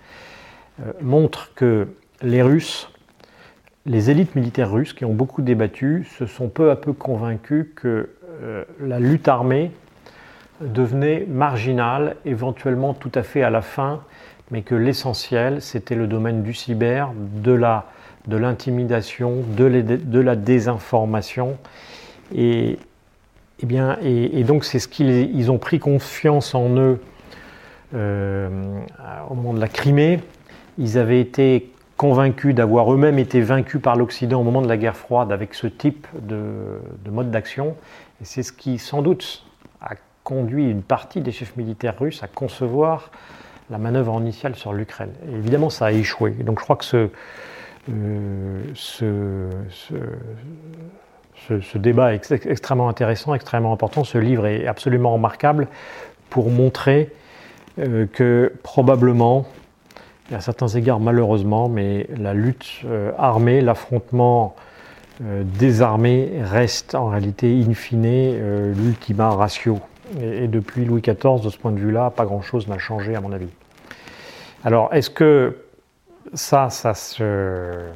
montre 1.01 1.53
que 1.55 1.88
les 2.22 2.42
Russes 2.42 2.90
les 3.86 4.11
élites 4.11 4.34
militaires 4.34 4.70
russes 4.70 4.92
qui 4.92 5.07
ont 5.07 5.14
beaucoup 5.14 5.40
débattu 5.40 6.07
se 6.18 6.26
sont 6.26 6.51
peu 6.51 6.70
à 6.70 6.76
peu 6.76 6.92
convaincus 6.92 7.68
que 7.74 8.11
la 8.80 9.01
lutte 9.01 9.28
armée 9.28 9.70
devenait 10.61 11.24
marginale, 11.26 12.16
éventuellement 12.26 12.92
tout 12.92 13.12
à 13.14 13.22
fait 13.22 13.42
à 13.42 13.49
la 13.49 13.62
fin, 13.62 14.03
mais 14.51 14.61
que 14.61 14.74
l'essentiel, 14.74 15.62
c'était 15.62 15.94
le 15.94 16.07
domaine 16.07 16.42
du 16.42 16.53
cyber, 16.53 17.12
de 17.16 17.53
la 17.53 17.86
de 18.29 18.37
l'intimidation, 18.37 19.43
de, 19.57 20.20
la 20.20 20.37
désinformation. 20.37 21.57
Et, 22.35 22.79
eh 23.61 23.66
bien, 23.66 23.99
et, 24.03 24.45
donc 24.45 24.64
c'est 24.64 24.79
ce 24.79 24.87
qu'ils 24.87 25.35
ils 25.35 25.51
ont 25.51 25.59
pris 25.59 25.79
confiance 25.79 26.55
en 26.55 26.76
eux 26.76 27.01
euh, 27.95 28.49
au 29.31 29.35
moment 29.35 29.55
de 29.55 29.61
la 29.61 29.68
Crimée. 29.68 30.20
Ils 30.76 30.99
avaient 30.99 31.20
été 31.20 31.72
convaincus 31.97 32.55
d'avoir 32.55 32.93
eux-mêmes 32.93 33.18
été 33.18 33.41
vaincus 33.41 33.81
par 33.83 33.97
l'Occident 33.97 34.41
au 34.41 34.45
moment 34.45 34.62
de 34.62 34.68
la 34.68 34.76
guerre 34.76 34.97
froide 34.97 35.33
avec 35.33 35.55
ce 35.55 35.66
type 35.66 36.07
de, 36.20 36.79
mode 37.11 37.31
d'action. 37.31 37.76
Et 38.20 38.24
c'est 38.24 38.43
ce 38.43 38.53
qui, 38.53 38.79
sans 38.79 39.03
doute, 39.03 39.45
a 39.81 39.95
conduit 40.22 40.70
une 40.70 40.83
partie 40.83 41.22
des 41.22 41.33
chefs 41.33 41.57
militaires 41.57 41.99
russes 41.99 42.22
à 42.22 42.29
concevoir 42.29 43.11
la 43.70 43.79
manœuvre 43.79 44.20
initiale 44.20 44.55
sur 44.55 44.72
l'Ukraine. 44.72 45.12
Évidemment, 45.33 45.70
ça 45.70 45.87
a 45.87 45.93
échoué. 45.93 46.31
Donc 46.31 46.61
je 46.61 46.64
crois 46.64 46.76
que 46.76 46.85
ce, 46.85 47.09
euh, 47.89 48.62
ce, 51.61 51.78
débat 51.78 52.14
est 52.14 52.32
extrêmement 52.47 52.89
intéressant, 52.89 53.34
extrêmement 53.34 53.72
important. 53.72 54.05
Ce 54.05 54.18
livre 54.18 54.47
est 54.47 54.66
absolument 54.66 55.14
remarquable 55.14 55.68
pour 56.30 56.51
montrer 56.51 57.11
euh, 57.78 58.07
que 58.12 58.53
probablement 58.62 59.47
à 60.32 60.41
certains 60.41 60.68
égards 60.68 61.01
malheureusement, 61.01 61.68
mais 61.68 62.07
la 62.16 62.34
lutte 62.34 62.82
euh, 62.84 63.12
armée, 63.18 63.61
l'affrontement 63.61 64.55
des 65.20 65.82
armées 65.82 66.30
reste 66.45 66.95
en 66.95 67.09
réalité 67.09 67.61
in 67.68 67.74
fine 67.74 68.72
l'ultima 68.72 69.30
ratio. 69.30 69.80
Et, 70.22 70.47
depuis 70.47 70.84
Louis 70.84 71.03
XIV, 71.03 71.43
de 71.43 71.51
ce 71.51 71.59
point 71.59 71.72
de 71.72 71.80
vue-là, 71.80 72.11
pas 72.11 72.24
grand-chose 72.24 72.68
n'a 72.68 72.78
changé 72.78 73.16
à 73.16 73.20
mon 73.20 73.32
avis. 73.32 73.49
Alors, 74.64 74.95
est-ce 74.95 75.11
que 75.11 75.57
ça, 76.35 76.70
ça, 76.70 76.95
se, 76.95 77.89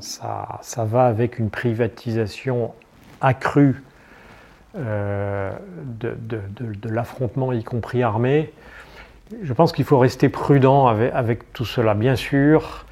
ça, 0.00 0.58
ça, 0.62 0.84
va 0.84 1.06
avec 1.06 1.38
une 1.38 1.50
privatisation 1.50 2.72
accrue 3.20 3.82
de, 4.74 5.36
de 5.98 6.88
l'affrontement, 6.88 7.52
y 7.52 7.64
compris 7.64 8.02
armé 8.02 8.52
je 9.42 9.52
pense 9.52 9.72
qu'il 9.72 9.84
faut 9.84 9.98
rester 9.98 10.28
prudent 10.28 10.86
avec, 10.86 11.52
tout 11.52 11.64
cela. 11.64 11.94
Bien 11.94 12.16
sûr, 12.16 12.86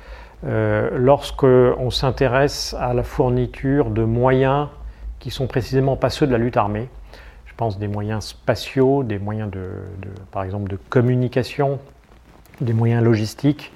euh, 0.45 0.91
lorsqu'on 0.95 1.91
s'intéresse 1.91 2.75
à 2.79 2.95
la 2.95 3.03
fourniture 3.03 3.91
de 3.91 4.05
moyens 4.05 4.69
qui 5.19 5.31
sont 5.31 5.47
précisément 5.47 5.97
pas 5.97 6.11
ceux 6.11 6.27
de 6.27 6.33
la 6.33 6.39
lutte 6.39 6.57
armée, 6.57 6.89
je 7.47 7.55
pense 7.57 7.79
des 7.79 7.89
moyens 7.89 8.25
spatiaux, 8.25 9.03
des 9.03 9.19
moyens 9.19 9.51
de, 9.51 9.69
par 10.31 10.45
exemple 10.45 10.71
de 10.71 10.79
communication, 10.89 11.81
des 12.61 12.73
moyens 12.73 13.03
logistiques, 13.03 13.73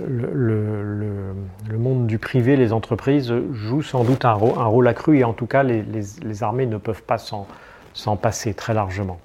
le, 0.00 1.34
monde 1.76 2.06
du 2.06 2.18
privé, 2.18 2.56
les 2.56 2.72
entreprises 2.72 3.32
jouent 3.52 3.82
sans 3.82 4.04
doute 4.04 4.24
un 4.24 4.32
rôle, 4.32 4.88
accru 4.88 5.18
et 5.18 5.24
en 5.24 5.32
tout 5.32 5.46
cas 5.46 5.62
les 5.62 6.42
armées 6.42 6.66
ne 6.66 6.76
peuvent 6.76 7.02
pas 7.02 7.18
s'en 7.18 8.16
passer 8.16 8.54
très 8.54 8.74
largement. 8.74 9.18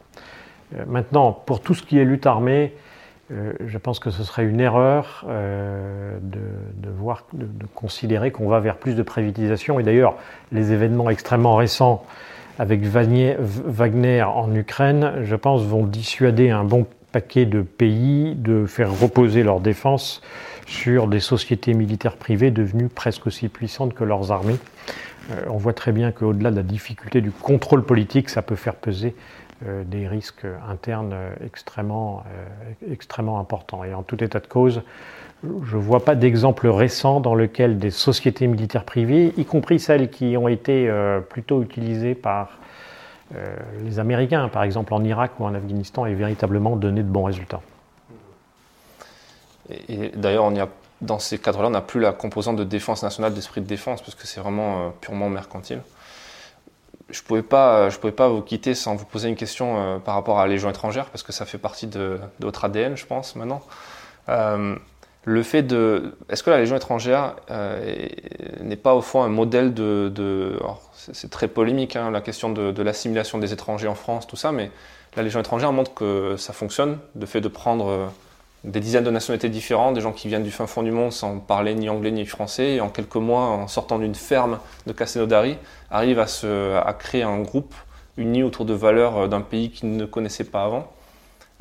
Euh, 0.76 0.84
maintenant, 0.88 1.32
pour 1.32 1.61
tout 1.61 1.74
ce 1.74 1.84
qui 1.84 1.97
est 1.97 2.05
lutte 2.05 2.26
armée, 2.26 2.74
euh, 3.32 3.53
je 3.65 3.78
pense 3.78 3.99
que 3.99 4.09
ce 4.09 4.24
serait 4.24 4.45
une 4.45 4.59
erreur 4.59 5.26
euh, 5.28 6.18
de, 6.22 6.39
de, 7.34 7.65
considérer 7.76 8.32
qu'on 8.32 8.47
va 8.47 8.59
vers 8.59 8.78
plus 8.78 8.95
de 8.95 9.03
privatisation. 9.03 9.80
Et 9.80 9.84
d'ailleurs, 9.84 10.15
les 10.51 10.72
événements 10.72 11.09
extrêmement 11.09 11.55
récents 11.55 12.05
avec 12.59 12.84
Wagner 12.84 14.24
en 14.24 14.53
Ukraine, 14.55 15.13
je 15.24 15.36
pense, 15.36 15.61
vont 15.63 15.86
dissuader 15.86 16.49
un 16.49 16.63
bon 16.63 16.88
paquet 17.11 17.45
de 17.45 17.61
pays 17.61 18.34
de 18.36 18.65
faire 18.65 18.91
reposer 18.99 19.43
leur 19.43 19.59
défense 19.59 20.22
sur 20.68 21.07
des 21.07 21.20
sociétés 21.20 21.74
militaires 21.74 22.18
privées 22.18 22.51
devenues 22.51 22.89
presque 22.89 23.26
aussi 23.26 23.49
puissantes 23.49 23.95
que 23.95 24.03
leurs 24.03 24.32
armées. 24.32 24.57
on 25.47 25.57
voit 25.57 25.74
très 25.74 25.91
bien 25.91 26.11
qu'au-delà 26.11 26.51
de 26.51 26.57
la 26.57 26.63
difficulté 26.63 27.22
du 27.22 27.32
contrôle 27.32 27.84
politique, 27.84 28.30
ça 28.30 28.41
peut 28.41 28.55
faire 28.55 28.76
peser 28.76 29.15
euh, 29.65 29.84
des 29.84 30.07
risques 30.07 30.45
internes 30.70 31.15
extrêmement, 31.43 32.24
euh, 32.28 32.93
extrêmement 32.93 33.39
importants. 33.39 33.84
Et 33.84 33.91
en 33.91 34.03
tout 34.03 34.24
état 34.24 34.39
de 34.39 34.45
cause, 34.45 34.84
je 35.43 35.76
ne 35.76 35.82
vois 35.82 36.05
pas 36.05 36.13
d'exemple 36.13 36.68
récent 36.68 37.22
dans 37.22 37.34
lequel 37.34 37.80
des 37.80 37.89
sociétés 37.89 38.45
militaires 38.45 38.84
privées, 38.84 39.34
y 39.36 39.45
compris 39.45 39.80
celles 39.80 40.11
qui 40.11 40.38
ont 40.38 40.47
été 40.47 40.88
euh, 40.88 41.22
plutôt 41.22 41.63
utilisées 41.63 42.13
par 42.13 42.59
les 43.84 43.99
Américains, 43.99 44.47
par 44.47 44.63
exemple 44.63 44.93
en 44.93 45.03
Irak 45.03 45.32
ou 45.39 45.43
en 45.43 45.53
Afghanistan, 45.53 46.05
aient 46.05 46.13
véritablement 46.13 46.78
donné 46.78 47.03
de 47.03 47.09
bons 47.09 47.26
résultats. 47.26 47.59
Et, 49.70 50.09
d'ailleurs, 50.15 50.51
dans 51.01 51.20
ces 51.20 51.38
cadres-là, 51.38 51.68
on 51.68 51.72
n'a 51.72 51.82
plus 51.82 51.99
la 51.99 52.11
composante 52.11 52.55
de 52.55 52.63
défense 52.63 53.03
nationale, 53.03 53.34
d'esprit 53.34 53.61
de 53.61 53.68
défense, 53.68 54.01
parce 54.01 54.15
que 54.15 54.26
c'est 54.26 54.39
vraiment 54.39 54.91
purement 55.01 55.30
mercantile 55.30 55.82
je 57.09 57.22
pouvais 57.22 57.41
pas, 57.41 57.89
je 57.89 57.97
pouvais 57.97 58.13
pas 58.13 58.28
vous 58.28 58.41
quitter 58.41 58.74
sans 58.74 58.95
vous 58.95 59.05
poser 59.05 59.30
une 59.30 59.36
question 59.36 59.78
euh, 59.78 59.97
par 59.99 60.15
rapport 60.15 60.39
à 60.39 60.45
la 60.45 60.51
Légion 60.51 60.70
étrangère 60.70 61.05
parce 61.05 61.24
que 61.24 61.32
ça 61.32 61.45
fait 61.45 61.57
partie 61.57 61.88
de, 61.88 62.20
votre 62.39 62.65
ADN, 62.65 62.97
je 62.97 63.05
pense 63.05 63.36
maintenant. 63.36 63.61
Euh, 64.30 64.76
le 65.24 65.43
fait 65.43 65.63
de, 65.63 66.15
est-ce 66.30 66.41
que 66.41 66.49
la 66.49 66.57
Légion 66.57 66.76
étrangère 66.76 67.36
euh, 67.51 68.07
n'est 68.61 68.78
pas 68.78 68.95
au 68.95 69.01
fond 69.01 69.24
un 69.24 69.30
modèle 69.30 69.74
de, 69.74 70.57
c'est 70.93 71.30
très 71.30 71.47
polémique 71.47 71.95
hein, 71.95 72.11
la 72.11 72.22
question 72.22 72.49
de, 72.49 72.72
de 72.72 72.84
l'assimilation 72.84 73.38
des 73.38 73.51
étrangers 73.51 73.88
en 73.88 73.95
France, 73.95 74.26
tout 74.26 74.38
ça, 74.38 74.51
mais 74.51 74.72
la 75.15 75.24
Légion 75.24 75.39
étrangère 75.39 75.74
montre 75.74 75.93
que 75.93 76.36
ça 76.38 76.53
fonctionne, 76.53 76.97
le 77.20 77.26
fait 77.26 77.41
de 77.41 77.47
prendre 77.47 78.11
des 78.63 78.79
dizaines 78.79 79.03
de 79.03 79.11
nationalités 79.11 79.49
différentes, 79.49 79.93
des 79.93 80.01
gens 80.01 80.11
qui 80.11 80.27
viennent 80.27 80.43
du 80.43 80.51
fin 80.51 80.67
fond 80.67 80.83
du 80.83 80.91
monde 80.91 81.13
sans 81.13 81.39
parler 81.39 81.75
ni 81.75 81.89
anglais 81.89 82.11
ni 82.11 82.25
français, 82.25 82.75
et 82.75 82.81
en 82.81 82.89
quelques 82.89 83.15
mois, 83.15 83.41
en 83.41 83.67
sortant 83.67 83.99
d'une 83.99 84.15
ferme 84.15 84.59
de 84.87 84.93
Cassinodari, 84.93 85.57
arrivent 85.91 86.19
à, 86.19 86.27
se, 86.27 86.75
à 86.75 86.93
créer 86.93 87.23
un 87.23 87.39
groupe 87.39 87.73
uni 88.17 88.43
autour 88.43 88.65
de 88.65 88.73
valeurs 88.73 89.17
euh, 89.17 89.27
d'un 89.27 89.41
pays 89.41 89.71
qu'ils 89.71 89.95
ne 89.95 90.05
connaissaient 90.05 90.43
pas 90.43 90.65
avant. 90.65 90.91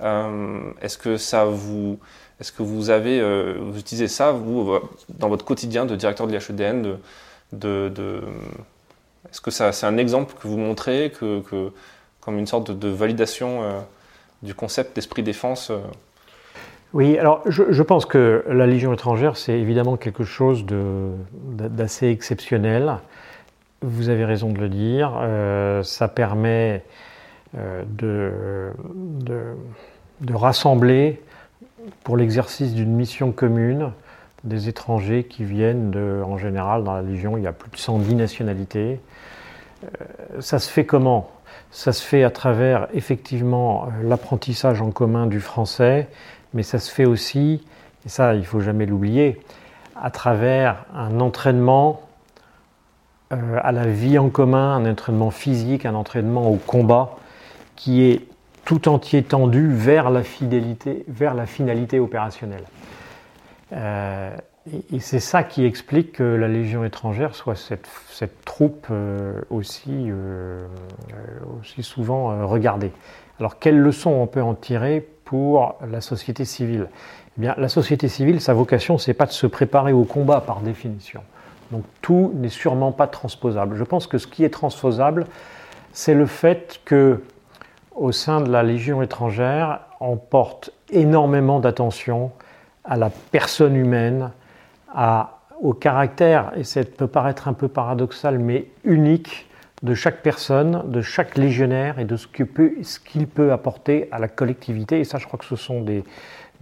Euh, 0.01 0.73
est-ce 0.83 0.99
que 0.99 1.17
ça 1.17 1.45
vous, 1.45 1.99
est-ce 2.41 2.53
que 2.53 2.63
vous 2.63 2.91
avez, 2.91 3.21
euh, 3.21 3.73
utilisez 3.77 4.09
ça 4.09 4.33
vous 4.33 4.79
dans 5.09 5.29
votre 5.29 5.45
quotidien 5.45 5.87
de 5.87 5.97
directeur 5.97 6.27
de 6.27 6.33
l'IHEDN 6.37 6.99
est-ce 9.31 9.41
que 9.41 9.51
ça, 9.51 9.73
c'est 9.73 9.87
un 9.87 9.97
exemple 9.97 10.35
que 10.41 10.49
vous 10.49 10.57
montrez 10.57 11.13
comme 12.21 12.39
une 12.39 12.47
sorte 12.47 12.71
de, 12.71 12.89
validation 12.89 13.85
du 14.43 14.55
concept 14.55 14.97
d'esprit 14.97 15.23
défense 15.23 15.71
Oui, 16.97 17.19
alors 17.19 17.43
je, 17.47 17.83
pense 17.83 18.07
que 18.07 18.43
la 18.49 18.67
Légion 18.67 18.91
étrangère, 18.95 19.37
c'est 19.37 19.61
évidemment 19.61 19.99
quelque 19.99 20.25
chose 20.25 20.65
d'assez 20.65 22.09
exceptionnel. 22.09 22.97
Vous 23.83 24.09
avez 24.09 24.25
raison 24.25 24.51
de 24.51 24.59
le 24.59 24.71
dire. 24.71 25.13
Euh, 25.21 25.83
ça 25.83 26.09
permet 26.09 26.83
euh, 27.59 27.83
de, 27.87 28.73
rassembler 30.33 31.21
pour 32.03 32.17
l'exercice 32.17 32.73
d'une 32.73 32.95
mission 32.95 33.31
commune 33.31 33.93
des 34.45 34.71
étrangers 34.71 35.25
qui 35.25 35.45
viennent 35.45 35.91
de, 35.91 36.23
en 36.25 36.39
général, 36.39 36.83
dans 36.83 36.95
la 36.95 37.03
Légion, 37.03 37.37
il 37.37 37.43
y 37.43 37.47
a 37.47 37.53
plus 37.53 37.71
de 37.71 37.77
110 37.77 38.15
nationalités. 38.15 39.01
Euh, 39.85 40.41
ça 40.41 40.59
se 40.59 40.71
fait 40.71 40.87
comment? 40.87 41.31
Ça 41.71 41.93
se 41.93 42.03
fait 42.03 42.25
à 42.25 42.31
travers 42.31 42.89
effectivement 42.95 43.89
l'apprentissage 44.03 44.81
en 44.81 44.91
commun 44.93 45.27
du 45.27 45.41
français, 45.41 46.09
mais 46.57 46.63
ça 46.63 46.79
se 46.79 46.91
fait 46.91 47.05
aussi, 47.05 47.63
et 48.05 48.09
ça 48.09 48.35
il 48.35 48.45
faut 48.45 48.61
jamais 48.61 48.87
l'oublier, 48.87 49.41
à 49.95 50.11
travers 50.11 50.87
un 50.95 51.21
entraînement 51.21 52.01
euh, 53.33 53.59
à 53.63 53.73
la 53.73 53.87
vie 53.87 54.19
en 54.19 54.31
commun, 54.31 54.77
un 54.77 54.91
entraînement 54.91 55.31
physique, 55.31 55.85
un 55.85 55.95
entraînement 55.95 56.49
au 56.49 56.57
combat 56.57 57.17
qui 57.77 58.03
est 58.05 58.23
tout 58.65 58.89
entier 58.89 59.23
tendu 59.23 59.71
vers 59.71 60.11
la 60.11 60.23
fidélité, 60.23 61.05
vers 61.09 61.35
la 61.35 61.45
finalité 61.45 62.01
opérationnelle. 62.01 62.65
Euh, 63.73 64.35
et, 64.93 64.99
c'est 64.99 65.21
ça 65.21 65.45
qui 65.45 65.65
explique 65.65 66.13
que 66.13 66.23
la 66.23 66.49
Légion 66.49 66.85
étrangère 66.85 67.35
soit 67.35 67.55
cette, 67.55 67.87
troupe 68.45 68.87
euh, 68.91 69.43
aussi, 69.51 70.11
aussi 71.61 71.83
souvent 71.83 72.47
regardée. 72.49 72.93
Alors 73.39 73.59
quelles 73.59 73.79
leçons 73.79 74.11
on 74.11 74.27
peut 74.27 74.43
en 74.43 74.55
tirer 74.55 75.07
pour 75.27 75.75
la 75.91 76.01
société 76.01 76.47
civile 76.47 76.89
eh 77.37 77.41
bien, 77.41 77.55
La 77.59 77.69
société 77.69 78.09
civile, 78.09 78.41
sa 78.41 78.55
vocation, 78.55 78.97
c'est 78.97 79.13
pas 79.13 79.27
de 79.27 79.33
se 79.33 79.47
préparer 79.47 79.93
au 79.93 80.05
combat 80.05 80.41
par 80.41 80.61
définition. 80.61 81.21
Donc 81.73 81.85
tout 82.01 82.33
n'est 82.35 82.49
sûrement 82.49 82.93
pas 82.93 83.09
transposable. 83.09 83.77
Je 83.77 83.85
pense 83.85 84.07
que 84.07 84.17
ce 84.17 84.27
qui 84.27 84.45
est 84.45 84.51
transposable, 84.51 85.27
c'est 85.93 86.15
le 86.15 86.27
fait 86.27 86.81
que 86.85 87.23
au 87.95 88.13
sein 88.13 88.41
de 88.41 88.51
la 88.51 88.63
Légion 88.63 89.03
étrangère, 89.03 89.81
on 90.01 90.17
porte 90.17 90.71
énormément 90.91 91.59
d'attention 91.61 92.31
à 92.85 92.97
la 92.97 93.11
personne 93.33 93.75
humaine, 93.75 94.31
à, 94.95 95.41
au 95.61 95.73
caractère, 95.73 96.53
et 96.57 96.63
ça 96.63 96.85
peut 96.85 97.09
paraître 97.09 97.49
un 97.49 97.53
peu 97.53 97.69
paradoxal, 97.69 98.39
mais 98.39 98.67
unique 98.85 99.49
de 99.83 99.95
chaque 99.95 100.23
personne, 100.23 100.91
de 100.91 101.03
chaque 101.03 101.37
légionnaire 101.37 101.99
et 101.99 102.05
de 102.05 102.17
ce 102.17 102.27
qu'il 102.27 103.27
peut, 103.27 103.53
apporter 103.53 104.09
à 104.11 104.19
la 104.19 104.29
collectivité. 104.29 105.01
Et 105.01 105.05
ça, 105.05 105.19
je 105.19 105.27
crois 105.27 105.39
que 105.39 105.45
ce 105.45 105.57
sont 105.57 105.83
des, 105.83 106.05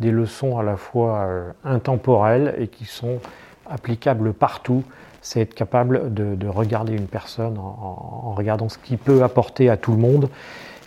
leçons 0.01 0.59
à 0.59 0.63
la 0.63 0.77
fois 0.77 1.19
euh, 1.19 1.51
intemporelles 1.65 2.55
et 2.59 2.69
qui 2.69 2.85
sont 2.85 3.21
applicables 3.67 4.33
partout. 4.33 4.83
C'est 5.23 5.41
être 5.41 5.55
capable 5.55 6.13
de, 6.13 6.49
regarder 6.49 6.93
une 6.93 7.07
personne 7.07 7.57
en, 7.57 8.35
regardant 8.37 8.69
ce 8.69 8.79
qu'il 8.79 8.99
peut 8.99 9.23
apporter 9.23 9.71
à 9.71 9.77
tout 9.77 9.93
le 9.93 9.99
monde 9.99 10.29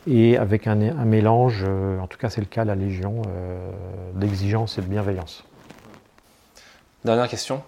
et 0.06 0.38
avec 0.38 0.68
un, 0.68 0.76
mélange, 0.76 1.66
euh, 1.68 2.00
en 2.00 2.08
tout 2.08 2.18
cas 2.18 2.30
c'est 2.30 2.42
le 2.42 2.48
cas 2.48 2.62
à 2.62 2.66
la 2.66 2.76
Légion, 2.76 3.24
euh, 3.28 3.72
d'exigence 4.14 4.78
et 4.78 4.82
de 4.82 4.88
bienveillance. 4.88 5.44
Dernière 7.04 7.28
question 7.28 7.64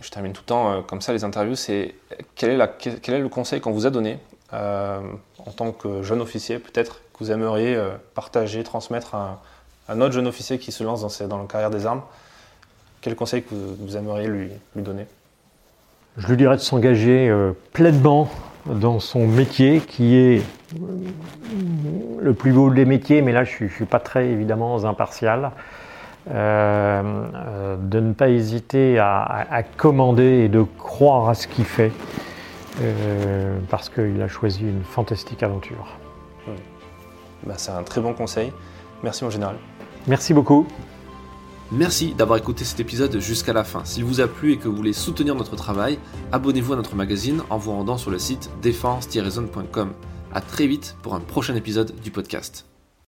je 0.00 0.10
termine 0.10 0.32
tout 0.32 0.42
le 0.42 0.46
temps 0.46 0.70
euh, 0.70 0.80
comme 0.82 1.00
ça 1.00 1.12
les 1.12 1.24
interviews, 1.24 1.56
c'est 1.56 1.94
quel, 2.34 2.60
est 2.60 3.18
le 3.18 3.28
conseil 3.28 3.60
qu'on 3.60 3.72
vous 3.72 3.86
a 3.86 3.90
donné 3.90 4.18
euh, 4.52 5.00
en 5.44 5.50
tant 5.50 5.72
que 5.72 6.02
jeune 6.02 6.20
officier 6.20 6.58
peut-être 6.58 7.00
que 7.12 7.24
vous 7.24 7.30
aimeriez 7.30 7.74
euh, 7.74 7.90
partager, 8.14 8.62
transmettre 8.62 9.14
à 9.14 9.42
un, 9.88 10.00
autre 10.00 10.12
jeune 10.12 10.26
officier 10.26 10.58
qui 10.58 10.72
se 10.72 10.84
lance 10.84 11.20
dans, 11.22 11.38
la 11.38 11.44
carrière 11.44 11.70
des 11.70 11.86
armes? 11.86 12.02
Quel 13.00 13.14
conseil 13.14 13.42
que 13.42 13.54
vous, 13.54 13.96
aimeriez 13.96 14.26
lui, 14.26 14.50
donner? 14.74 15.06
Je 16.16 16.26
lui 16.26 16.36
dirais 16.36 16.56
de 16.56 16.60
s'engager 16.60 17.32
pleinement 17.72 18.28
dans 18.64 18.98
son 18.98 19.28
métier 19.28 19.80
qui 19.80 20.16
est 20.16 20.42
le 22.20 22.34
plus 22.34 22.52
beau 22.52 22.70
des 22.70 22.84
métiers, 22.84 23.22
mais 23.22 23.30
là 23.30 23.44
je 23.44 23.62
ne 23.62 23.68
suis, 23.68 23.84
pas 23.84 24.00
très 24.00 24.26
évidemment 24.26 24.84
impartial. 24.84 25.52
Euh, 26.28 27.02
euh, 27.34 27.76
de 27.76 28.00
ne 28.00 28.12
pas 28.12 28.28
hésiter 28.28 28.98
à, 28.98 29.62
commander 29.76 30.44
et 30.44 30.48
de 30.48 30.62
croire 30.62 31.28
à 31.28 31.34
ce 31.34 31.46
qu'il 31.46 31.64
fait, 31.64 31.92
euh, 32.82 33.58
parce 33.70 33.88
qu'il 33.88 34.20
a 34.20 34.28
choisi 34.28 34.62
une 34.62 34.82
fantastique 34.82 35.42
aventure. 35.42 35.98
Bah, 37.46 37.54
c'est 37.56 37.70
un 37.70 37.82
très 37.82 38.00
bon 38.00 38.12
conseil. 38.12 38.52
Merci 39.04 39.24
mon 39.24 39.30
général. 39.30 39.56
Merci 40.08 40.34
beaucoup. 40.34 40.66
Merci 41.70 42.14
d'avoir 42.14 42.38
écouté 42.38 42.64
cet 42.64 42.80
épisode 42.80 43.18
jusqu'à 43.18 43.52
la 43.52 43.64
fin. 43.64 43.84
S'il 43.84 44.04
vous 44.04 44.20
a 44.20 44.26
plu 44.26 44.52
et 44.52 44.56
que 44.56 44.68
vous 44.68 44.76
voulez 44.76 44.92
soutenir 44.92 45.34
notre 45.34 45.56
travail, 45.56 45.98
abonnez-vous 46.32 46.72
à 46.72 46.76
notre 46.76 46.94
magazine 46.96 47.42
en 47.50 47.58
vous 47.58 47.72
rendant 47.72 47.98
sur 47.98 48.10
le 48.10 48.18
site 48.18 48.50
défense-zone.com. 48.62 49.92
A 50.32 50.40
très 50.40 50.66
vite 50.66 50.96
pour 51.02 51.14
un 51.14 51.20
prochain 51.20 51.54
épisode 51.54 51.92
du 52.02 52.10
podcast. 52.10 52.66